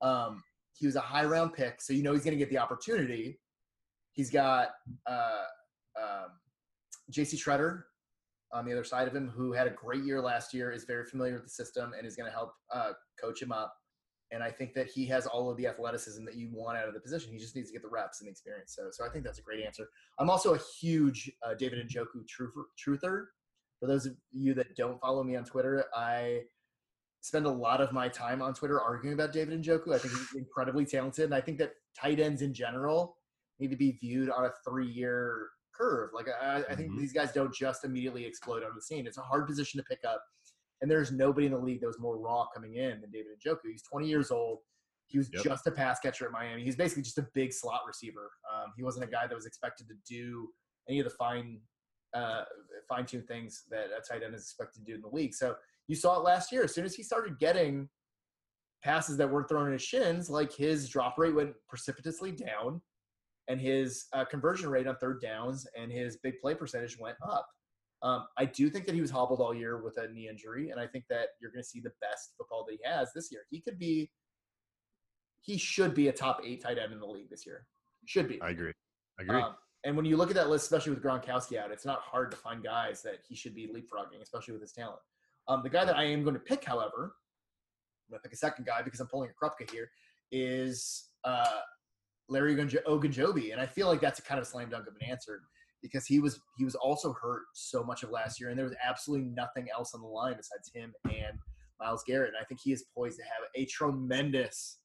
um, 0.00 0.42
he 0.74 0.86
was 0.86 0.96
a 0.96 1.00
high 1.00 1.24
round 1.24 1.52
pick, 1.52 1.80
so 1.80 1.92
you 1.92 2.02
know 2.02 2.12
he's 2.12 2.24
going 2.24 2.36
to 2.36 2.38
get 2.38 2.50
the 2.50 2.58
opportunity. 2.58 3.38
He's 4.12 4.30
got 4.30 4.68
uh, 5.06 5.42
um, 6.00 6.30
J.C. 7.10 7.36
Tretter 7.36 7.82
on 8.52 8.66
the 8.66 8.72
other 8.72 8.84
side 8.84 9.08
of 9.08 9.14
him, 9.14 9.28
who 9.28 9.52
had 9.52 9.66
a 9.66 9.70
great 9.70 10.04
year 10.04 10.20
last 10.20 10.52
year, 10.52 10.70
is 10.70 10.84
very 10.84 11.04
familiar 11.06 11.34
with 11.34 11.44
the 11.44 11.50
system, 11.50 11.92
and 11.96 12.06
is 12.06 12.16
going 12.16 12.28
to 12.28 12.34
help 12.34 12.52
uh, 12.72 12.92
coach 13.20 13.40
him 13.40 13.52
up. 13.52 13.74
And 14.30 14.42
I 14.42 14.50
think 14.50 14.72
that 14.74 14.86
he 14.86 15.06
has 15.06 15.26
all 15.26 15.50
of 15.50 15.58
the 15.58 15.66
athleticism 15.66 16.24
that 16.24 16.36
you 16.36 16.48
want 16.52 16.78
out 16.78 16.88
of 16.88 16.94
the 16.94 17.00
position. 17.00 17.32
He 17.32 17.38
just 17.38 17.54
needs 17.54 17.68
to 17.68 17.74
get 17.74 17.82
the 17.82 17.88
reps 17.88 18.20
and 18.20 18.26
the 18.26 18.30
experience. 18.30 18.74
So, 18.74 18.88
so 18.90 19.04
I 19.04 19.10
think 19.10 19.24
that's 19.24 19.38
a 19.38 19.42
great 19.42 19.62
answer. 19.64 19.88
I'm 20.18 20.30
also 20.30 20.54
a 20.54 20.58
huge 20.80 21.30
uh, 21.46 21.54
David 21.54 21.86
Njoku 21.86 22.24
truther, 22.26 22.64
truther. 22.78 23.24
For 23.78 23.86
those 23.86 24.06
of 24.06 24.14
you 24.30 24.54
that 24.54 24.74
don't 24.74 24.98
follow 25.00 25.22
me 25.22 25.36
on 25.36 25.44
Twitter, 25.44 25.84
I 25.94 26.42
spend 27.22 27.46
a 27.46 27.50
lot 27.50 27.80
of 27.80 27.92
my 27.92 28.08
time 28.08 28.42
on 28.42 28.52
Twitter 28.52 28.80
arguing 28.80 29.14
about 29.14 29.32
David 29.32 29.54
and 29.54 29.64
Njoku. 29.64 29.94
I 29.94 29.98
think 29.98 30.12
he's 30.12 30.34
incredibly 30.34 30.84
talented, 30.84 31.24
and 31.24 31.34
I 31.34 31.40
think 31.40 31.56
that 31.58 31.72
tight 31.98 32.20
ends 32.20 32.42
in 32.42 32.52
general 32.52 33.16
need 33.60 33.70
to 33.70 33.76
be 33.76 33.92
viewed 33.92 34.28
on 34.28 34.44
a 34.44 34.50
three-year 34.68 35.48
curve. 35.74 36.10
Like 36.12 36.26
I, 36.28 36.64
I 36.68 36.74
think 36.74 36.90
mm-hmm. 36.90 37.00
these 37.00 37.12
guys 37.12 37.32
don't 37.32 37.54
just 37.54 37.84
immediately 37.84 38.24
explode 38.24 38.64
on 38.64 38.72
the 38.74 38.82
scene. 38.82 39.06
It's 39.06 39.18
a 39.18 39.22
hard 39.22 39.46
position 39.46 39.78
to 39.78 39.84
pick 39.84 40.00
up, 40.06 40.22
and 40.80 40.90
there's 40.90 41.12
nobody 41.12 41.46
in 41.46 41.52
the 41.52 41.58
league 41.58 41.80
that 41.80 41.86
was 41.86 42.00
more 42.00 42.18
raw 42.18 42.46
coming 42.52 42.74
in 42.74 43.00
than 43.00 43.10
David 43.12 43.28
and 43.32 43.40
Njoku. 43.40 43.70
He's 43.70 43.84
20 43.84 44.08
years 44.08 44.32
old. 44.32 44.58
He 45.06 45.18
was 45.18 45.30
yep. 45.32 45.44
just 45.44 45.66
a 45.68 45.70
pass 45.70 46.00
catcher 46.00 46.26
at 46.26 46.32
Miami. 46.32 46.64
He's 46.64 46.76
basically 46.76 47.04
just 47.04 47.18
a 47.18 47.26
big 47.34 47.52
slot 47.52 47.82
receiver. 47.86 48.32
Um, 48.52 48.72
he 48.76 48.82
wasn't 48.82 49.04
a 49.04 49.08
guy 49.08 49.28
that 49.28 49.34
was 49.34 49.46
expected 49.46 49.86
to 49.88 49.94
do 50.08 50.48
any 50.88 50.98
of 50.98 51.04
the 51.04 51.10
fine, 51.10 51.60
uh, 52.14 52.44
fine-tuned 52.88 53.28
things 53.28 53.62
that 53.70 53.86
a 53.96 54.02
tight 54.02 54.24
end 54.24 54.34
is 54.34 54.42
expected 54.42 54.80
to 54.80 54.84
do 54.84 54.94
in 54.96 55.02
the 55.02 55.08
league. 55.08 55.34
So 55.34 55.54
you 55.92 55.96
saw 55.96 56.16
it 56.16 56.24
last 56.24 56.50
year. 56.50 56.64
As 56.64 56.74
soon 56.74 56.86
as 56.86 56.94
he 56.94 57.02
started 57.02 57.38
getting 57.38 57.86
passes 58.82 59.18
that 59.18 59.30
weren't 59.30 59.46
thrown 59.46 59.66
in 59.66 59.74
his 59.74 59.82
shins, 59.82 60.30
like 60.30 60.50
his 60.50 60.88
drop 60.88 61.18
rate 61.18 61.34
went 61.34 61.52
precipitously 61.68 62.32
down, 62.32 62.80
and 63.48 63.60
his 63.60 64.06
uh, 64.14 64.24
conversion 64.24 64.70
rate 64.70 64.86
on 64.86 64.96
third 64.96 65.20
downs 65.20 65.66
and 65.78 65.92
his 65.92 66.16
big 66.16 66.40
play 66.40 66.54
percentage 66.54 66.98
went 66.98 67.18
up. 67.22 67.46
Um, 68.02 68.24
I 68.38 68.46
do 68.46 68.70
think 68.70 68.86
that 68.86 68.94
he 68.94 69.02
was 69.02 69.10
hobbled 69.10 69.40
all 69.40 69.54
year 69.54 69.82
with 69.82 69.98
a 69.98 70.10
knee 70.10 70.28
injury, 70.28 70.70
and 70.70 70.80
I 70.80 70.86
think 70.86 71.04
that 71.10 71.26
you're 71.42 71.50
going 71.50 71.62
to 71.62 71.68
see 71.68 71.80
the 71.80 71.92
best 72.00 72.32
football 72.38 72.64
that 72.66 72.72
he 72.72 72.80
has 72.88 73.10
this 73.14 73.30
year. 73.30 73.42
He 73.50 73.60
could 73.60 73.78
be, 73.78 74.10
he 75.42 75.58
should 75.58 75.92
be 75.92 76.08
a 76.08 76.12
top 76.12 76.40
eight 76.42 76.62
tight 76.62 76.78
end 76.78 76.94
in 76.94 77.00
the 77.00 77.06
league 77.06 77.28
this 77.28 77.44
year. 77.44 77.66
Should 78.06 78.28
be. 78.28 78.40
I 78.40 78.50
agree. 78.50 78.72
I 79.20 79.24
agree. 79.24 79.42
Um, 79.42 79.56
and 79.84 79.94
when 79.94 80.06
you 80.06 80.16
look 80.16 80.30
at 80.30 80.36
that 80.36 80.48
list, 80.48 80.64
especially 80.64 80.94
with 80.94 81.02
Gronkowski 81.02 81.58
out, 81.58 81.70
it's 81.70 81.84
not 81.84 82.00
hard 82.00 82.30
to 82.30 82.36
find 82.38 82.64
guys 82.64 83.02
that 83.02 83.18
he 83.28 83.34
should 83.34 83.54
be 83.54 83.66
leapfrogging, 83.66 84.22
especially 84.22 84.52
with 84.52 84.62
his 84.62 84.72
talent. 84.72 85.00
Um, 85.48 85.62
the 85.62 85.70
guy 85.70 85.84
that 85.84 85.96
I 85.96 86.04
am 86.04 86.22
going 86.22 86.34
to 86.34 86.40
pick, 86.40 86.64
however, 86.64 87.14
I'm 88.06 88.12
going 88.12 88.20
to 88.22 88.28
pick 88.28 88.32
a 88.32 88.36
second 88.36 88.66
guy 88.66 88.82
because 88.82 89.00
I'm 89.00 89.08
pulling 89.08 89.30
a 89.30 89.44
Krupka 89.44 89.70
here, 89.70 89.90
is 90.30 91.08
uh, 91.24 91.60
Larry 92.28 92.54
Ogunjobi, 92.54 93.52
and 93.52 93.60
I 93.60 93.66
feel 93.66 93.86
like 93.86 94.00
that's 94.00 94.18
a 94.18 94.22
kind 94.22 94.40
of 94.40 94.46
slam 94.46 94.70
dunk 94.70 94.86
of 94.86 94.94
an 95.00 95.08
answer 95.08 95.40
because 95.82 96.06
he 96.06 96.20
was 96.20 96.40
he 96.56 96.64
was 96.64 96.74
also 96.76 97.12
hurt 97.20 97.42
so 97.54 97.82
much 97.82 98.02
of 98.02 98.10
last 98.10 98.40
year, 98.40 98.50
and 98.50 98.58
there 98.58 98.66
was 98.66 98.76
absolutely 98.86 99.28
nothing 99.28 99.66
else 99.74 99.94
on 99.94 100.00
the 100.00 100.06
line 100.06 100.36
besides 100.36 100.70
him 100.72 100.92
and 101.04 101.38
Myles 101.80 102.04
Garrett. 102.06 102.28
And 102.34 102.36
I 102.40 102.44
think 102.44 102.60
he 102.62 102.72
is 102.72 102.84
poised 102.96 103.18
to 103.18 103.24
have 103.24 103.48
a 103.56 103.66
tremendous 103.66 104.78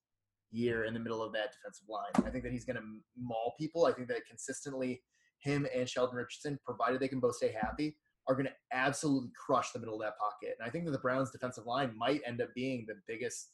year 0.52 0.86
in 0.86 0.94
the 0.94 1.00
middle 1.00 1.22
of 1.22 1.34
that 1.34 1.52
defensive 1.54 1.88
line. 1.88 2.28
I 2.28 2.32
think 2.32 2.44
that 2.44 2.52
he's 2.52 2.66
going 2.66 2.78
to 2.78 2.84
maul 3.18 3.54
people. 3.60 3.86
I 3.86 3.94
think 3.94 4.08
that 4.08 4.26
consistently 4.28 5.02
him 5.40 5.68
and 5.76 5.88
Sheldon 5.88 6.16
Richardson, 6.16 6.60
provided 6.66 7.00
they 7.00 7.08
can 7.08 7.20
both 7.20 7.36
stay 7.36 7.52
happy, 7.52 7.96
are 8.28 8.36
going 8.36 8.46
to 8.46 8.54
absolutely 8.72 9.32
crush 9.46 9.72
the 9.72 9.80
middle 9.80 9.96
of 9.96 10.02
that 10.02 10.18
pocket. 10.18 10.56
And 10.60 10.68
I 10.68 10.72
think 10.72 10.86
that 10.86 10.92
the 10.92 10.98
Browns' 11.00 11.32
defensive 11.32 11.66
line 11.66 11.98
might 11.98 12.22
end 12.26 12.42
up 12.42 12.50
being 12.56 12.86
the 12.88 12.96
biggest 13.08 13.52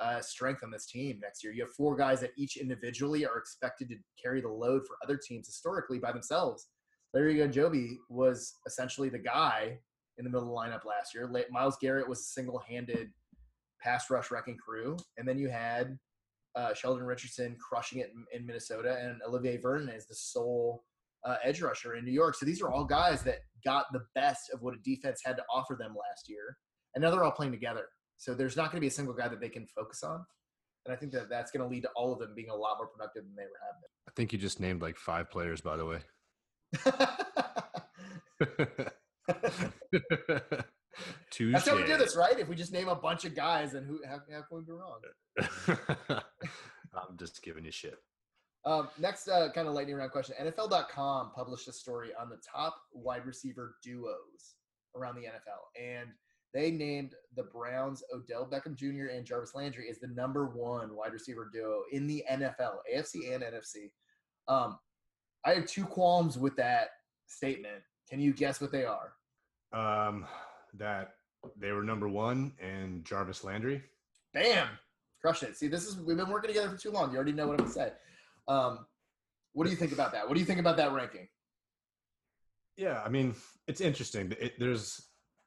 uh, 0.00 0.20
strength 0.20 0.62
on 0.62 0.70
this 0.70 0.86
team 0.86 1.18
next 1.22 1.42
year. 1.42 1.52
You 1.52 1.62
have 1.64 1.72
four 1.72 1.96
guys 1.96 2.20
that 2.20 2.32
each 2.36 2.56
individually 2.56 3.26
are 3.26 3.38
expected 3.38 3.88
to 3.88 3.96
carry 4.22 4.40
the 4.40 4.48
load 4.48 4.86
for 4.86 4.96
other 5.02 5.16
teams 5.16 5.46
historically 5.46 5.98
by 5.98 6.12
themselves. 6.12 6.68
Larry 7.14 7.36
Ogunjobi 7.36 7.96
was 8.08 8.54
essentially 8.66 9.08
the 9.08 9.18
guy 9.18 9.78
in 10.18 10.24
the 10.24 10.30
middle 10.30 10.42
of 10.42 10.48
the 10.48 10.70
lineup 10.70 10.84
last 10.84 11.14
year. 11.14 11.30
Myles 11.50 11.76
Garrett 11.80 12.08
was 12.08 12.20
a 12.20 12.24
single-handed 12.24 13.10
pass 13.82 14.10
rush 14.10 14.30
wrecking 14.30 14.56
crew, 14.56 14.96
and 15.16 15.28
then 15.28 15.38
you 15.38 15.48
had 15.48 15.98
uh, 16.56 16.72
Sheldon 16.74 17.04
Richardson 17.04 17.56
crushing 17.56 18.00
it 18.00 18.10
in, 18.14 18.40
in, 18.40 18.46
Minnesota, 18.46 18.98
and 18.98 19.20
Olivier 19.26 19.58
Vernon 19.58 19.90
is 19.90 20.06
the 20.06 20.14
sole 20.14 20.84
uh, 21.26 21.36
edge 21.44 21.60
rusher 21.60 21.96
in 21.96 22.04
New 22.04 22.12
York. 22.12 22.36
So 22.36 22.46
these 22.46 22.62
are 22.62 22.70
all 22.70 22.84
guys 22.84 23.22
that 23.22 23.40
got 23.64 23.86
the 23.92 24.02
best 24.14 24.50
of 24.52 24.62
what 24.62 24.74
a 24.74 24.78
defense 24.78 25.20
had 25.24 25.36
to 25.36 25.42
offer 25.52 25.76
them 25.78 25.90
last 25.90 26.28
year, 26.28 26.56
and 26.94 27.02
now 27.02 27.10
they're 27.10 27.24
all 27.24 27.32
playing 27.32 27.52
together. 27.52 27.86
So 28.16 28.34
there's 28.34 28.56
not 28.56 28.70
going 28.70 28.76
to 28.76 28.80
be 28.80 28.86
a 28.86 28.92
single 28.92 29.14
guy 29.14 29.28
that 29.28 29.40
they 29.40 29.48
can 29.48 29.66
focus 29.66 30.02
on, 30.02 30.24
and 30.86 30.94
I 30.94 30.96
think 30.96 31.12
that 31.12 31.28
that's 31.28 31.50
going 31.50 31.68
to 31.68 31.68
lead 31.68 31.82
to 31.82 31.90
all 31.96 32.12
of 32.12 32.20
them 32.20 32.32
being 32.34 32.48
a 32.48 32.54
lot 32.54 32.76
more 32.78 32.86
productive 32.86 33.24
than 33.24 33.34
they 33.36 33.42
have 33.42 33.80
been. 33.80 33.90
I 34.08 34.12
think 34.14 34.32
you 34.32 34.38
just 34.38 34.60
named 34.60 34.80
like 34.80 34.96
five 34.96 35.30
players, 35.30 35.60
by 35.60 35.76
the 35.76 35.84
way. 35.84 35.98
That's 41.52 41.68
how 41.68 41.76
we 41.76 41.84
do 41.84 41.96
this, 41.98 42.16
right? 42.16 42.38
If 42.38 42.48
we 42.48 42.54
just 42.54 42.72
name 42.72 42.88
a 42.88 42.94
bunch 42.94 43.24
of 43.24 43.34
guys, 43.34 43.72
then 43.72 43.84
who 43.84 44.00
how, 44.06 44.20
how 44.32 44.42
can 44.42 44.58
we 44.58 44.62
be 44.62 44.72
wrong? 44.72 45.00
I'm 46.94 47.16
just 47.18 47.42
giving 47.42 47.64
you 47.64 47.72
shit. 47.72 47.98
Um, 48.66 48.88
next, 48.98 49.28
uh, 49.28 49.48
kind 49.54 49.68
of 49.68 49.74
lightning 49.74 49.94
round 49.94 50.10
question. 50.10 50.34
NFL.com 50.40 51.30
published 51.34 51.68
a 51.68 51.72
story 51.72 52.10
on 52.20 52.28
the 52.28 52.38
top 52.38 52.76
wide 52.92 53.24
receiver 53.24 53.76
duos 53.82 54.56
around 54.96 55.14
the 55.14 55.22
NFL, 55.22 55.80
and 55.80 56.10
they 56.52 56.72
named 56.72 57.14
the 57.36 57.44
Browns 57.44 58.02
Odell 58.12 58.44
Beckham 58.44 58.74
Jr. 58.74 59.14
and 59.14 59.24
Jarvis 59.24 59.54
Landry 59.54 59.88
as 59.88 60.00
the 60.00 60.08
number 60.08 60.46
one 60.46 60.96
wide 60.96 61.12
receiver 61.12 61.48
duo 61.52 61.82
in 61.92 62.08
the 62.08 62.24
NFL, 62.30 62.78
AFC 62.92 63.32
and 63.32 63.44
NFC. 63.44 63.90
Um, 64.48 64.78
I 65.44 65.54
have 65.54 65.66
two 65.66 65.84
qualms 65.84 66.36
with 66.36 66.56
that 66.56 66.88
statement. 67.28 67.82
Can 68.10 68.20
you 68.20 68.32
guess 68.32 68.60
what 68.60 68.72
they 68.72 68.84
are? 68.84 69.12
Um, 69.72 70.26
that 70.74 71.14
they 71.56 71.70
were 71.70 71.82
number 71.82 72.08
one 72.08 72.52
and 72.60 73.04
Jarvis 73.04 73.44
Landry. 73.44 73.82
Bam, 74.34 74.68
crush 75.20 75.44
it. 75.44 75.56
See, 75.56 75.68
this 75.68 75.86
is 75.86 75.98
we've 75.98 76.16
been 76.16 76.30
working 76.30 76.48
together 76.48 76.70
for 76.70 76.76
too 76.76 76.90
long. 76.90 77.10
You 77.10 77.16
already 77.16 77.32
know 77.32 77.46
what 77.46 77.60
I'm 77.60 77.66
gonna 77.66 77.70
say. 77.70 77.92
Um, 78.48 78.86
what 79.52 79.64
do 79.64 79.70
you 79.70 79.76
think 79.76 79.92
about 79.92 80.12
that? 80.12 80.26
What 80.26 80.34
do 80.34 80.40
you 80.40 80.46
think 80.46 80.60
about 80.60 80.76
that 80.76 80.92
ranking? 80.92 81.28
Yeah, 82.76 83.00
I 83.04 83.08
mean, 83.08 83.34
it's 83.66 83.80
interesting. 83.80 84.34
It, 84.38 84.58
there's 84.58 85.00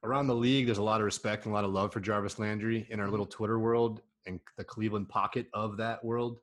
around 0.03 0.27
the 0.27 0.35
league, 0.35 0.65
there's 0.65 0.79
a 0.79 0.83
lot 0.83 1.01
of 1.01 1.05
respect 1.05 1.45
and 1.45 1.53
a 1.53 1.55
lot 1.55 1.63
of 1.63 1.71
love 1.71 1.93
for 1.93 1.99
Jarvis 1.99 2.39
Landry 2.39 2.87
in 2.89 2.99
our 2.99 3.09
little 3.09 3.25
Twitter 3.25 3.59
world 3.59 4.01
and 4.25 4.39
the 4.57 4.63
Cleveland 4.63 5.09
pocket 5.09 5.47
of 5.53 5.77
that 5.77 6.03
world. 6.03 6.39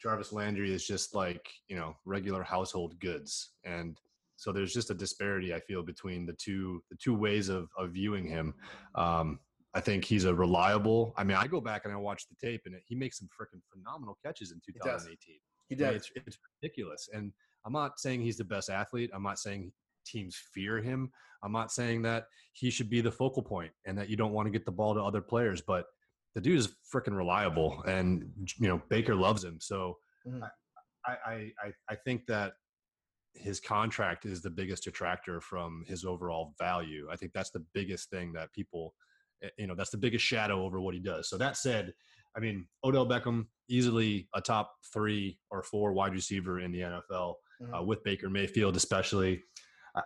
Jarvis 0.00 0.32
Landry 0.32 0.72
is 0.72 0.86
just 0.86 1.14
like 1.14 1.48
you 1.68 1.76
know 1.76 1.96
regular 2.04 2.42
household 2.42 2.98
goods, 2.98 3.50
and 3.64 3.98
so 4.36 4.50
there's 4.50 4.72
just 4.72 4.90
a 4.90 4.94
disparity 4.94 5.54
I 5.54 5.60
feel 5.60 5.82
between 5.82 6.26
the 6.26 6.32
two 6.32 6.82
the 6.90 6.96
two 6.96 7.14
ways 7.14 7.48
of 7.48 7.68
of 7.78 7.90
viewing 7.90 8.26
him. 8.26 8.54
Um, 8.96 9.38
I 9.74 9.80
think 9.80 10.04
he's 10.04 10.24
a 10.24 10.34
reliable. 10.34 11.14
I 11.16 11.24
mean, 11.24 11.36
I 11.36 11.46
go 11.46 11.60
back 11.60 11.82
and 11.84 11.94
I 11.94 11.96
watch 11.96 12.26
the 12.28 12.34
tape, 12.34 12.62
and 12.66 12.74
he 12.84 12.94
makes 12.94 13.18
some 13.18 13.28
freaking 13.28 13.60
phenomenal 13.72 14.18
catches 14.22 14.50
in 14.50 14.60
2018. 14.66 15.36
He 15.68 15.74
does. 15.74 15.86
I 15.86 15.88
mean, 15.90 15.96
it's, 15.96 16.10
it's 16.26 16.38
ridiculous, 16.62 17.08
and 17.12 17.32
I'm 17.64 17.72
not 17.72 18.00
saying 18.00 18.22
he's 18.22 18.36
the 18.36 18.44
best 18.44 18.70
athlete. 18.70 19.10
I'm 19.14 19.22
not 19.22 19.38
saying 19.38 19.72
teams 20.04 20.36
fear 20.52 20.80
him. 20.80 21.10
I'm 21.42 21.52
not 21.52 21.72
saying 21.72 22.02
that 22.02 22.26
he 22.52 22.70
should 22.70 22.90
be 22.90 23.00
the 23.00 23.10
focal 23.10 23.42
point 23.42 23.72
and 23.86 23.96
that 23.98 24.08
you 24.08 24.16
don't 24.16 24.32
want 24.32 24.46
to 24.46 24.50
get 24.50 24.64
the 24.64 24.72
ball 24.72 24.94
to 24.94 25.00
other 25.00 25.20
players, 25.20 25.60
but 25.60 25.86
the 26.34 26.40
dude 26.40 26.58
is 26.58 26.74
freaking 26.92 27.16
reliable, 27.16 27.82
and 27.86 28.24
you 28.58 28.68
know 28.68 28.82
Baker 28.88 29.14
loves 29.14 29.44
him. 29.44 29.58
So 29.60 29.98
mm-hmm. 30.26 30.42
I, 31.06 31.12
I 31.12 31.34
I 31.34 31.72
I 31.90 31.94
think 31.94 32.26
that 32.26 32.54
his 33.34 33.60
contract 33.60 34.24
is 34.24 34.42
the 34.42 34.50
biggest 34.50 34.84
detractor 34.84 35.40
from 35.40 35.84
his 35.86 36.04
overall 36.04 36.54
value. 36.58 37.08
I 37.10 37.16
think 37.16 37.32
that's 37.32 37.50
the 37.50 37.64
biggest 37.72 38.10
thing 38.10 38.32
that 38.34 38.52
people, 38.52 38.94
eh, 39.42 39.48
you 39.58 39.66
know, 39.66 39.74
that's 39.74 39.90
the 39.90 39.96
biggest 39.96 40.24
shadow 40.24 40.64
over 40.64 40.80
what 40.80 40.94
he 40.94 41.00
does. 41.00 41.28
So 41.28 41.38
that 41.38 41.56
said, 41.56 41.94
I 42.36 42.40
mean, 42.40 42.66
Odell 42.84 43.06
Beckham 43.06 43.46
easily 43.68 44.28
a 44.34 44.40
top 44.40 44.74
three 44.92 45.38
or 45.50 45.62
four 45.62 45.92
wide 45.92 46.12
receiver 46.12 46.60
in 46.60 46.72
the 46.72 46.80
NFL 46.80 47.34
mm-hmm. 47.60 47.74
uh, 47.74 47.82
with 47.82 48.02
Baker 48.04 48.30
Mayfield, 48.30 48.76
especially. 48.76 49.42
I, 49.94 50.02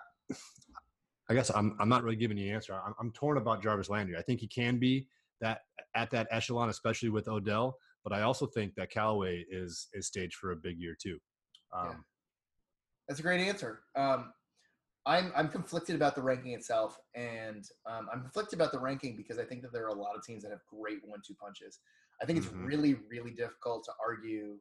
I, 1.30 1.34
guess 1.34 1.50
I'm 1.50 1.76
I'm 1.80 1.88
not 1.88 2.02
really 2.02 2.16
giving 2.16 2.36
you 2.36 2.48
an 2.48 2.54
answer. 2.54 2.74
I'm, 2.74 2.94
I'm 3.00 3.12
torn 3.12 3.36
about 3.36 3.62
Jarvis 3.62 3.88
Landry. 3.88 4.16
I 4.16 4.22
think 4.22 4.40
he 4.40 4.48
can 4.48 4.78
be 4.78 5.08
that 5.40 5.60
at 5.94 6.10
that 6.10 6.28
echelon, 6.30 6.68
especially 6.68 7.08
with 7.08 7.28
Odell. 7.28 7.76
But 8.04 8.12
I 8.12 8.22
also 8.22 8.46
think 8.46 8.74
that 8.76 8.90
Callaway 8.90 9.44
is 9.50 9.88
is 9.92 10.06
staged 10.06 10.36
for 10.36 10.52
a 10.52 10.56
big 10.56 10.78
year 10.78 10.96
too. 11.00 11.18
Um, 11.76 11.86
yeah. 11.86 11.94
That's 13.08 13.20
a 13.20 13.22
great 13.22 13.40
answer. 13.40 13.80
Um, 13.96 14.32
I'm 15.06 15.32
I'm 15.36 15.48
conflicted 15.48 15.94
about 15.94 16.16
the 16.16 16.22
ranking 16.22 16.52
itself, 16.52 16.98
and 17.14 17.64
um, 17.88 18.08
I'm 18.12 18.22
conflicted 18.22 18.58
about 18.58 18.72
the 18.72 18.80
ranking 18.80 19.16
because 19.16 19.38
I 19.38 19.44
think 19.44 19.62
that 19.62 19.72
there 19.72 19.84
are 19.84 19.90
a 19.90 19.94
lot 19.94 20.16
of 20.16 20.24
teams 20.24 20.42
that 20.42 20.50
have 20.50 20.60
great 20.68 20.98
one-two 21.04 21.34
punches. 21.34 21.78
I 22.22 22.26
think 22.26 22.38
it's 22.38 22.48
mm-hmm. 22.48 22.64
really 22.64 22.96
really 23.10 23.30
difficult 23.32 23.84
to 23.84 23.92
argue, 24.04 24.56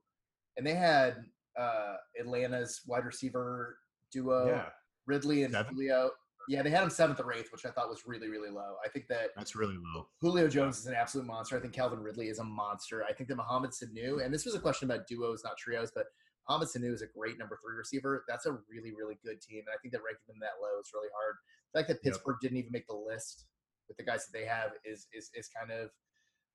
and 0.58 0.66
they 0.66 0.74
had 0.74 1.18
uh, 1.60 1.96
Atlanta's 2.20 2.82
wide 2.86 3.06
receiver 3.06 3.78
duo, 4.12 4.48
yeah. 4.48 4.66
Ridley 5.08 5.44
and 5.44 5.54
Seven? 5.54 5.74
Julio. 5.74 6.12
Yeah, 6.48 6.62
they 6.62 6.70
had 6.70 6.84
him 6.84 6.92
seventh 6.92 7.20
or 7.20 7.34
eighth, 7.34 7.52
which 7.52 7.66
I 7.66 7.72
thought 7.72 7.90
was 7.90 8.04
really, 8.06 8.30
really 8.30 8.52
low. 8.52 8.76
I 8.86 8.90
think 8.90 9.08
that 9.08 9.30
that's 9.36 9.56
really 9.56 9.78
low. 9.96 10.08
Julio 10.22 10.48
Jones 10.48 10.78
is 10.78 10.86
an 10.86 10.94
absolute 10.94 11.26
monster. 11.26 11.58
I 11.58 11.60
think 11.60 11.74
Calvin 11.74 12.00
Ridley 12.00 12.28
is 12.28 12.38
a 12.38 12.44
monster. 12.44 13.04
I 13.04 13.14
think 13.14 13.30
that 13.30 13.38
Mohamed 13.38 13.72
Sanu, 13.72 14.24
and 14.24 14.32
this 14.32 14.46
was 14.46 14.54
a 14.54 14.60
question 14.60 14.90
about 14.90 15.08
duos, 15.08 15.42
not 15.44 15.58
trios, 15.58 15.92
but 15.96 16.06
Mohamed 16.48 16.70
Sanu 16.70 16.94
is 16.94 17.02
a 17.02 17.08
great 17.08 17.40
number 17.40 17.58
three 17.64 17.76
receiver. 17.76 18.24
That's 18.28 18.46
a 18.46 18.52
really, 18.70 18.94
really 18.94 19.18
good 19.26 19.42
team. 19.42 19.64
And 19.66 19.74
I 19.74 19.82
think 19.82 19.92
that 19.94 20.06
ranking 20.06 20.28
them 20.28 20.38
that 20.42 20.62
low 20.62 20.80
is 20.80 20.92
really 20.94 21.10
hard. 21.18 21.36
The 21.74 21.80
fact 21.80 21.88
that 21.90 22.04
Pittsburgh 22.04 22.38
yep. 22.38 22.52
didn't 22.52 22.58
even 22.58 22.72
make 22.72 22.88
the 22.88 22.94
list 22.94 23.46
with 23.88 23.98
the 23.98 24.04
guys 24.04 24.26
that 24.26 24.38
they 24.38 24.46
have 24.46 24.72
is 24.86 25.08
is 25.14 25.32
is 25.34 25.50
kind 25.50 25.72
of 25.72 25.90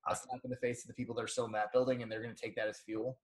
a 0.09 0.15
slap 0.15 0.41
in 0.43 0.49
the 0.49 0.57
face 0.57 0.83
of 0.83 0.87
the 0.87 0.93
people 0.93 1.15
that 1.15 1.23
are 1.23 1.27
still 1.27 1.45
in 1.45 1.51
that 1.53 1.71
building, 1.71 2.01
and 2.01 2.11
they're 2.11 2.21
going 2.21 2.35
to 2.35 2.41
take 2.41 2.55
that 2.55 2.67
as 2.67 2.79
fuel. 2.79 3.17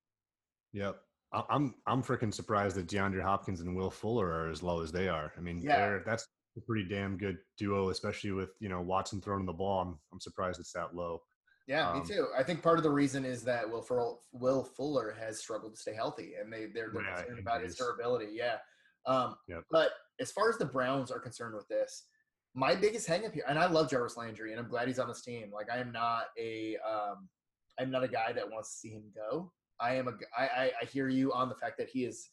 Yep. 0.74 0.98
I'm 1.34 1.76
I'm 1.86 2.02
freaking 2.02 2.34
surprised 2.34 2.78
that 2.78 2.88
DeAndre 2.88 3.22
Hopkins 3.22 3.60
and 3.60 3.76
Will 3.76 3.92
Fuller 3.92 4.28
are 4.28 4.50
as 4.50 4.64
low 4.64 4.82
as 4.82 4.94
they 4.94 5.10
are. 5.10 5.34
I 5.38 5.42
mean, 5.42 5.62
yeah. 5.62 6.00
that's 6.06 6.26
a 6.58 6.62
pretty 6.62 6.88
damn 6.88 7.18
good 7.18 7.38
duo, 7.58 7.90
especially 7.90 8.32
with 8.32 8.52
you 8.60 8.70
know 8.70 8.82
Watson 8.82 9.20
throwing 9.20 9.46
the 9.46 9.54
ball. 9.54 9.82
I'm 9.82 10.00
I'm 10.14 10.22
surprised 10.22 10.60
it's 10.60 10.72
that 10.74 10.96
low. 10.96 11.22
Yeah, 11.68 11.90
um, 11.90 12.00
me 12.00 12.06
too. 12.08 12.28
I 12.38 12.44
think 12.44 12.64
part 12.64 12.78
of 12.78 12.84
the 12.84 12.90
reason 12.90 13.26
is 13.26 13.44
that 13.44 13.70
Will, 13.70 13.82
Fuller, 13.82 14.16
Will 14.32 14.64
Fuller 14.64 15.16
has 15.20 15.38
struggled 15.40 15.76
to 15.76 15.80
stay 15.80 15.94
healthy, 15.94 16.34
and 16.42 16.52
they 16.52 16.68
they're, 16.74 16.92
they're 16.94 17.04
yeah, 17.04 17.16
concerned 17.18 17.40
about 17.40 17.62
his 17.62 17.76
durability. 17.76 18.30
Yeah. 18.32 18.56
Um, 19.06 19.36
yep. 19.50 19.64
But 19.70 19.92
as 20.20 20.32
far 20.32 20.50
as 20.50 20.58
the 20.58 20.66
Browns 20.66 21.12
are 21.12 21.20
concerned 21.20 21.56
with 21.56 21.68
this, 21.68 22.04
my 22.58 22.74
biggest 22.74 23.08
hangup 23.08 23.34
here, 23.34 23.44
and 23.48 23.60
I 23.60 23.68
love 23.68 23.88
Jarvis 23.88 24.18
Landry, 24.18 24.52
and 24.52 24.60
I'm 24.60 24.68
glad 24.68 24.88
he's 24.88 24.98
on 24.98 25.08
this 25.08 25.22
team. 25.22 25.52
Like 25.54 25.68
I 25.72 25.78
am 25.78 25.92
not 25.92 26.26
a 26.40 26.76
um, 26.78 27.30
I'm 27.80 27.92
not 27.92 28.04
a 28.04 28.08
guy 28.08 28.32
that 28.34 28.50
wants 28.50 28.72
to 28.72 28.78
see 28.80 28.90
him 28.90 29.04
go. 29.16 29.52
I 29.80 29.94
am 29.94 30.08
a 30.08 30.14
I, 30.36 30.72
I 30.82 30.86
hear 30.86 31.08
you 31.08 31.32
on 31.34 31.50
the 31.50 31.56
fact 31.56 31.78
that 31.78 31.88
he 31.88 32.04
is 32.04 32.30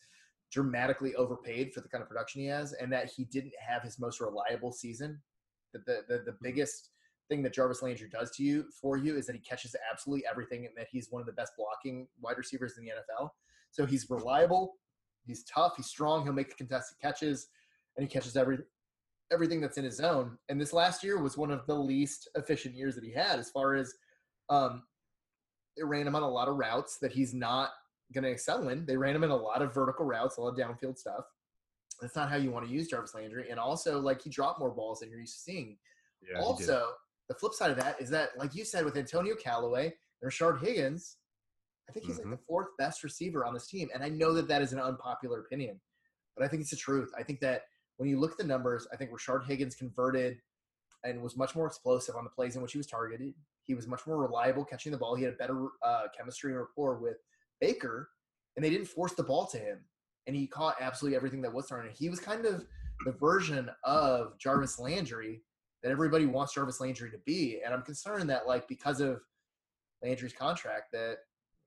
dramatically 0.51 1.15
overpaid 1.17 1.75
for 1.75 1.83
the 1.83 1.89
kind 1.89 2.01
of 2.01 2.09
production 2.09 2.41
he 2.41 2.47
has, 2.47 2.73
and 2.73 2.91
that 2.91 3.11
he 3.15 3.25
didn't 3.27 3.53
have 3.61 3.83
his 3.83 3.99
most 3.99 4.19
reliable 4.19 4.73
season. 4.73 5.21
The 5.75 5.81
the 5.81 6.01
the, 6.09 6.15
the 6.25 6.31
mm-hmm. 6.31 6.43
biggest 6.43 6.89
thing 7.29 7.43
that 7.43 7.53
Jarvis 7.53 7.83
Landry 7.83 8.09
does 8.09 8.31
to 8.37 8.43
you 8.43 8.65
for 8.81 8.97
you 8.97 9.19
is 9.19 9.27
that 9.27 9.35
he 9.35 9.43
catches 9.43 9.77
absolutely 9.93 10.25
everything 10.31 10.65
and 10.65 10.75
that 10.77 10.87
he's 10.91 11.11
one 11.11 11.21
of 11.21 11.27
the 11.27 11.33
best 11.33 11.53
blocking 11.59 12.09
wide 12.23 12.39
receivers 12.39 12.79
in 12.79 12.85
the 12.85 12.91
NFL. 12.91 13.29
So 13.73 13.85
he's 13.85 14.09
reliable, 14.09 14.77
he's 15.27 15.45
tough, 15.45 15.75
he's 15.77 15.87
strong, 15.87 16.25
he'll 16.25 16.33
make 16.33 16.49
the 16.49 16.55
contested 16.55 16.99
catches, 17.01 17.49
and 17.97 18.07
he 18.07 18.13
catches 18.13 18.37
every 18.37 18.59
everything 19.33 19.61
that's 19.61 19.79
in 19.79 19.85
his 19.85 19.97
zone. 19.97 20.39
And 20.49 20.61
this 20.61 20.73
last 20.73 21.03
year 21.03 21.21
was 21.21 21.37
one 21.37 21.51
of 21.51 21.67
the 21.67 21.75
least 21.75 22.29
efficient 22.35 22.75
years 22.75 22.95
that 22.95 23.05
he 23.05 23.13
had 23.13 23.39
as 23.39 23.51
far 23.51 23.75
as 23.75 23.95
um, 24.49 24.83
they 25.77 25.83
ran 25.83 26.07
him 26.07 26.15
on 26.15 26.23
a 26.23 26.29
lot 26.29 26.49
of 26.49 26.57
routes 26.57 26.99
that 26.99 27.13
he's 27.13 27.35
not 27.35 27.71
going 28.13 28.25
to 28.25 28.31
excel 28.31 28.69
in. 28.69 28.87
They 28.87 28.97
ran 28.97 29.17
him 29.17 29.25
in 29.25 29.31
a 29.31 29.37
lot 29.37 29.63
of 29.63 29.75
vertical 29.75 30.05
routes, 30.05 30.37
a 30.37 30.41
lot 30.41 30.51
of 30.51 30.57
downfield 30.57 30.99
stuff. 30.99 31.25
That's 32.01 32.17
not 32.17 32.29
how 32.29 32.37
you 32.37 32.51
want 32.51 32.67
to 32.67 32.73
use 32.73 32.89
Jarvis 32.89 33.15
Landry. 33.15 33.51
And 33.51 33.59
also, 33.59 34.01
like, 34.01 34.21
he 34.23 34.31
dropped 34.31 34.59
more 34.59 34.71
balls 34.71 35.01
than 35.01 35.11
you're 35.11 35.21
used 35.21 35.37
to 35.37 35.41
seeing. 35.41 35.79
Yeah, 36.23 36.41
also, 36.41 36.91
the 37.29 37.35
flip 37.35 37.53
side 37.53 37.71
of 37.71 37.79
that 37.79 38.01
is 38.01 38.11
that, 38.11 38.31
like 38.37 38.55
you 38.55 38.65
said, 38.65 38.85
with 38.85 38.97
Antonio 38.97 39.35
Callaway 39.35 39.95
and 40.21 40.31
Rashard 40.31 40.61
Higgins, 40.61 41.17
I 41.89 41.93
think 41.93 42.07
he's 42.07 42.19
mm-hmm. 42.19 42.31
like 42.31 42.41
the 42.41 42.45
fourth 42.45 42.69
best 42.79 43.05
receiver 43.05 43.45
on 43.45 43.55
this 43.55 43.67
team. 43.67 43.89
And 43.95 44.03
I 44.03 44.09
know 44.09 44.33
that 44.35 44.49
that 44.49 44.63
is 44.63 44.73
an 44.73 44.81
unpopular 44.81 45.41
opinion, 45.41 45.81
but 46.37 46.45
I 46.45 46.49
think 46.49 46.63
it's 46.63 46.71
the 46.71 46.77
truth. 46.77 47.11
I 47.17 47.23
think 47.23 47.41
that 47.41 47.63
when 47.97 48.09
you 48.09 48.19
look 48.19 48.33
at 48.33 48.39
the 48.39 48.45
numbers, 48.45 48.87
I 48.93 48.97
think 48.97 49.11
Rashard 49.11 49.47
Higgins 49.47 49.75
converted 49.75 50.39
and 51.05 51.23
was 51.23 51.37
much 51.37 51.55
more 51.55 51.67
explosive 51.67 52.17
on 52.17 52.25
the 52.25 52.31
plays 52.31 52.57
in 52.57 52.63
which 52.63 52.73
he 52.73 52.79
was 52.79 52.87
targeted. 52.87 53.35
He 53.63 53.75
was 53.75 53.87
much 53.87 54.07
more 54.07 54.19
reliable 54.19 54.65
catching 54.65 54.93
the 54.93 54.99
ball. 54.99 55.15
He 55.15 55.25
had 55.25 55.35
a 55.35 55.37
better 55.37 55.69
uh, 55.83 56.05
chemistry 56.17 56.53
and 56.53 56.61
rapport 56.61 56.99
with 56.99 57.19
Baker, 57.61 58.11
and 58.57 58.65
they 58.65 58.71
didn't 58.71 58.89
force 58.89 59.15
the 59.15 59.23
ball 59.23 59.47
to 59.47 59.59
him. 59.59 59.79
And 60.27 60.35
he 60.35 60.47
caught 60.47 60.77
absolutely 60.81 61.17
everything 61.17 61.43
that 61.43 61.53
was 61.53 61.67
thrown. 61.67 61.89
He 61.95 62.09
was 62.09 62.21
kind 62.21 62.47
of 62.47 62.67
the 63.05 63.13
version 63.13 63.71
of 63.85 64.39
Jarvis 64.39 64.79
Landry 64.79 65.43
that 65.83 65.91
everybody 65.91 66.25
wants 66.25 66.55
Jarvis 66.55 66.81
Landry 66.81 67.11
to 67.11 67.19
be. 67.27 67.61
And 67.65 67.75
I'm 67.75 67.83
concerned 67.83 68.31
that 68.31 68.47
like 68.47 68.67
because 68.67 69.01
of 69.01 69.21
Landry's 70.03 70.33
contract 70.33 70.93
that 70.93 71.19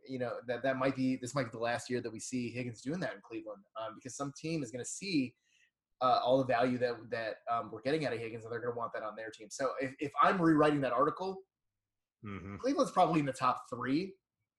you 0.08 0.20
know 0.20 0.34
that 0.48 0.64
that 0.64 0.78
might 0.78 0.96
be 0.96 1.18
this 1.18 1.36
might 1.36 1.46
be 1.46 1.52
the 1.52 1.60
last 1.60 1.90
year 1.90 2.02
that 2.02 2.12
we 2.12 2.20
see 2.20 2.50
Higgins 2.50 2.82
doing 2.82 3.00
that 3.02 3.14
in 3.14 3.22
Cleveland 3.22 3.64
um, 3.80 3.94
because 3.96 4.16
some 4.16 4.34
team 4.40 4.64
is 4.64 4.72
going 4.72 4.84
to 4.84 4.90
see 4.90 5.36
uh, 6.02 6.20
all 6.24 6.38
the 6.38 6.46
value 6.46 6.78
that 6.78 6.96
that 7.10 7.36
um, 7.52 7.70
we're 7.72 7.82
getting 7.82 8.06
out 8.06 8.14
of 8.14 8.20
Higgins 8.20 8.44
and 8.44 8.52
they're 8.52 8.62
going 8.62 8.74
to 8.74 8.78
want 8.78 8.94
that 8.94 9.04
on 9.04 9.16
their 9.16 9.30
team. 9.30 9.48
So 9.50 9.72
if, 9.82 9.92
if 10.00 10.12
I'm 10.22 10.42
rewriting 10.42 10.82
that 10.82 10.94
article, 10.94 11.38
mm-hmm. 12.26 12.58
Cleveland's 12.58 12.92
probably 12.92 13.20
in 13.20 13.26
the 13.26 13.34
top 13.34 13.64
three. 13.74 14.14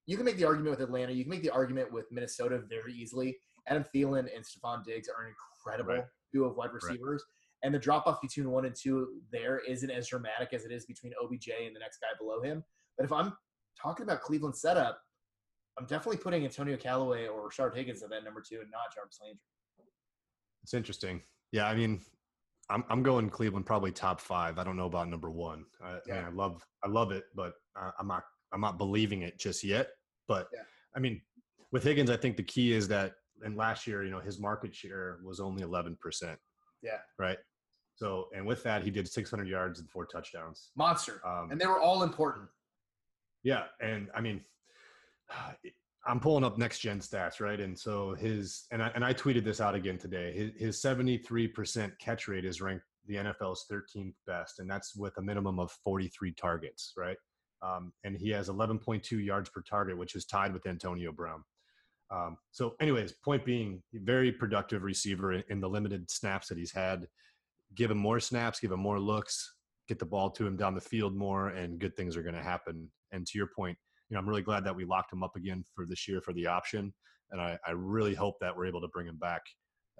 You 0.05 0.17
can 0.17 0.25
make 0.25 0.37
the 0.37 0.45
argument 0.45 0.71
with 0.71 0.81
Atlanta. 0.81 1.11
You 1.11 1.23
can 1.23 1.29
make 1.29 1.43
the 1.43 1.51
argument 1.51 1.93
with 1.93 2.05
Minnesota 2.11 2.61
very 2.67 2.93
easily. 2.93 3.37
Adam 3.67 3.85
Thielen 3.95 4.27
and 4.35 4.43
Stefon 4.43 4.83
Diggs 4.83 5.07
are 5.07 5.23
an 5.23 5.33
incredible 5.63 5.93
right. 5.93 6.03
duo 6.33 6.49
of 6.49 6.57
wide 6.57 6.73
receivers. 6.73 7.23
Right. 7.27 7.67
And 7.67 7.73
the 7.73 7.79
drop 7.79 8.07
off 8.07 8.19
between 8.21 8.49
one 8.49 8.65
and 8.65 8.75
two 8.75 9.07
there 9.31 9.59
isn't 9.59 9.91
as 9.91 10.07
dramatic 10.07 10.53
as 10.53 10.65
it 10.65 10.71
is 10.71 10.85
between 10.85 11.13
OBJ 11.21 11.49
and 11.65 11.75
the 11.75 11.79
next 11.79 11.99
guy 11.99 12.07
below 12.17 12.41
him. 12.41 12.63
But 12.97 13.05
if 13.05 13.11
I'm 13.11 13.33
talking 13.79 14.03
about 14.03 14.21
Cleveland 14.21 14.55
setup, 14.55 14.99
I'm 15.77 15.85
definitely 15.85 16.17
putting 16.17 16.43
Antonio 16.43 16.75
Callaway 16.75 17.27
or 17.27 17.49
Rashard 17.49 17.75
Higgins 17.75 18.01
at 18.01 18.09
that 18.09 18.23
number 18.23 18.43
two 18.47 18.59
and 18.61 18.71
not 18.71 18.93
Jarvis 18.93 19.19
Landry. 19.21 19.39
It's 20.63 20.73
interesting. 20.73 21.21
Yeah, 21.51 21.67
I 21.67 21.75
mean, 21.75 22.01
I'm 22.69 22.83
I'm 22.89 23.03
going 23.03 23.29
Cleveland 23.29 23.65
probably 23.65 23.91
top 23.91 24.21
five. 24.21 24.57
I 24.57 24.63
don't 24.63 24.77
know 24.77 24.85
about 24.85 25.09
number 25.09 25.31
one. 25.31 25.65
I, 25.83 25.97
yeah. 26.07 26.13
I, 26.13 26.17
mean, 26.17 26.25
I 26.25 26.29
love 26.29 26.65
I 26.83 26.87
love 26.87 27.11
it, 27.11 27.25
but 27.35 27.53
I'm 27.99 28.07
not 28.07 28.23
I'm 28.53 28.61
not 28.61 28.77
believing 28.77 29.23
it 29.23 29.39
just 29.39 29.63
yet. 29.63 29.89
But 30.27 30.47
yeah. 30.53 30.61
I 30.95 30.99
mean, 30.99 31.21
with 31.71 31.83
Higgins, 31.83 32.09
I 32.09 32.17
think 32.17 32.37
the 32.37 32.43
key 32.43 32.73
is 32.73 32.87
that 32.89 33.13
and 33.43 33.55
last 33.55 33.87
year, 33.87 34.03
you 34.03 34.11
know, 34.11 34.19
his 34.19 34.39
market 34.39 34.75
share 34.75 35.19
was 35.23 35.39
only 35.39 35.63
11 35.63 35.97
percent. 36.01 36.37
Yeah. 36.81 36.99
Right. 37.17 37.37
So, 37.95 38.29
and 38.33 38.45
with 38.45 38.63
that, 38.63 38.83
he 38.83 38.91
did 38.91 39.09
600 39.09 39.47
yards 39.47 39.79
and 39.79 39.89
four 39.89 40.05
touchdowns. 40.05 40.69
Monster. 40.77 41.21
Um, 41.25 41.51
and 41.51 41.59
they 41.59 41.65
were 41.65 41.81
all 41.81 42.03
important. 42.03 42.47
Yeah, 43.43 43.63
and 43.81 44.07
I 44.15 44.21
mean, 44.21 44.41
I'm 46.09 46.19
pulling 46.19 46.43
up 46.43 46.57
next 46.57 46.79
gen 46.79 46.99
stats, 46.99 47.39
right? 47.39 47.59
And 47.59 47.77
so 47.77 48.15
his 48.15 48.65
and 48.71 48.81
I 48.81 48.91
and 48.95 49.05
I 49.05 49.13
tweeted 49.13 49.43
this 49.43 49.61
out 49.61 49.75
again 49.75 49.97
today. 49.97 50.33
His, 50.33 50.51
his 50.57 50.81
73% 50.81 51.91
catch 51.99 52.27
rate 52.27 52.45
is 52.45 52.61
ranked 52.61 52.83
the 53.05 53.15
NFL's 53.15 53.65
13th 53.71 54.13
best, 54.25 54.59
and 54.59 54.69
that's 54.69 54.95
with 54.95 55.17
a 55.17 55.21
minimum 55.21 55.59
of 55.59 55.71
43 55.83 56.31
targets, 56.33 56.93
right? 56.97 57.17
Um, 57.61 57.91
and 58.03 58.15
he 58.15 58.29
has 58.29 58.49
11.2 58.49 59.23
yards 59.23 59.49
per 59.49 59.61
target, 59.61 59.97
which 59.97 60.15
is 60.15 60.25
tied 60.25 60.53
with 60.53 60.65
Antonio 60.65 61.11
Brown. 61.11 61.43
Um, 62.11 62.37
so, 62.51 62.75
anyways, 62.79 63.13
point 63.23 63.45
being, 63.45 63.83
very 63.93 64.31
productive 64.31 64.83
receiver 64.83 65.33
in, 65.33 65.43
in 65.49 65.59
the 65.59 65.69
limited 65.69 66.09
snaps 66.09 66.47
that 66.47 66.57
he's 66.57 66.71
had. 66.71 67.07
Give 67.75 67.91
him 67.91 67.97
more 67.97 68.19
snaps, 68.19 68.59
give 68.59 68.71
him 68.71 68.79
more 68.79 68.99
looks, 68.99 69.53
get 69.87 69.99
the 69.99 70.05
ball 70.05 70.31
to 70.31 70.47
him 70.47 70.55
down 70.55 70.73
the 70.73 70.81
field 70.81 71.15
more, 71.15 71.49
and 71.49 71.79
good 71.79 71.95
things 71.95 72.17
are 72.17 72.23
going 72.23 72.35
to 72.35 72.43
happen. 72.43 72.89
And 73.11 73.27
to 73.27 73.37
your 73.37 73.49
point, 73.55 73.77
you 74.09 74.15
know, 74.15 74.19
I'm 74.19 74.27
really 74.27 74.41
glad 74.41 74.63
that 74.65 74.75
we 74.75 74.85
locked 74.85 75.13
him 75.13 75.23
up 75.23 75.35
again 75.35 75.63
for 75.75 75.85
this 75.85 76.07
year 76.07 76.21
for 76.21 76.33
the 76.33 76.47
option, 76.47 76.93
and 77.31 77.39
I, 77.39 77.57
I 77.65 77.71
really 77.71 78.15
hope 78.15 78.39
that 78.41 78.55
we're 78.55 78.65
able 78.65 78.81
to 78.81 78.87
bring 78.87 79.07
him 79.07 79.17
back 79.17 79.41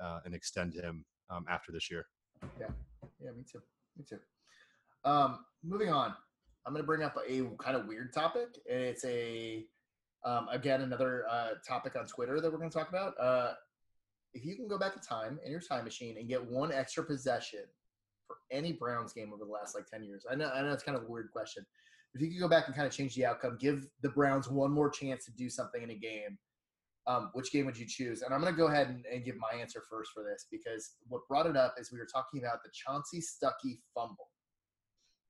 uh, 0.03 0.19
and 0.25 0.33
extend 0.33 0.73
him 0.73 1.05
um, 1.29 1.45
after 1.47 1.71
this 1.71 1.91
year. 1.91 2.05
Yeah, 2.59 2.67
yeah, 3.23 3.31
me 3.31 3.43
too, 3.49 3.61
me 3.97 4.05
too. 4.09 4.19
Um, 5.05 5.39
moving 5.63 5.89
on, 5.89 6.13
I'm 6.65 6.73
going 6.73 6.83
to 6.83 6.87
bring 6.87 7.03
up 7.03 7.15
a 7.27 7.43
kind 7.61 7.77
of 7.77 7.87
weird 7.87 8.13
topic, 8.13 8.57
and 8.69 8.81
it's 8.81 9.05
a 9.05 9.65
um, 10.25 10.47
again 10.51 10.81
another 10.81 11.25
uh, 11.29 11.49
topic 11.67 11.95
on 11.95 12.05
Twitter 12.05 12.41
that 12.41 12.51
we're 12.51 12.57
going 12.57 12.69
to 12.69 12.77
talk 12.77 12.89
about. 12.89 13.13
Uh, 13.19 13.53
if 14.33 14.45
you 14.45 14.55
can 14.55 14.67
go 14.67 14.77
back 14.77 14.95
in 14.95 15.01
time 15.01 15.39
in 15.45 15.51
your 15.51 15.61
time 15.61 15.83
machine 15.83 16.17
and 16.17 16.27
get 16.27 16.43
one 16.43 16.71
extra 16.71 17.03
possession 17.03 17.61
for 18.27 18.37
any 18.51 18.73
Browns 18.73 19.13
game 19.13 19.31
over 19.33 19.43
the 19.43 19.51
last 19.51 19.75
like 19.75 19.85
10 19.87 20.03
years, 20.03 20.25
I 20.29 20.35
know 20.35 20.49
I 20.49 20.61
know 20.61 20.71
it's 20.71 20.83
kind 20.83 20.97
of 20.97 21.03
a 21.03 21.07
weird 21.07 21.29
question, 21.31 21.65
if 22.13 22.21
you 22.21 22.29
could 22.29 22.39
go 22.39 22.47
back 22.47 22.67
and 22.67 22.75
kind 22.75 22.87
of 22.87 22.93
change 22.93 23.15
the 23.15 23.25
outcome, 23.25 23.57
give 23.59 23.85
the 24.01 24.09
Browns 24.09 24.49
one 24.49 24.71
more 24.71 24.89
chance 24.89 25.25
to 25.25 25.31
do 25.31 25.49
something 25.49 25.83
in 25.83 25.91
a 25.91 25.95
game, 25.95 26.37
um, 27.07 27.29
which 27.33 27.51
game 27.51 27.65
would 27.65 27.77
you 27.77 27.85
choose? 27.87 28.21
And 28.21 28.33
I'm 28.33 28.41
going 28.41 28.53
to 28.53 28.57
go 28.57 28.67
ahead 28.67 28.89
and, 28.89 29.05
and, 29.11 29.23
give 29.23 29.35
my 29.37 29.59
answer 29.59 29.83
first 29.89 30.11
for 30.11 30.23
this 30.23 30.47
because 30.51 30.95
what 31.07 31.27
brought 31.27 31.45
it 31.45 31.55
up 31.55 31.75
is 31.79 31.91
we 31.91 31.99
were 31.99 32.07
talking 32.11 32.39
about 32.39 32.59
the 32.63 32.69
Chansi 32.69 33.23
Stuckey 33.23 33.79
fumble. 33.93 34.29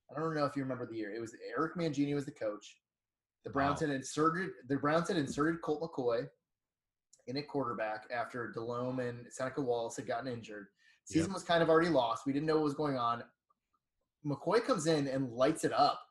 I 0.10 0.20
don't 0.20 0.36
know 0.36 0.46
if 0.46 0.56
you 0.56 0.64
remember 0.64 0.88
the 0.88 0.98
year. 0.98 1.14
It 1.14 1.20
was 1.20 1.36
Eric 1.58 1.76
Mangini 1.76 2.16
was 2.16 2.26
the 2.26 2.32
coach. 2.32 2.78
The 3.44 3.50
Browns 3.50 3.82
wow. 3.82 3.88
had 3.88 3.96
inserted 3.96 4.50
the 4.68 4.78
Browns 4.78 5.08
had 5.08 5.18
inserted 5.18 5.62
Colt 5.62 5.82
McCoy 5.82 6.28
in 7.28 7.38
at 7.38 7.48
quarterback 7.48 8.06
after 8.12 8.52
Delhomme 8.52 9.00
and 9.00 9.26
Seneca 9.30 9.62
Wallace 9.62 9.96
had 9.98 10.08
gotten 10.08 10.32
injured. 10.32 10.68
Season 11.06 11.30
yep. 11.30 11.36
was 11.36 11.44
kind 11.44 11.62
of 11.62 11.70
already 11.70 11.90
lost. 11.90 12.26
We 12.26 12.34
didn't 12.34 12.48
know 12.48 12.56
what 12.56 12.64
was 12.64 12.74
going 12.74 12.98
on. 12.98 13.24
McCoy 14.26 14.64
comes 14.64 14.88
in 14.88 15.08
and 15.08 15.32
lights 15.32 15.64
it 15.64 15.72
up 15.72 16.02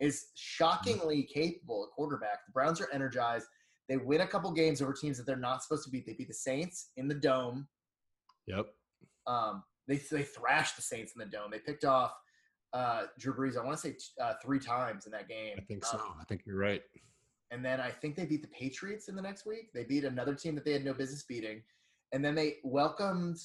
is 0.00 0.26
shockingly 0.34 1.22
capable 1.22 1.84
at 1.84 1.94
quarterback. 1.94 2.46
The 2.46 2.52
Browns 2.52 2.80
are 2.80 2.88
energized. 2.92 3.46
They 3.88 3.96
win 3.96 4.22
a 4.22 4.26
couple 4.26 4.50
games 4.52 4.80
over 4.80 4.92
teams 4.92 5.16
that 5.18 5.26
they're 5.26 5.36
not 5.36 5.62
supposed 5.62 5.84
to 5.84 5.90
beat. 5.90 6.06
They 6.06 6.14
beat 6.14 6.28
the 6.28 6.34
Saints 6.34 6.90
in 6.96 7.08
the 7.08 7.14
dome. 7.14 7.68
Yep. 8.46 8.66
Um, 9.26 9.62
they 9.86 9.96
they 9.96 10.22
thrashed 10.22 10.76
the 10.76 10.82
Saints 10.82 11.12
in 11.14 11.20
the 11.20 11.26
dome. 11.26 11.50
They 11.50 11.58
picked 11.58 11.84
off 11.84 12.14
uh, 12.72 13.04
Drew 13.18 13.34
Brees. 13.34 13.58
I 13.58 13.64
want 13.64 13.78
to 13.78 13.88
say 13.88 13.96
uh, 14.20 14.34
three 14.42 14.58
times 14.58 15.06
in 15.06 15.12
that 15.12 15.28
game. 15.28 15.56
I 15.58 15.62
think 15.62 15.84
so. 15.84 15.98
Um, 15.98 16.14
I 16.20 16.24
think 16.24 16.42
you're 16.46 16.58
right. 16.58 16.82
And 17.50 17.64
then 17.64 17.80
I 17.80 17.90
think 17.90 18.16
they 18.16 18.24
beat 18.24 18.42
the 18.42 18.48
Patriots 18.48 19.08
in 19.08 19.14
the 19.14 19.22
next 19.22 19.46
week. 19.46 19.72
They 19.72 19.84
beat 19.84 20.04
another 20.04 20.34
team 20.34 20.54
that 20.56 20.64
they 20.64 20.72
had 20.72 20.84
no 20.84 20.94
business 20.94 21.22
beating, 21.22 21.62
and 22.12 22.24
then 22.24 22.34
they 22.34 22.56
welcomed 22.64 23.38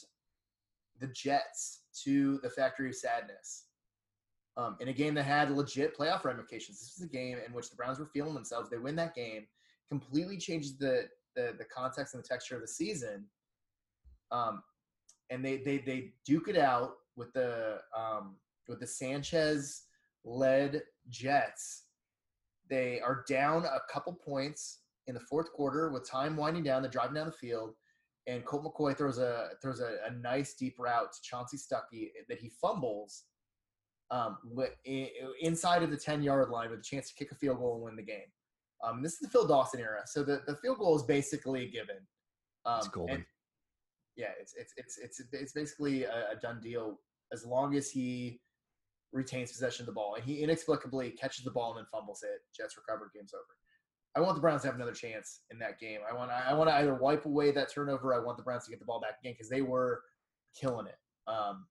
the 1.00 1.08
Jets 1.08 1.82
to 2.04 2.40
the 2.40 2.50
Factory 2.50 2.90
of 2.90 2.96
Sadness 2.96 3.66
um, 4.58 4.78
in 4.80 4.90
a 4.90 4.94
game 4.94 5.14
that 5.16 5.24
had 5.24 5.52
legit 5.52 5.98
playoff 5.98 6.24
ramifications. 6.24 6.80
This 6.80 6.96
was 6.98 7.06
a 7.06 7.12
game 7.12 7.38
in 7.46 7.54
which 7.54 7.70
the 7.70 7.76
Browns 7.76 8.00
were 8.00 8.10
feeling 8.14 8.34
themselves. 8.34 8.70
They 8.70 8.78
win 8.78 8.96
that 8.98 9.16
game, 9.16 9.48
completely 9.90 10.38
changes 10.38 10.78
the 10.78 11.08
the, 11.36 11.54
the 11.58 11.66
context 11.66 12.16
and 12.16 12.24
the 12.24 12.28
texture 12.28 12.56
of 12.56 12.62
the 12.62 12.68
season. 12.68 13.26
Um, 14.32 14.64
and 15.30 15.44
they 15.46 15.58
they 15.58 15.78
they 15.80 16.14
duke 16.26 16.48
it 16.48 16.58
out 16.58 16.94
with 17.16 17.32
the 17.34 17.80
um, 17.98 18.36
with 18.68 18.80
the 18.80 18.88
Sanchez 18.88 19.84
led 20.26 20.82
Jets. 21.10 21.84
They 22.70 23.00
are 23.00 23.24
down 23.28 23.66
a 23.66 23.80
couple 23.92 24.14
points 24.14 24.80
in 25.08 25.16
the 25.16 25.20
fourth 25.22 25.52
quarter 25.54 25.90
with 25.90 26.08
time 26.08 26.36
winding 26.36 26.64
down. 26.64 26.82
They're 26.82 26.92
driving 26.92 27.16
down 27.16 27.26
the 27.26 27.32
field, 27.32 27.74
and 28.28 28.46
Colt 28.46 28.64
McCoy 28.64 28.98
throws 28.98 29.18
a 29.18 29.50
throws 29.62 29.80
a, 29.80 29.98
a 30.08 30.12
nice 30.12 30.54
deep 30.54 30.76
route 30.80 31.10
to 31.14 31.36
Chansi 31.36 31.56
Stuckey 31.56 32.10
that 32.28 32.40
he 32.40 32.50
fumbles 32.62 33.24
um, 34.12 34.38
inside 35.42 35.84
of 35.84 35.92
the 35.92 35.98
10 35.98 36.24
yard 36.24 36.50
line 36.50 36.70
with 36.70 36.80
a 36.80 36.84
chance 36.84 37.10
to 37.10 37.16
kick 37.16 37.32
a 37.32 37.36
field 37.36 37.60
goal 37.60 37.76
and 37.76 37.84
win 37.84 37.96
the 37.96 38.04
game. 38.04 38.28
Um, 38.84 39.04
this 39.04 39.14
is 39.14 39.20
the 39.20 39.28
Phil 39.30 39.48
Dawson 39.48 39.80
era. 39.80 40.02
So 40.06 40.24
the, 40.24 40.42
the 40.48 40.56
field 40.56 40.80
goal 40.80 40.96
is 40.96 41.04
basically 41.04 41.66
a 41.66 41.70
given. 41.70 41.98
Um, 42.66 42.80
it's 42.80 42.88
golden. 42.88 43.26
yeah, 44.16 44.30
it's, 44.40 44.54
it's, 44.58 44.74
it's, 44.78 44.98
it's, 45.00 45.22
it's 45.32 45.54
basically 45.54 46.04
a, 46.04 46.32
a, 46.32 46.36
done 46.42 46.60
deal 46.62 47.00
as 47.34 47.46
long 47.46 47.76
as 47.76 47.90
he 47.90 48.40
retains 49.12 49.52
possession 49.52 49.84
of 49.84 49.88
the 49.88 49.94
ball. 49.94 50.16
And 50.16 50.24
he 50.24 50.42
inexplicably 50.44 51.12
catches 51.12 51.44
the 51.44 51.52
ball 51.52 51.72
and 51.72 51.80
then 51.80 51.86
fumbles 51.92 52.24
it. 52.24 52.40
Jets 52.56 52.78
recover, 52.78 53.12
game's 53.14 53.34
over. 53.34 53.44
I 54.16 54.22
want 54.22 54.36
the 54.36 54.42
Browns 54.42 54.64
to 54.64 54.68
have 54.68 54.76
another 54.76 54.94
chance 54.94 55.42
in 55.52 55.60
that 55.60 55.80
game. 55.80 56.00
I 56.10 56.16
want 56.16 56.32
I 56.32 56.54
want 56.54 56.70
to 56.70 56.76
either 56.76 56.96
wipe 56.96 57.26
away 57.26 57.52
that 57.52 57.72
turnover. 57.72 58.14
I 58.14 58.20
want 58.20 58.38
the 58.38 58.44
Browns 58.44 58.66
to 58.66 58.72
get 58.72 58.80
the 58.80 58.86
ball 58.86 59.00
back 59.00 59.20
again 59.22 59.34
because 59.34 59.50
they 59.50 59.62
were 59.62 60.02
killing 60.60 60.88
it. 60.88 60.98
Um, 61.28 61.68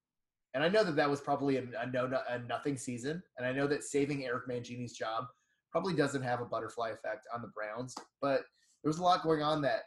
and 0.54 0.64
I 0.64 0.68
know 0.68 0.84
that 0.84 0.96
that 0.96 1.10
was 1.10 1.20
probably 1.20 1.56
a, 1.56 1.64
a 1.80 1.86
no 1.86 2.10
a 2.28 2.38
nothing 2.40 2.76
season, 2.76 3.22
and 3.36 3.46
I 3.46 3.52
know 3.52 3.66
that 3.66 3.84
saving 3.84 4.24
Eric 4.24 4.48
Mangini's 4.48 4.92
job 4.92 5.24
probably 5.70 5.94
doesn't 5.94 6.22
have 6.22 6.40
a 6.40 6.44
butterfly 6.44 6.90
effect 6.90 7.26
on 7.34 7.42
the 7.42 7.48
Browns, 7.48 7.94
but 8.22 8.42
there 8.82 8.88
was 8.88 8.98
a 8.98 9.02
lot 9.02 9.22
going 9.22 9.42
on 9.42 9.60
that 9.62 9.82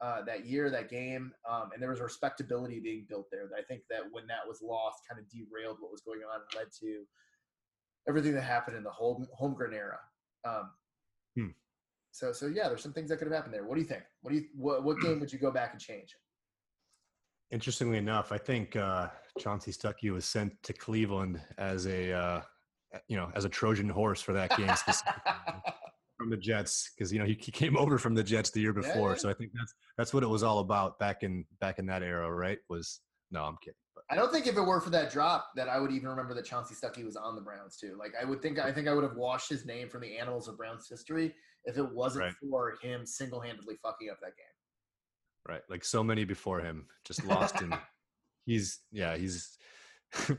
uh, 0.00 0.22
that 0.24 0.46
year, 0.46 0.70
that 0.70 0.88
game, 0.88 1.32
um, 1.48 1.70
and 1.72 1.82
there 1.82 1.90
was 1.90 2.00
respectability 2.00 2.80
being 2.80 3.04
built 3.08 3.26
there. 3.30 3.46
That 3.50 3.58
I 3.58 3.62
think 3.62 3.82
that 3.90 4.00
when 4.10 4.26
that 4.28 4.48
was 4.48 4.62
lost, 4.62 5.00
kind 5.08 5.20
of 5.20 5.28
derailed 5.28 5.76
what 5.80 5.92
was 5.92 6.00
going 6.00 6.20
on 6.20 6.40
and 6.40 6.58
led 6.58 6.68
to 6.80 7.04
everything 8.08 8.34
that 8.34 8.42
happened 8.42 8.76
in 8.76 8.82
the 8.82 8.90
whole 8.90 9.26
Holmgren 9.40 9.74
era. 9.74 9.98
Um, 10.44 10.70
hmm. 11.36 11.48
So, 12.12 12.32
so 12.32 12.46
yeah, 12.46 12.68
there's 12.68 12.82
some 12.82 12.92
things 12.92 13.10
that 13.10 13.18
could 13.18 13.28
have 13.28 13.36
happened 13.36 13.54
there. 13.54 13.64
What 13.64 13.74
do 13.74 13.82
you 13.82 13.86
think? 13.86 14.02
What 14.22 14.30
do 14.30 14.38
you 14.38 14.46
what, 14.56 14.84
what 14.84 15.00
game 15.00 15.20
would 15.20 15.32
you 15.32 15.38
go 15.38 15.50
back 15.50 15.72
and 15.72 15.80
change? 15.80 16.16
Interestingly 17.50 17.98
enough, 17.98 18.32
I 18.32 18.38
think 18.38 18.76
uh, 18.76 19.08
Chansi 19.40 19.76
Stuckey 19.76 20.10
was 20.12 20.24
sent 20.24 20.52
to 20.62 20.72
Cleveland 20.72 21.40
as 21.58 21.86
a 21.86 22.12
uh, 22.12 22.42
you 23.08 23.16
know 23.16 23.30
as 23.34 23.44
a 23.44 23.48
Trojan 23.48 23.88
horse 23.88 24.20
for 24.20 24.32
that 24.32 24.56
game 24.56 24.68
from 26.18 26.30
the 26.30 26.36
Jets 26.36 26.90
because 26.94 27.12
you 27.12 27.18
know 27.18 27.24
he, 27.24 27.34
he, 27.40 27.50
came 27.50 27.76
over 27.76 27.98
from 27.98 28.14
the 28.14 28.22
Jets 28.22 28.50
the 28.50 28.60
year 28.60 28.72
before. 28.72 29.12
Yeah. 29.12 29.16
So 29.16 29.30
I 29.30 29.34
think 29.34 29.52
that's 29.54 29.74
that's 29.96 30.14
what 30.14 30.22
it 30.22 30.28
was 30.28 30.42
all 30.42 30.58
about 30.58 30.98
back 30.98 31.22
in 31.22 31.44
back 31.60 31.78
in 31.78 31.86
that 31.86 32.02
era, 32.02 32.30
right? 32.32 32.58
Was 32.68 33.00
no, 33.30 33.44
I'm 33.44 33.56
kidding. 33.62 33.76
But. 33.94 34.04
I 34.10 34.16
don't 34.16 34.32
think 34.32 34.46
if 34.46 34.56
it 34.56 34.62
were 34.62 34.80
for 34.80 34.90
that 34.90 35.10
drop 35.10 35.50
that 35.56 35.68
I 35.68 35.78
would 35.78 35.92
even 35.92 36.08
remember 36.08 36.34
that 36.34 36.44
Chansi 36.44 36.78
Stuckey 36.78 37.04
was 37.04 37.16
on 37.16 37.34
the 37.36 37.40
Browns 37.40 37.76
too. 37.76 37.96
Like 37.98 38.12
I 38.20 38.24
would 38.24 38.42
think 38.42 38.58
I 38.58 38.72
think 38.72 38.88
I 38.88 38.94
would 38.94 39.04
have 39.04 39.16
washed 39.16 39.48
his 39.48 39.64
name 39.64 39.88
from 39.88 40.02
the 40.02 40.18
annals 40.18 40.48
of 40.48 40.56
Browns 40.56 40.88
history 40.88 41.34
if 41.64 41.78
it 41.78 41.92
wasn't 41.92 42.24
right. 42.24 42.34
for 42.50 42.76
him 42.82 43.06
single 43.06 43.40
handedly 43.40 43.76
fucking 43.82 44.10
up 44.10 44.18
that 44.20 44.36
game. 44.36 44.46
Right. 45.48 45.62
Like 45.70 45.84
so 45.84 46.04
many 46.04 46.24
before 46.24 46.60
him, 46.60 46.86
just 47.04 47.24
lost 47.24 47.62
in 47.62 47.72
he's 48.46 48.80
yeah 48.92 49.16
he's. 49.16 49.56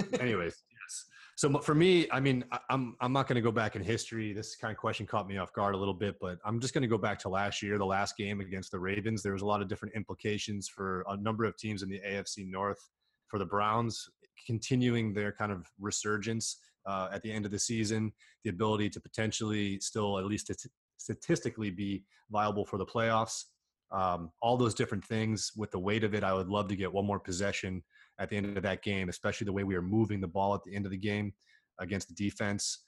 anyways, 0.20 0.54
yes. 0.70 1.04
So 1.36 1.58
for 1.60 1.74
me, 1.74 2.08
I 2.10 2.20
mean, 2.20 2.44
I'm 2.68 2.96
I'm 3.00 3.12
not 3.12 3.28
going 3.28 3.36
to 3.36 3.42
go 3.42 3.52
back 3.52 3.76
in 3.76 3.82
history. 3.82 4.32
This 4.32 4.56
kind 4.56 4.72
of 4.72 4.78
question 4.78 5.06
caught 5.06 5.28
me 5.28 5.38
off 5.38 5.52
guard 5.52 5.74
a 5.74 5.78
little 5.78 5.94
bit, 5.94 6.16
but 6.20 6.38
I'm 6.44 6.60
just 6.60 6.74
going 6.74 6.82
to 6.82 6.88
go 6.88 6.98
back 6.98 7.18
to 7.20 7.28
last 7.28 7.62
year, 7.62 7.78
the 7.78 7.84
last 7.84 8.16
game 8.16 8.40
against 8.40 8.70
the 8.70 8.78
Ravens. 8.78 9.22
There 9.22 9.32
was 9.32 9.42
a 9.42 9.46
lot 9.46 9.62
of 9.62 9.68
different 9.68 9.94
implications 9.94 10.68
for 10.68 11.04
a 11.08 11.16
number 11.16 11.44
of 11.44 11.56
teams 11.56 11.82
in 11.82 11.88
the 11.88 12.00
AFC 12.00 12.48
North. 12.48 12.80
For 13.28 13.38
the 13.38 13.46
Browns, 13.46 14.08
continuing 14.44 15.14
their 15.14 15.30
kind 15.30 15.52
of 15.52 15.64
resurgence 15.78 16.58
uh, 16.84 17.08
at 17.12 17.22
the 17.22 17.30
end 17.30 17.44
of 17.44 17.52
the 17.52 17.58
season, 17.58 18.12
the 18.42 18.50
ability 18.50 18.90
to 18.90 19.00
potentially 19.00 19.78
still 19.80 20.18
at 20.18 20.24
least 20.24 20.50
statistically 20.98 21.70
be 21.70 22.04
viable 22.30 22.64
for 22.64 22.78
the 22.78 22.86
playoffs. 22.86 23.44
Um, 23.92 24.30
all 24.40 24.56
those 24.56 24.74
different 24.74 25.04
things 25.04 25.50
with 25.56 25.70
the 25.70 25.78
weight 25.78 26.04
of 26.04 26.14
it, 26.14 26.22
I 26.22 26.32
would 26.32 26.48
love 26.48 26.68
to 26.68 26.76
get 26.76 26.92
one 26.92 27.06
more 27.06 27.18
possession 27.18 27.82
at 28.18 28.28
the 28.28 28.36
end 28.36 28.56
of 28.56 28.62
that 28.62 28.82
game, 28.82 29.08
especially 29.08 29.46
the 29.46 29.52
way 29.52 29.64
we 29.64 29.74
are 29.74 29.82
moving 29.82 30.20
the 30.20 30.28
ball 30.28 30.54
at 30.54 30.62
the 30.64 30.74
end 30.74 30.84
of 30.84 30.92
the 30.92 30.98
game 30.98 31.32
against 31.80 32.08
the 32.08 32.14
defense. 32.14 32.84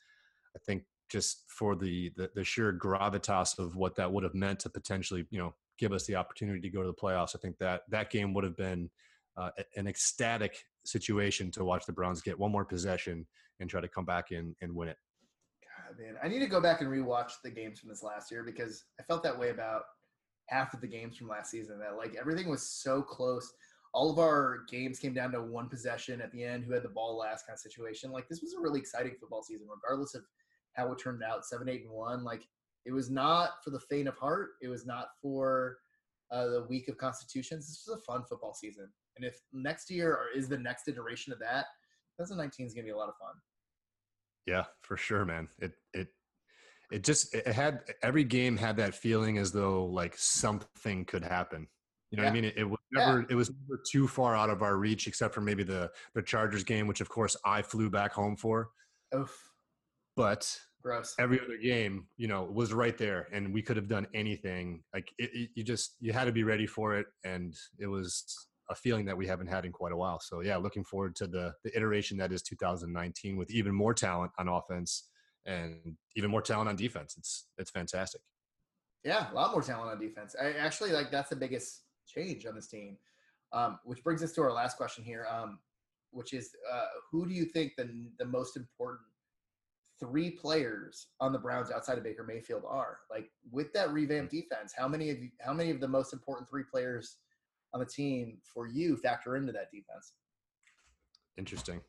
I 0.55 0.61
think 0.65 0.85
just 1.11 1.45
for 1.49 1.75
the, 1.75 2.13
the, 2.17 2.31
the 2.35 2.45
sheer 2.45 2.73
gravitas 2.73 3.59
of 3.59 3.77
what 3.77 3.97
that 3.97 4.11
would 4.11 4.25
have 4.25 4.35
meant 4.35 4.61
to 4.61 4.71
potentially, 4.71 5.27
you 5.31 5.39
know, 5.39 5.55
give 5.79 5.93
us 5.93 6.07
the 6.07 6.15
opportunity 6.15 6.61
to 6.61 6.71
go 6.71 6.83
to 6.83 6.89
the 6.89 6.95
playoffs. 6.95 7.35
I 7.35 7.39
think 7.39 7.59
that 7.59 7.83
that 7.91 8.11
game 8.11 8.33
would 8.35 8.45
have 8.45 8.57
been 8.57 8.91
uh, 9.37 9.51
an 9.77 9.87
ecstatic 9.87 10.65
situation 10.85 11.51
to 11.53 11.65
watch 11.65 11.87
the 11.87 11.93
Browns 11.93 12.23
get 12.23 12.39
one 12.39 12.53
more 12.53 12.65
possession 12.65 13.27
and 13.61 13.69
try 13.69 13.81
to 13.81 13.89
come 13.89 14.05
back 14.05 14.31
in 14.31 14.55
and 14.61 14.75
win 14.75 14.89
it. 14.89 14.97
God, 15.63 15.99
man, 15.99 16.15
I 16.23 16.29
need 16.29 16.41
to 16.41 16.47
go 16.47 16.61
back 16.61 16.81
and 16.81 16.91
rewatch 16.91 17.33
the 17.43 17.51
games 17.51 17.81
from 17.81 17.89
this 17.89 18.03
last 18.03 18.31
year 18.31 18.43
because 18.45 18.85
I 19.01 19.03
felt 19.05 19.23
that 19.23 19.39
way 19.39 19.51
about 19.51 19.83
half 20.49 20.75
of 20.75 20.81
the 20.81 20.87
games 20.87 21.17
from 21.17 21.29
last 21.29 21.51
season. 21.51 21.79
That 21.79 21.97
like 21.97 22.17
everything 22.19 22.49
was 22.49 22.67
so 22.67 23.03
close. 23.03 23.53
All 23.95 24.11
of 24.11 24.19
our 24.19 24.61
games 24.71 24.99
came 24.99 25.13
down 25.13 25.33
to 25.33 25.43
one 25.43 25.69
possession 25.69 26.21
at 26.23 26.33
the 26.33 26.43
end, 26.43 26.65
who 26.65 26.73
had 26.73 26.83
the 26.83 26.89
ball 26.89 27.19
last 27.19 27.47
kind 27.47 27.55
of 27.55 27.61
situation. 27.61 28.11
Like 28.11 28.29
this 28.29 28.41
was 28.41 28.55
a 28.55 28.61
really 28.61 28.81
exciting 28.81 29.15
football 29.21 29.43
season, 29.43 29.67
regardless 29.69 30.15
of 30.15 30.23
how 30.75 30.91
it 30.93 30.99
turned 30.99 31.23
out, 31.23 31.45
seven, 31.45 31.69
eight, 31.69 31.83
and 31.83 31.91
one. 31.91 32.25
Like 32.25 32.43
it 32.87 32.93
was 32.93 33.11
not 33.11 33.63
for 33.63 33.71
the 33.71 33.81
faint 33.81 34.09
of 34.09 34.17
heart. 34.17 34.51
It 34.63 34.69
was 34.69 34.87
not 34.87 35.09
for 35.21 35.77
uh, 36.31 36.47
the 36.47 36.67
weak 36.69 36.89
of 36.89 36.97
constitutions. 36.97 37.69
This 37.69 37.85
was 37.87 37.99
a 37.99 38.13
fun 38.13 38.25
football 38.29 38.55
season. 38.55 38.89
And 39.17 39.27
if 39.27 39.39
next 39.53 39.91
year 39.91 40.13
or 40.13 40.27
is 40.35 40.49
the 40.49 40.59
next 40.59 40.89
iteration 40.89 41.33
of 41.33 41.39
that, 41.41 41.67
2019 42.19 42.67
is 42.67 42.75
going 42.75 42.85
to 42.85 42.89
be 42.89 42.93
a 42.93 42.97
lot 42.97 43.09
of 43.09 43.17
fun. 43.17 43.35
Yeah, 44.47 44.65
for 44.83 44.97
sure, 44.97 45.25
man. 45.25 45.49
It 45.59 45.73
it 45.93 46.09
it 46.93 47.03
just 47.03 47.35
it 47.35 47.47
had 47.47 47.81
every 48.03 48.23
game 48.23 48.57
had 48.57 48.77
that 48.77 48.95
feeling 48.95 49.39
as 49.39 49.51
though 49.51 49.87
like 49.87 50.15
something 50.17 51.05
could 51.07 51.25
happen. 51.25 51.67
You 52.11 52.19
know 52.19 52.25
yeah. 52.25 52.29
what 52.29 52.33
I 52.33 52.41
mean? 52.41 52.45
It, 52.45 52.55
it 52.59 52.65
was 52.65 52.79
never 52.93 53.21
yeah. 53.21 53.27
it 53.31 53.35
was 53.35 53.51
never 53.51 53.83
too 53.91 54.07
far 54.07 54.37
out 54.37 54.51
of 54.51 54.63
our 54.63 54.77
reach, 54.77 55.07
except 55.07 55.35
for 55.35 55.41
maybe 55.41 55.65
the 55.65 55.91
the 56.15 56.23
Chargers 56.23 56.65
game, 56.65 56.87
which 56.87 57.01
of 57.01 57.09
course 57.09 57.35
I 57.47 57.63
flew 57.63 57.89
back 57.89 58.13
home 58.13 58.37
for. 58.37 58.69
Oof. 59.17 59.51
But 60.15 60.55
Gross. 60.83 61.15
every 61.19 61.41
other 61.41 61.57
game, 61.57 62.09
you 62.19 62.29
know, 62.29 62.43
was 62.45 62.75
right 62.75 62.99
there, 62.99 63.29
and 63.33 63.55
we 63.55 63.63
could 63.63 63.77
have 63.77 63.89
done 63.89 64.07
anything. 64.13 64.83
Like 64.93 65.11
it, 65.19 65.31
it, 65.33 65.51
you 65.55 65.65
just 65.65 65.97
you 66.01 66.13
had 66.13 66.27
to 66.27 66.33
be 66.33 66.45
ready 66.45 66.67
for 66.67 66.99
it, 66.99 67.07
and 67.25 67.55
it 67.79 67.87
was 67.87 68.49
a 68.69 68.75
feeling 68.75 69.07
that 69.07 69.17
we 69.17 69.27
haven't 69.27 69.47
had 69.47 69.65
in 69.65 69.73
quite 69.73 69.93
a 69.93 69.97
while. 69.97 70.21
So 70.21 70.43
yeah, 70.43 70.59
looking 70.59 70.85
forward 70.85 71.17
to 71.17 71.27
the 71.27 71.55
the 71.65 71.75
iteration 71.75 72.19
that 72.19 72.33
is 72.33 72.43
2019 72.43 73.39
with 73.39 73.51
even 73.51 73.75
more 73.75 73.95
talent 73.95 74.33
on 74.39 74.49
offense 74.49 75.09
and 75.47 75.97
even 76.17 76.31
more 76.31 76.43
talent 76.43 76.69
on 76.69 76.77
defense. 76.77 77.15
It's 77.19 77.47
it's 77.59 77.71
fantastic. 77.71 78.21
Yeah, 79.05 79.31
a 79.33 79.35
lot 79.35 79.53
more 79.53 79.63
talent 79.63 79.91
on 79.91 80.01
defense. 80.01 80.37
I 80.41 80.53
actually 80.53 80.93
like 80.93 81.11
that's 81.11 81.31
the 81.31 81.37
biggest 81.37 81.83
change 82.07 82.47
on 82.47 82.55
this 82.55 82.69
team. 82.69 82.97
Um, 83.53 83.79
which 83.85 84.03
brings 84.03 84.23
us 84.23 84.33
to 84.33 84.43
our 84.43 84.53
last 84.53 84.79
question 84.79 85.05
here, 85.05 85.27
um, 85.31 85.59
which 86.11 86.33
is 86.33 86.55
uh, 86.73 86.87
who 87.11 87.27
do 87.27 87.35
you 87.35 87.45
think 87.45 87.73
the 87.77 87.89
the 88.19 88.25
most 88.25 88.57
important 88.57 89.01
three 90.01 90.31
players 90.31 91.09
on 91.21 91.33
the 91.33 91.39
Browns 91.39 91.71
outside 91.71 91.99
of 91.99 92.05
Baker 92.05 92.25
Mayfield 92.25 92.63
are? 92.67 92.99
Like 93.11 93.31
with 93.51 93.73
that 93.73 93.93
revamped 93.93 94.31
defense, 94.33 94.73
how 94.77 94.89
many 94.89 95.11
of 95.11 95.19
you, 95.19 95.31
how 95.41 95.53
many 95.53 95.71
of 95.71 95.81
the 95.81 95.89
most 95.89 96.13
important 96.13 96.49
three 96.49 96.65
players 96.71 97.17
on 97.75 97.81
the 97.81 97.87
team 97.87 98.39
for 98.43 98.67
you 98.67 98.97
factor 98.97 99.37
into 99.37 99.53
that 99.53 99.71
defense? 99.71 100.13
Interesting. 101.37 101.81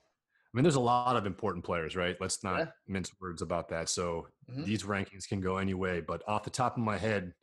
I 0.53 0.57
mean, 0.57 0.63
there's 0.63 0.75
a 0.75 0.79
lot 0.81 1.15
of 1.15 1.25
important 1.25 1.65
players, 1.65 1.95
right? 1.95 2.15
Let's 2.19 2.43
not 2.43 2.59
yeah. 2.59 2.65
mince 2.87 3.11
words 3.19 3.41
about 3.41 3.69
that. 3.69 3.89
So 3.89 4.27
mm-hmm. 4.49 4.65
these 4.65 4.83
rankings 4.83 5.27
can 5.27 5.41
go 5.41 5.57
any 5.57 5.73
way. 5.73 5.99
But 5.99 6.21
off 6.27 6.43
the 6.43 6.51
top 6.51 6.77
of 6.77 6.83
my 6.83 6.97
head, 6.97 7.33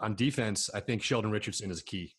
on 0.00 0.14
defense, 0.14 0.70
I 0.72 0.80
think 0.80 1.02
Sheldon 1.02 1.30
Richardson 1.30 1.70
is 1.70 1.82
key. 1.82 2.14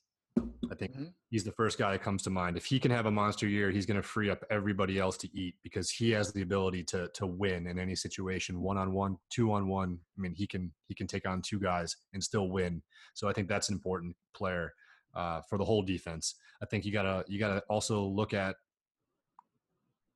I 0.71 0.75
think 0.75 0.93
mm-hmm. 0.93 1.05
he's 1.29 1.43
the 1.43 1.51
first 1.51 1.77
guy 1.77 1.91
that 1.91 2.03
comes 2.03 2.23
to 2.23 2.29
mind. 2.29 2.55
If 2.55 2.65
he 2.65 2.79
can 2.79 2.91
have 2.91 3.05
a 3.05 3.11
monster 3.11 3.47
year, 3.47 3.71
he's 3.71 3.86
going 3.86 4.01
to 4.01 4.07
free 4.07 4.29
up 4.29 4.43
everybody 4.49 4.99
else 4.99 5.17
to 5.17 5.38
eat 5.38 5.55
because 5.63 5.89
he 5.89 6.11
has 6.11 6.32
the 6.32 6.41
ability 6.41 6.84
to 6.86 7.09
to 7.13 7.25
win 7.25 7.67
in 7.67 7.77
any 7.77 7.95
situation, 7.95 8.61
one 8.61 8.77
on 8.77 8.93
one, 8.93 9.17
two 9.29 9.51
on 9.51 9.67
one. 9.67 9.97
I 10.17 10.21
mean, 10.21 10.34
he 10.34 10.47
can 10.47 10.71
he 10.88 10.95
can 10.95 11.07
take 11.07 11.27
on 11.27 11.41
two 11.41 11.59
guys 11.59 11.95
and 12.13 12.23
still 12.23 12.49
win. 12.49 12.82
So 13.13 13.27
I 13.27 13.34
think 13.34 13.49
that's 13.49 13.69
an 13.69 13.75
important 13.75 14.15
player 14.34 14.73
uh, 15.13 15.41
for 15.49 15.57
the 15.57 15.65
whole 15.65 15.84
defense. 15.84 16.36
I 16.61 16.65
think 16.65 16.86
you 16.86 16.93
gotta 16.93 17.25
you 17.27 17.39
gotta 17.39 17.63
also 17.69 18.03
look 18.03 18.34
at. 18.34 18.55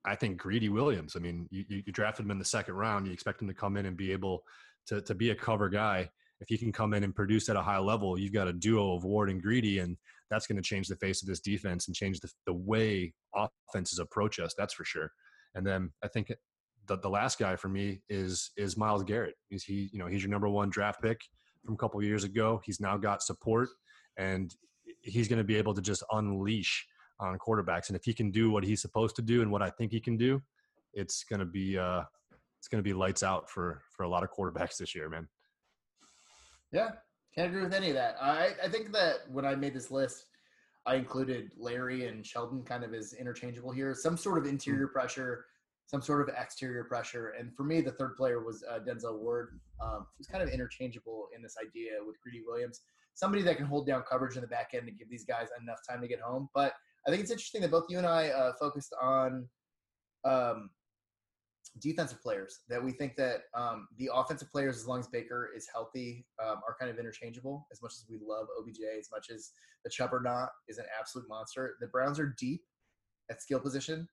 I 0.05 0.15
think 0.15 0.37
Greedy 0.37 0.69
Williams. 0.69 1.15
I 1.15 1.19
mean, 1.19 1.47
you, 1.49 1.65
you 1.69 1.91
drafted 1.91 2.25
him 2.25 2.31
in 2.31 2.39
the 2.39 2.45
second 2.45 2.75
round. 2.75 3.07
You 3.07 3.13
expect 3.13 3.41
him 3.41 3.47
to 3.47 3.53
come 3.53 3.77
in 3.77 3.85
and 3.85 3.97
be 3.97 4.11
able 4.11 4.43
to 4.87 5.01
to 5.01 5.15
be 5.15 5.31
a 5.31 5.35
cover 5.35 5.69
guy 5.69 6.09
if 6.41 6.49
he 6.49 6.57
can 6.57 6.71
come 6.71 6.93
in 6.93 7.03
and 7.03 7.15
produce 7.15 7.49
at 7.49 7.55
a 7.55 7.61
high 7.61 7.79
level, 7.79 8.17
you've 8.17 8.33
got 8.33 8.47
a 8.47 8.53
duo 8.53 8.95
of 8.95 9.03
Ward 9.03 9.29
and 9.29 9.41
Greedy, 9.41 9.79
and 9.79 9.97
that's 10.29 10.47
going 10.47 10.57
to 10.57 10.61
change 10.61 10.87
the 10.87 10.95
face 10.97 11.21
of 11.21 11.27
this 11.27 11.39
defense 11.39 11.87
and 11.87 11.95
change 11.95 12.19
the, 12.19 12.29
the 12.45 12.53
way 12.53 13.13
offenses 13.35 13.99
approach 13.99 14.39
us. 14.39 14.53
That's 14.57 14.73
for 14.73 14.83
sure. 14.83 15.11
And 15.53 15.65
then 15.65 15.91
I 16.03 16.07
think 16.07 16.33
the, 16.87 16.97
the 16.97 17.09
last 17.09 17.39
guy 17.39 17.55
for 17.55 17.69
me 17.69 18.01
is 18.09 18.51
is 18.57 18.77
Myles 18.77 19.03
Garrett. 19.03 19.35
He's 19.49 19.63
he 19.63 19.89
you 19.93 19.99
know 19.99 20.07
he's 20.07 20.21
your 20.21 20.29
number 20.29 20.49
one 20.49 20.69
draft 20.69 21.01
pick 21.01 21.21
from 21.63 21.75
a 21.75 21.77
couple 21.77 22.03
years 22.03 22.23
ago. 22.23 22.61
He's 22.65 22.81
now 22.81 22.97
got 22.97 23.23
support, 23.23 23.69
and 24.17 24.53
he's 25.01 25.27
going 25.27 25.39
to 25.39 25.45
be 25.45 25.55
able 25.55 25.73
to 25.73 25.81
just 25.81 26.03
unleash 26.11 26.85
on 27.19 27.37
quarterbacks. 27.37 27.87
And 27.87 27.95
if 27.95 28.03
he 28.03 28.13
can 28.13 28.31
do 28.31 28.51
what 28.51 28.63
he's 28.63 28.81
supposed 28.81 29.15
to 29.17 29.21
do 29.21 29.41
and 29.41 29.51
what 29.51 29.61
I 29.61 29.69
think 29.69 29.91
he 29.91 29.99
can 29.99 30.17
do, 30.17 30.41
it's 30.93 31.23
going 31.23 31.39
to 31.39 31.45
be 31.45 31.77
uh, 31.77 32.03
it's 32.59 32.67
going 32.67 32.83
to 32.83 32.87
be 32.87 32.93
lights 32.93 33.23
out 33.23 33.49
for 33.49 33.81
for 33.95 34.03
a 34.03 34.09
lot 34.09 34.23
of 34.23 34.31
quarterbacks 34.31 34.77
this 34.77 34.95
year, 34.95 35.09
man. 35.09 35.27
Yeah, 36.71 36.91
can't 37.35 37.49
agree 37.49 37.63
with 37.63 37.73
any 37.73 37.89
of 37.89 37.95
that. 37.95 38.15
I, 38.21 38.51
I 38.63 38.69
think 38.69 38.91
that 38.93 39.29
when 39.29 39.45
I 39.45 39.55
made 39.55 39.73
this 39.73 39.91
list, 39.91 40.25
I 40.85 40.95
included 40.95 41.51
Larry 41.57 42.07
and 42.07 42.25
Sheldon 42.25 42.63
kind 42.63 42.83
of 42.83 42.93
as 42.93 43.13
interchangeable 43.13 43.71
here. 43.71 43.93
Some 43.93 44.17
sort 44.17 44.37
of 44.37 44.45
hmm. 44.45 44.51
interior 44.51 44.87
pressure, 44.87 45.45
some 45.85 46.01
sort 46.01 46.27
of 46.27 46.35
exterior 46.35 46.83
pressure. 46.85 47.33
And 47.39 47.53
for 47.55 47.63
me, 47.63 47.81
the 47.81 47.91
third 47.91 48.15
player 48.15 48.43
was 48.43 48.63
uh, 48.69 48.79
Denzel 48.79 49.19
Ward, 49.19 49.59
um, 49.81 50.05
who's 50.17 50.27
kind 50.27 50.43
of 50.43 50.49
interchangeable 50.49 51.27
in 51.35 51.41
this 51.41 51.55
idea 51.61 51.91
with 52.05 52.19
Greedy 52.21 52.41
Williams. 52.45 52.81
Somebody 53.13 53.43
that 53.43 53.57
can 53.57 53.65
hold 53.65 53.87
down 53.87 54.03
coverage 54.09 54.35
in 54.35 54.41
the 54.41 54.47
back 54.47 54.71
end 54.73 54.85
to 54.87 54.91
give 54.91 55.09
these 55.09 55.25
guys 55.25 55.47
enough 55.61 55.79
time 55.87 56.01
to 56.01 56.07
get 56.07 56.19
home. 56.19 56.49
But 56.53 56.73
I 57.07 57.11
think 57.11 57.21
it's 57.21 57.31
interesting 57.31 57.61
that 57.61 57.71
both 57.71 57.85
you 57.89 57.97
and 57.97 58.07
I 58.07 58.29
uh, 58.29 58.53
focused 58.59 58.93
on 59.01 59.47
um, 60.23 60.71
defensive 61.79 62.21
players 62.21 62.61
that 62.69 62.83
we 62.83 62.91
think 62.91 63.15
that 63.17 63.43
um, 63.53 63.87
the 63.97 64.09
offensive 64.13 64.51
players, 64.51 64.77
as 64.77 64.87
long 64.87 64.99
as 64.99 65.07
Baker 65.07 65.51
is 65.55 65.67
healthy, 65.71 66.25
um, 66.43 66.61
are 66.67 66.75
kind 66.79 66.89
of 66.89 66.97
interchangeable. 66.97 67.67
As 67.71 67.81
much 67.81 67.93
as 67.93 68.05
we 68.09 68.19
love 68.25 68.47
OBJ, 68.59 68.79
as 68.97 69.09
much 69.11 69.29
as 69.29 69.51
the 69.83 69.89
Chubb 69.89 70.13
or 70.13 70.21
Chubbernaut 70.21 70.49
is 70.67 70.77
an 70.77 70.85
absolute 70.99 71.27
monster, 71.29 71.75
the 71.79 71.87
Browns 71.87 72.19
are 72.19 72.33
deep 72.39 72.61
at 73.29 73.41
skill 73.41 73.59
position, 73.59 74.07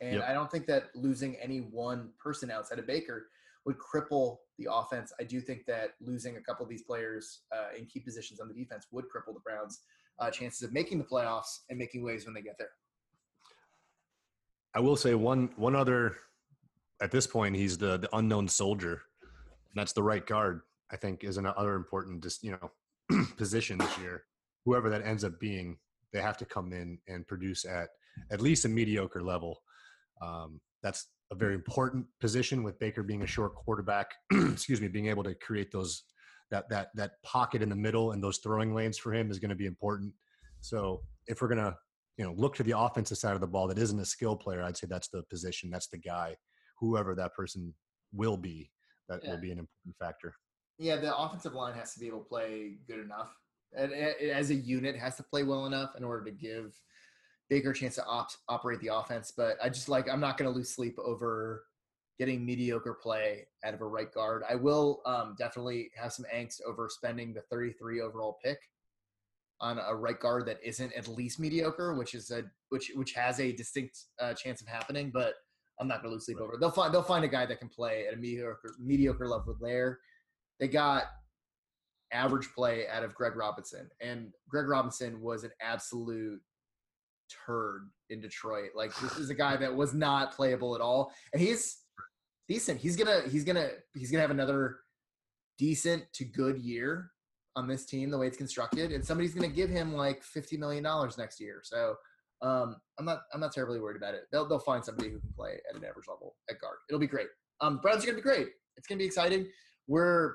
and 0.00 0.16
yep. 0.16 0.28
I 0.28 0.32
don't 0.32 0.50
think 0.50 0.66
that 0.66 0.84
losing 0.94 1.36
any 1.36 1.58
one 1.58 2.10
person 2.22 2.50
outside 2.50 2.78
of 2.78 2.86
Baker 2.86 3.28
would 3.64 3.76
cripple 3.78 4.38
the 4.58 4.68
offense. 4.70 5.12
I 5.18 5.24
do 5.24 5.40
think 5.40 5.64
that 5.66 5.90
losing 6.00 6.36
a 6.36 6.40
couple 6.40 6.64
of 6.64 6.70
these 6.70 6.82
players 6.82 7.42
uh, 7.52 7.76
in 7.78 7.86
key 7.86 8.00
positions 8.00 8.40
on 8.40 8.48
the 8.48 8.54
defense 8.54 8.86
would 8.90 9.04
cripple 9.04 9.34
the 9.34 9.40
Browns' 9.40 9.80
uh, 10.18 10.30
chances 10.30 10.62
of 10.62 10.72
making 10.72 10.98
the 10.98 11.04
playoffs 11.04 11.60
and 11.68 11.78
making 11.78 12.02
waves 12.02 12.24
when 12.24 12.34
they 12.34 12.42
get 12.42 12.56
there. 12.58 12.70
I 14.74 14.80
will 14.80 14.96
say 14.96 15.14
one 15.14 15.50
one 15.56 15.76
other. 15.76 16.16
At 17.02 17.10
this 17.10 17.26
point, 17.26 17.56
he's 17.56 17.76
the 17.76 17.96
the 17.98 18.08
unknown 18.16 18.48
soldier. 18.48 19.02
That's 19.74 19.92
the 19.92 20.02
right 20.02 20.24
guard. 20.24 20.62
I 20.92 20.96
think 20.96 21.24
is 21.24 21.38
another 21.38 21.74
important, 21.74 22.22
just 22.22 22.42
you 22.42 22.52
know, 22.52 23.24
position 23.36 23.78
this 23.78 23.98
year. 23.98 24.24
Whoever 24.64 24.88
that 24.90 25.04
ends 25.04 25.24
up 25.24 25.38
being, 25.40 25.76
they 26.12 26.20
have 26.20 26.36
to 26.38 26.44
come 26.44 26.72
in 26.72 26.98
and 27.08 27.26
produce 27.26 27.64
at 27.64 27.88
at 28.30 28.40
least 28.40 28.64
a 28.64 28.68
mediocre 28.68 29.22
level. 29.22 29.62
Um, 30.22 30.60
that's 30.82 31.08
a 31.32 31.34
very 31.34 31.54
important 31.54 32.06
position 32.20 32.62
with 32.62 32.78
Baker 32.78 33.02
being 33.02 33.22
a 33.22 33.26
short 33.26 33.54
quarterback. 33.54 34.12
excuse 34.32 34.80
me, 34.80 34.88
being 34.88 35.08
able 35.08 35.24
to 35.24 35.34
create 35.34 35.72
those 35.72 36.04
that 36.54 36.68
that 36.70 36.88
that 36.94 37.12
pocket 37.22 37.62
in 37.62 37.68
the 37.68 37.76
middle 37.76 38.12
and 38.12 38.22
those 38.22 38.38
throwing 38.38 38.74
lanes 38.74 38.96
for 38.96 39.12
him 39.12 39.30
is 39.30 39.38
going 39.38 39.50
to 39.50 39.56
be 39.56 39.66
important. 39.66 40.12
So 40.60 41.02
if 41.26 41.42
we're 41.42 41.48
gonna 41.48 41.76
you 42.16 42.24
know 42.24 42.32
look 42.36 42.54
to 42.54 42.62
the 42.62 42.78
offensive 42.78 43.18
side 43.18 43.34
of 43.34 43.40
the 43.40 43.46
ball 43.46 43.66
that 43.66 43.78
isn't 43.78 43.98
a 43.98 44.04
skill 44.04 44.36
player 44.36 44.62
i'd 44.62 44.76
say 44.76 44.86
that's 44.88 45.08
the 45.08 45.20
position 45.24 45.68
that's 45.68 45.88
the 45.88 45.98
guy 45.98 46.32
whoever 46.78 47.12
that 47.12 47.34
person 47.34 47.74
will 48.12 48.36
be 48.36 48.70
that 49.08 49.20
yeah. 49.24 49.30
will 49.30 49.40
be 49.40 49.50
an 49.50 49.58
important 49.58 49.96
factor 49.98 50.32
yeah 50.78 50.94
the 50.94 51.16
offensive 51.16 51.54
line 51.54 51.74
has 51.74 51.92
to 51.92 51.98
be 51.98 52.06
able 52.06 52.20
to 52.20 52.28
play 52.28 52.76
good 52.86 53.00
enough 53.00 53.34
and, 53.76 53.92
and 53.92 54.30
as 54.30 54.50
a 54.50 54.54
unit 54.54 54.96
has 54.96 55.16
to 55.16 55.24
play 55.24 55.42
well 55.42 55.66
enough 55.66 55.96
in 55.96 56.04
order 56.04 56.24
to 56.24 56.30
give 56.30 56.72
Baker 57.50 57.70
a 57.70 57.74
chance 57.74 57.96
to 57.96 58.04
op- 58.04 58.30
operate 58.48 58.80
the 58.80 58.94
offense. 58.94 59.32
But 59.36 59.56
I 59.62 59.68
just 59.68 59.88
like 59.88 60.08
I'm 60.08 60.20
not 60.20 60.38
going 60.38 60.50
to 60.50 60.56
lose 60.56 60.70
sleep 60.70 60.96
over 60.98 61.64
getting 62.18 62.44
mediocre 62.44 62.94
play 62.94 63.46
out 63.64 63.74
of 63.74 63.80
a 63.80 63.86
right 63.86 64.12
guard. 64.12 64.42
I 64.48 64.54
will 64.54 65.02
um, 65.04 65.34
definitely 65.38 65.90
have 65.96 66.12
some 66.12 66.24
angst 66.34 66.60
over 66.66 66.88
spending 66.88 67.34
the 67.34 67.42
33 67.42 68.00
overall 68.00 68.38
pick 68.44 68.58
on 69.60 69.78
a 69.78 69.94
right 69.94 70.18
guard 70.18 70.46
that 70.46 70.58
isn't 70.62 70.92
at 70.92 71.08
least 71.08 71.40
mediocre, 71.40 71.94
which 71.94 72.14
is 72.14 72.30
a 72.30 72.44
which 72.68 72.92
which 72.94 73.12
has 73.12 73.40
a 73.40 73.52
distinct 73.52 73.98
uh, 74.20 74.34
chance 74.34 74.60
of 74.60 74.68
happening. 74.68 75.10
But 75.12 75.34
I'm 75.80 75.88
not 75.88 76.02
going 76.02 76.10
to 76.10 76.14
lose 76.14 76.26
sleep 76.26 76.38
right. 76.38 76.44
over. 76.44 76.54
It. 76.54 76.60
They'll 76.60 76.70
find 76.70 76.92
they'll 76.92 77.02
find 77.02 77.24
a 77.24 77.28
guy 77.28 77.46
that 77.46 77.58
can 77.58 77.68
play 77.68 78.06
at 78.06 78.14
a 78.14 78.16
mediocre 78.16 78.74
mediocre 78.78 79.28
level 79.28 79.56
there. 79.60 79.98
They 80.60 80.68
got 80.68 81.04
average 82.12 82.48
play 82.54 82.86
out 82.88 83.02
of 83.02 83.14
Greg 83.14 83.36
Robinson, 83.36 83.88
and 84.00 84.32
Greg 84.48 84.68
Robinson 84.68 85.20
was 85.20 85.44
an 85.44 85.50
absolute 85.60 86.40
turd 87.46 87.88
in 88.10 88.20
Detroit. 88.20 88.70
Like 88.74 88.94
this 89.00 89.16
is 89.16 89.30
a 89.30 89.34
guy 89.34 89.56
that 89.56 89.74
was 89.74 89.94
not 89.94 90.34
playable 90.36 90.74
at 90.74 90.80
all, 90.80 91.12
and 91.32 91.40
he's 91.40 91.78
decent. 92.48 92.80
He's 92.80 92.96
gonna 92.96 93.22
he's 93.28 93.44
gonna 93.44 93.68
he's 93.94 94.10
gonna 94.10 94.22
have 94.22 94.30
another 94.30 94.78
decent 95.58 96.04
to 96.14 96.24
good 96.24 96.58
year 96.58 97.10
on 97.56 97.68
this 97.68 97.86
team 97.86 98.10
the 98.10 98.18
way 98.18 98.26
it's 98.26 98.36
constructed, 98.36 98.92
and 98.92 99.04
somebody's 99.04 99.34
gonna 99.34 99.48
give 99.48 99.70
him 99.70 99.94
like 99.94 100.22
fifty 100.22 100.56
million 100.56 100.82
dollars 100.82 101.18
next 101.18 101.40
year. 101.40 101.60
So 101.62 101.94
um, 102.42 102.76
I'm 102.98 103.04
not 103.04 103.22
I'm 103.32 103.40
not 103.40 103.52
terribly 103.52 103.80
worried 103.80 103.96
about 103.96 104.14
it. 104.14 104.24
They'll 104.32 104.48
they'll 104.48 104.58
find 104.58 104.84
somebody 104.84 105.10
who 105.10 105.18
can 105.18 105.32
play 105.36 105.60
at 105.68 105.76
an 105.76 105.84
average 105.84 106.08
level 106.08 106.36
at 106.50 106.60
guard. 106.60 106.76
It'll 106.88 107.00
be 107.00 107.06
great. 107.06 107.28
Um, 107.60 107.78
Browns 107.78 108.04
are 108.04 108.06
gonna 108.06 108.16
be 108.16 108.22
great. 108.22 108.48
It's 108.76 108.86
gonna 108.86 108.98
be 108.98 109.04
exciting. 109.04 109.46
We're 109.86 110.34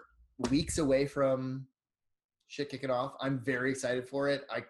weeks 0.49 0.77
away 0.77 1.05
from 1.05 1.67
shit 2.47 2.69
kicking 2.69 2.89
off. 2.89 3.13
I'm 3.21 3.39
very 3.39 3.71
excited 3.71 4.07
for 4.07 4.29
it. 4.29 4.45
I 4.49 4.63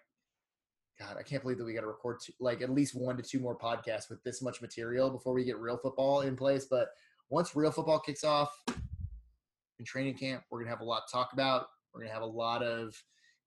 God, 0.99 1.15
I 1.17 1.23
can't 1.23 1.41
believe 1.41 1.57
that 1.59 1.63
we 1.63 1.73
got 1.73 1.81
to 1.81 1.87
record 1.87 2.17
two, 2.21 2.33
like 2.41 2.61
at 2.61 2.69
least 2.69 2.93
one 2.93 3.15
to 3.15 3.23
two 3.23 3.39
more 3.39 3.57
podcasts 3.57 4.09
with 4.09 4.21
this 4.23 4.41
much 4.41 4.61
material 4.61 5.09
before 5.09 5.33
we 5.33 5.45
get 5.45 5.57
real 5.57 5.77
football 5.77 6.21
in 6.21 6.35
place. 6.35 6.65
But 6.69 6.89
once 7.29 7.55
real 7.55 7.71
football 7.71 7.99
kicks 7.99 8.23
off 8.23 8.51
in 8.67 9.85
training 9.85 10.15
camp, 10.15 10.43
we're 10.49 10.59
gonna 10.59 10.71
have 10.71 10.81
a 10.81 10.85
lot 10.85 11.03
to 11.07 11.11
talk 11.11 11.33
about. 11.33 11.67
We're 11.93 12.01
gonna 12.01 12.13
have 12.13 12.23
a 12.23 12.25
lot 12.25 12.63
of 12.63 12.95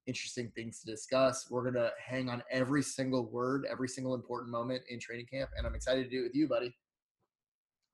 interesting 0.07 0.51
things 0.55 0.81
to 0.81 0.87
discuss. 0.87 1.49
We're 1.51 1.71
gonna 1.71 1.91
hang 2.05 2.29
on 2.29 2.43
every 2.51 2.83
single 2.83 3.31
word, 3.31 3.67
every 3.71 3.89
single 3.89 4.15
important 4.15 4.51
moment 4.51 4.83
in 4.89 4.99
training 4.99 5.27
camp, 5.27 5.51
and 5.57 5.67
I'm 5.67 5.75
excited 5.75 6.05
to 6.05 6.11
do 6.11 6.21
it 6.21 6.25
with 6.25 6.35
you, 6.35 6.49
buddy. 6.49 6.75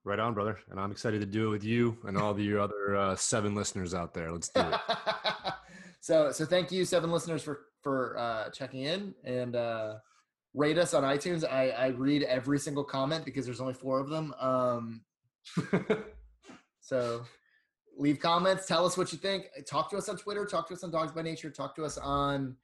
Right 0.05 0.19
on, 0.19 0.33
brother. 0.33 0.59
And 0.71 0.81
I'm 0.81 0.91
excited 0.91 1.21
to 1.21 1.27
do 1.27 1.49
it 1.49 1.51
with 1.51 1.65
you 1.65 1.99
and 2.05 2.17
all 2.17 2.33
the 2.33 2.59
other 2.63 2.97
uh, 2.97 3.17
seven 3.17 3.55
listeners 3.55 3.95
out 3.95 4.15
there. 4.15 4.33
Let's 4.33 4.49
do 4.49 4.61
it. 4.61 4.81
so, 6.01 6.33
so 6.33 6.45
thank 6.47 6.73
you, 6.73 6.85
seven 6.85 7.11
listeners, 7.11 7.43
for 7.43 7.61
for 7.83 8.19
uh, 8.19 8.51
checking 8.51 8.85
in 8.85 9.15
and 9.25 9.55
uh, 9.55 9.95
rate 10.55 10.79
us 10.79 10.95
on 10.95 11.05
iTunes. 11.05 11.45
I, 11.49 11.71
I 11.71 11.87
read 11.89 12.23
every 12.25 12.59
single 12.59 12.85
comment 12.85 13.25
because 13.25 13.45
there's 13.45 13.61
only 13.61 13.75
four 13.75 14.01
of 14.01 14.09
them. 14.09 14.35
Um, 14.41 15.03
so 16.81 17.25
leave 17.99 18.21
comments. 18.21 18.67
Tell 18.67 18.87
us 18.87 18.97
what 18.97 19.13
you 19.13 19.19
think. 19.19 19.47
Talk 19.69 19.91
to 19.91 19.97
us 19.97 20.09
on 20.09 20.17
Twitter. 20.17 20.47
Talk 20.47 20.69
to 20.69 20.75
us 20.75 20.85
on 20.85 20.91
Dawgs 20.91 21.13
by 21.13 21.23
Nature. 21.23 21.51
Talk 21.51 21.75
to 21.77 21.85
us 21.85 21.99
on 21.99 22.57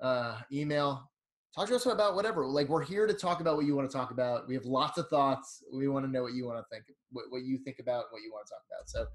uh, 0.00 0.38
email. 0.52 1.10
Talk 1.54 1.68
to 1.68 1.76
us 1.76 1.86
about 1.86 2.14
whatever. 2.14 2.46
Like 2.46 2.68
we're 2.68 2.84
here 2.84 3.06
to 3.06 3.14
talk 3.14 3.40
about 3.40 3.56
what 3.56 3.64
you 3.64 3.74
want 3.74 3.90
to 3.90 3.96
talk 3.96 4.10
about. 4.10 4.46
We 4.46 4.54
have 4.54 4.66
lots 4.66 4.98
of 4.98 5.08
thoughts. 5.08 5.64
We 5.72 5.88
want 5.88 6.04
to 6.04 6.10
know 6.10 6.22
what 6.22 6.34
you 6.34 6.46
want 6.46 6.58
to 6.58 6.64
think, 6.70 6.84
what, 7.10 7.24
what 7.30 7.42
you 7.42 7.58
think 7.58 7.78
about, 7.78 8.04
what 8.10 8.22
you 8.22 8.30
want 8.30 8.46
to 8.46 8.52
talk 8.52 8.62
about. 8.70 8.90
So, 8.90 9.06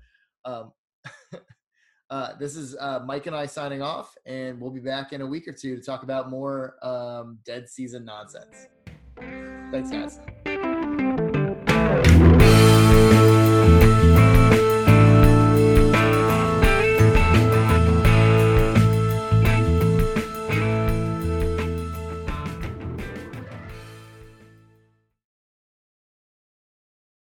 um, 1.33 1.41
uh, 2.09 2.37
this 2.39 2.55
is 2.55 2.75
uh, 2.79 3.01
Mike 3.05 3.27
and 3.27 3.35
I 3.35 3.45
signing 3.45 3.83
off, 3.83 4.15
and 4.25 4.59
we'll 4.59 4.71
be 4.71 4.79
back 4.79 5.13
in 5.13 5.21
a 5.21 5.27
week 5.27 5.47
or 5.47 5.53
two 5.53 5.75
to 5.75 5.81
talk 5.83 6.01
about 6.01 6.31
more 6.31 6.75
um, 6.83 7.37
dead 7.45 7.69
season 7.69 8.05
nonsense. 8.05 8.67
Thanks, 9.71 9.91
guys. 9.91 10.80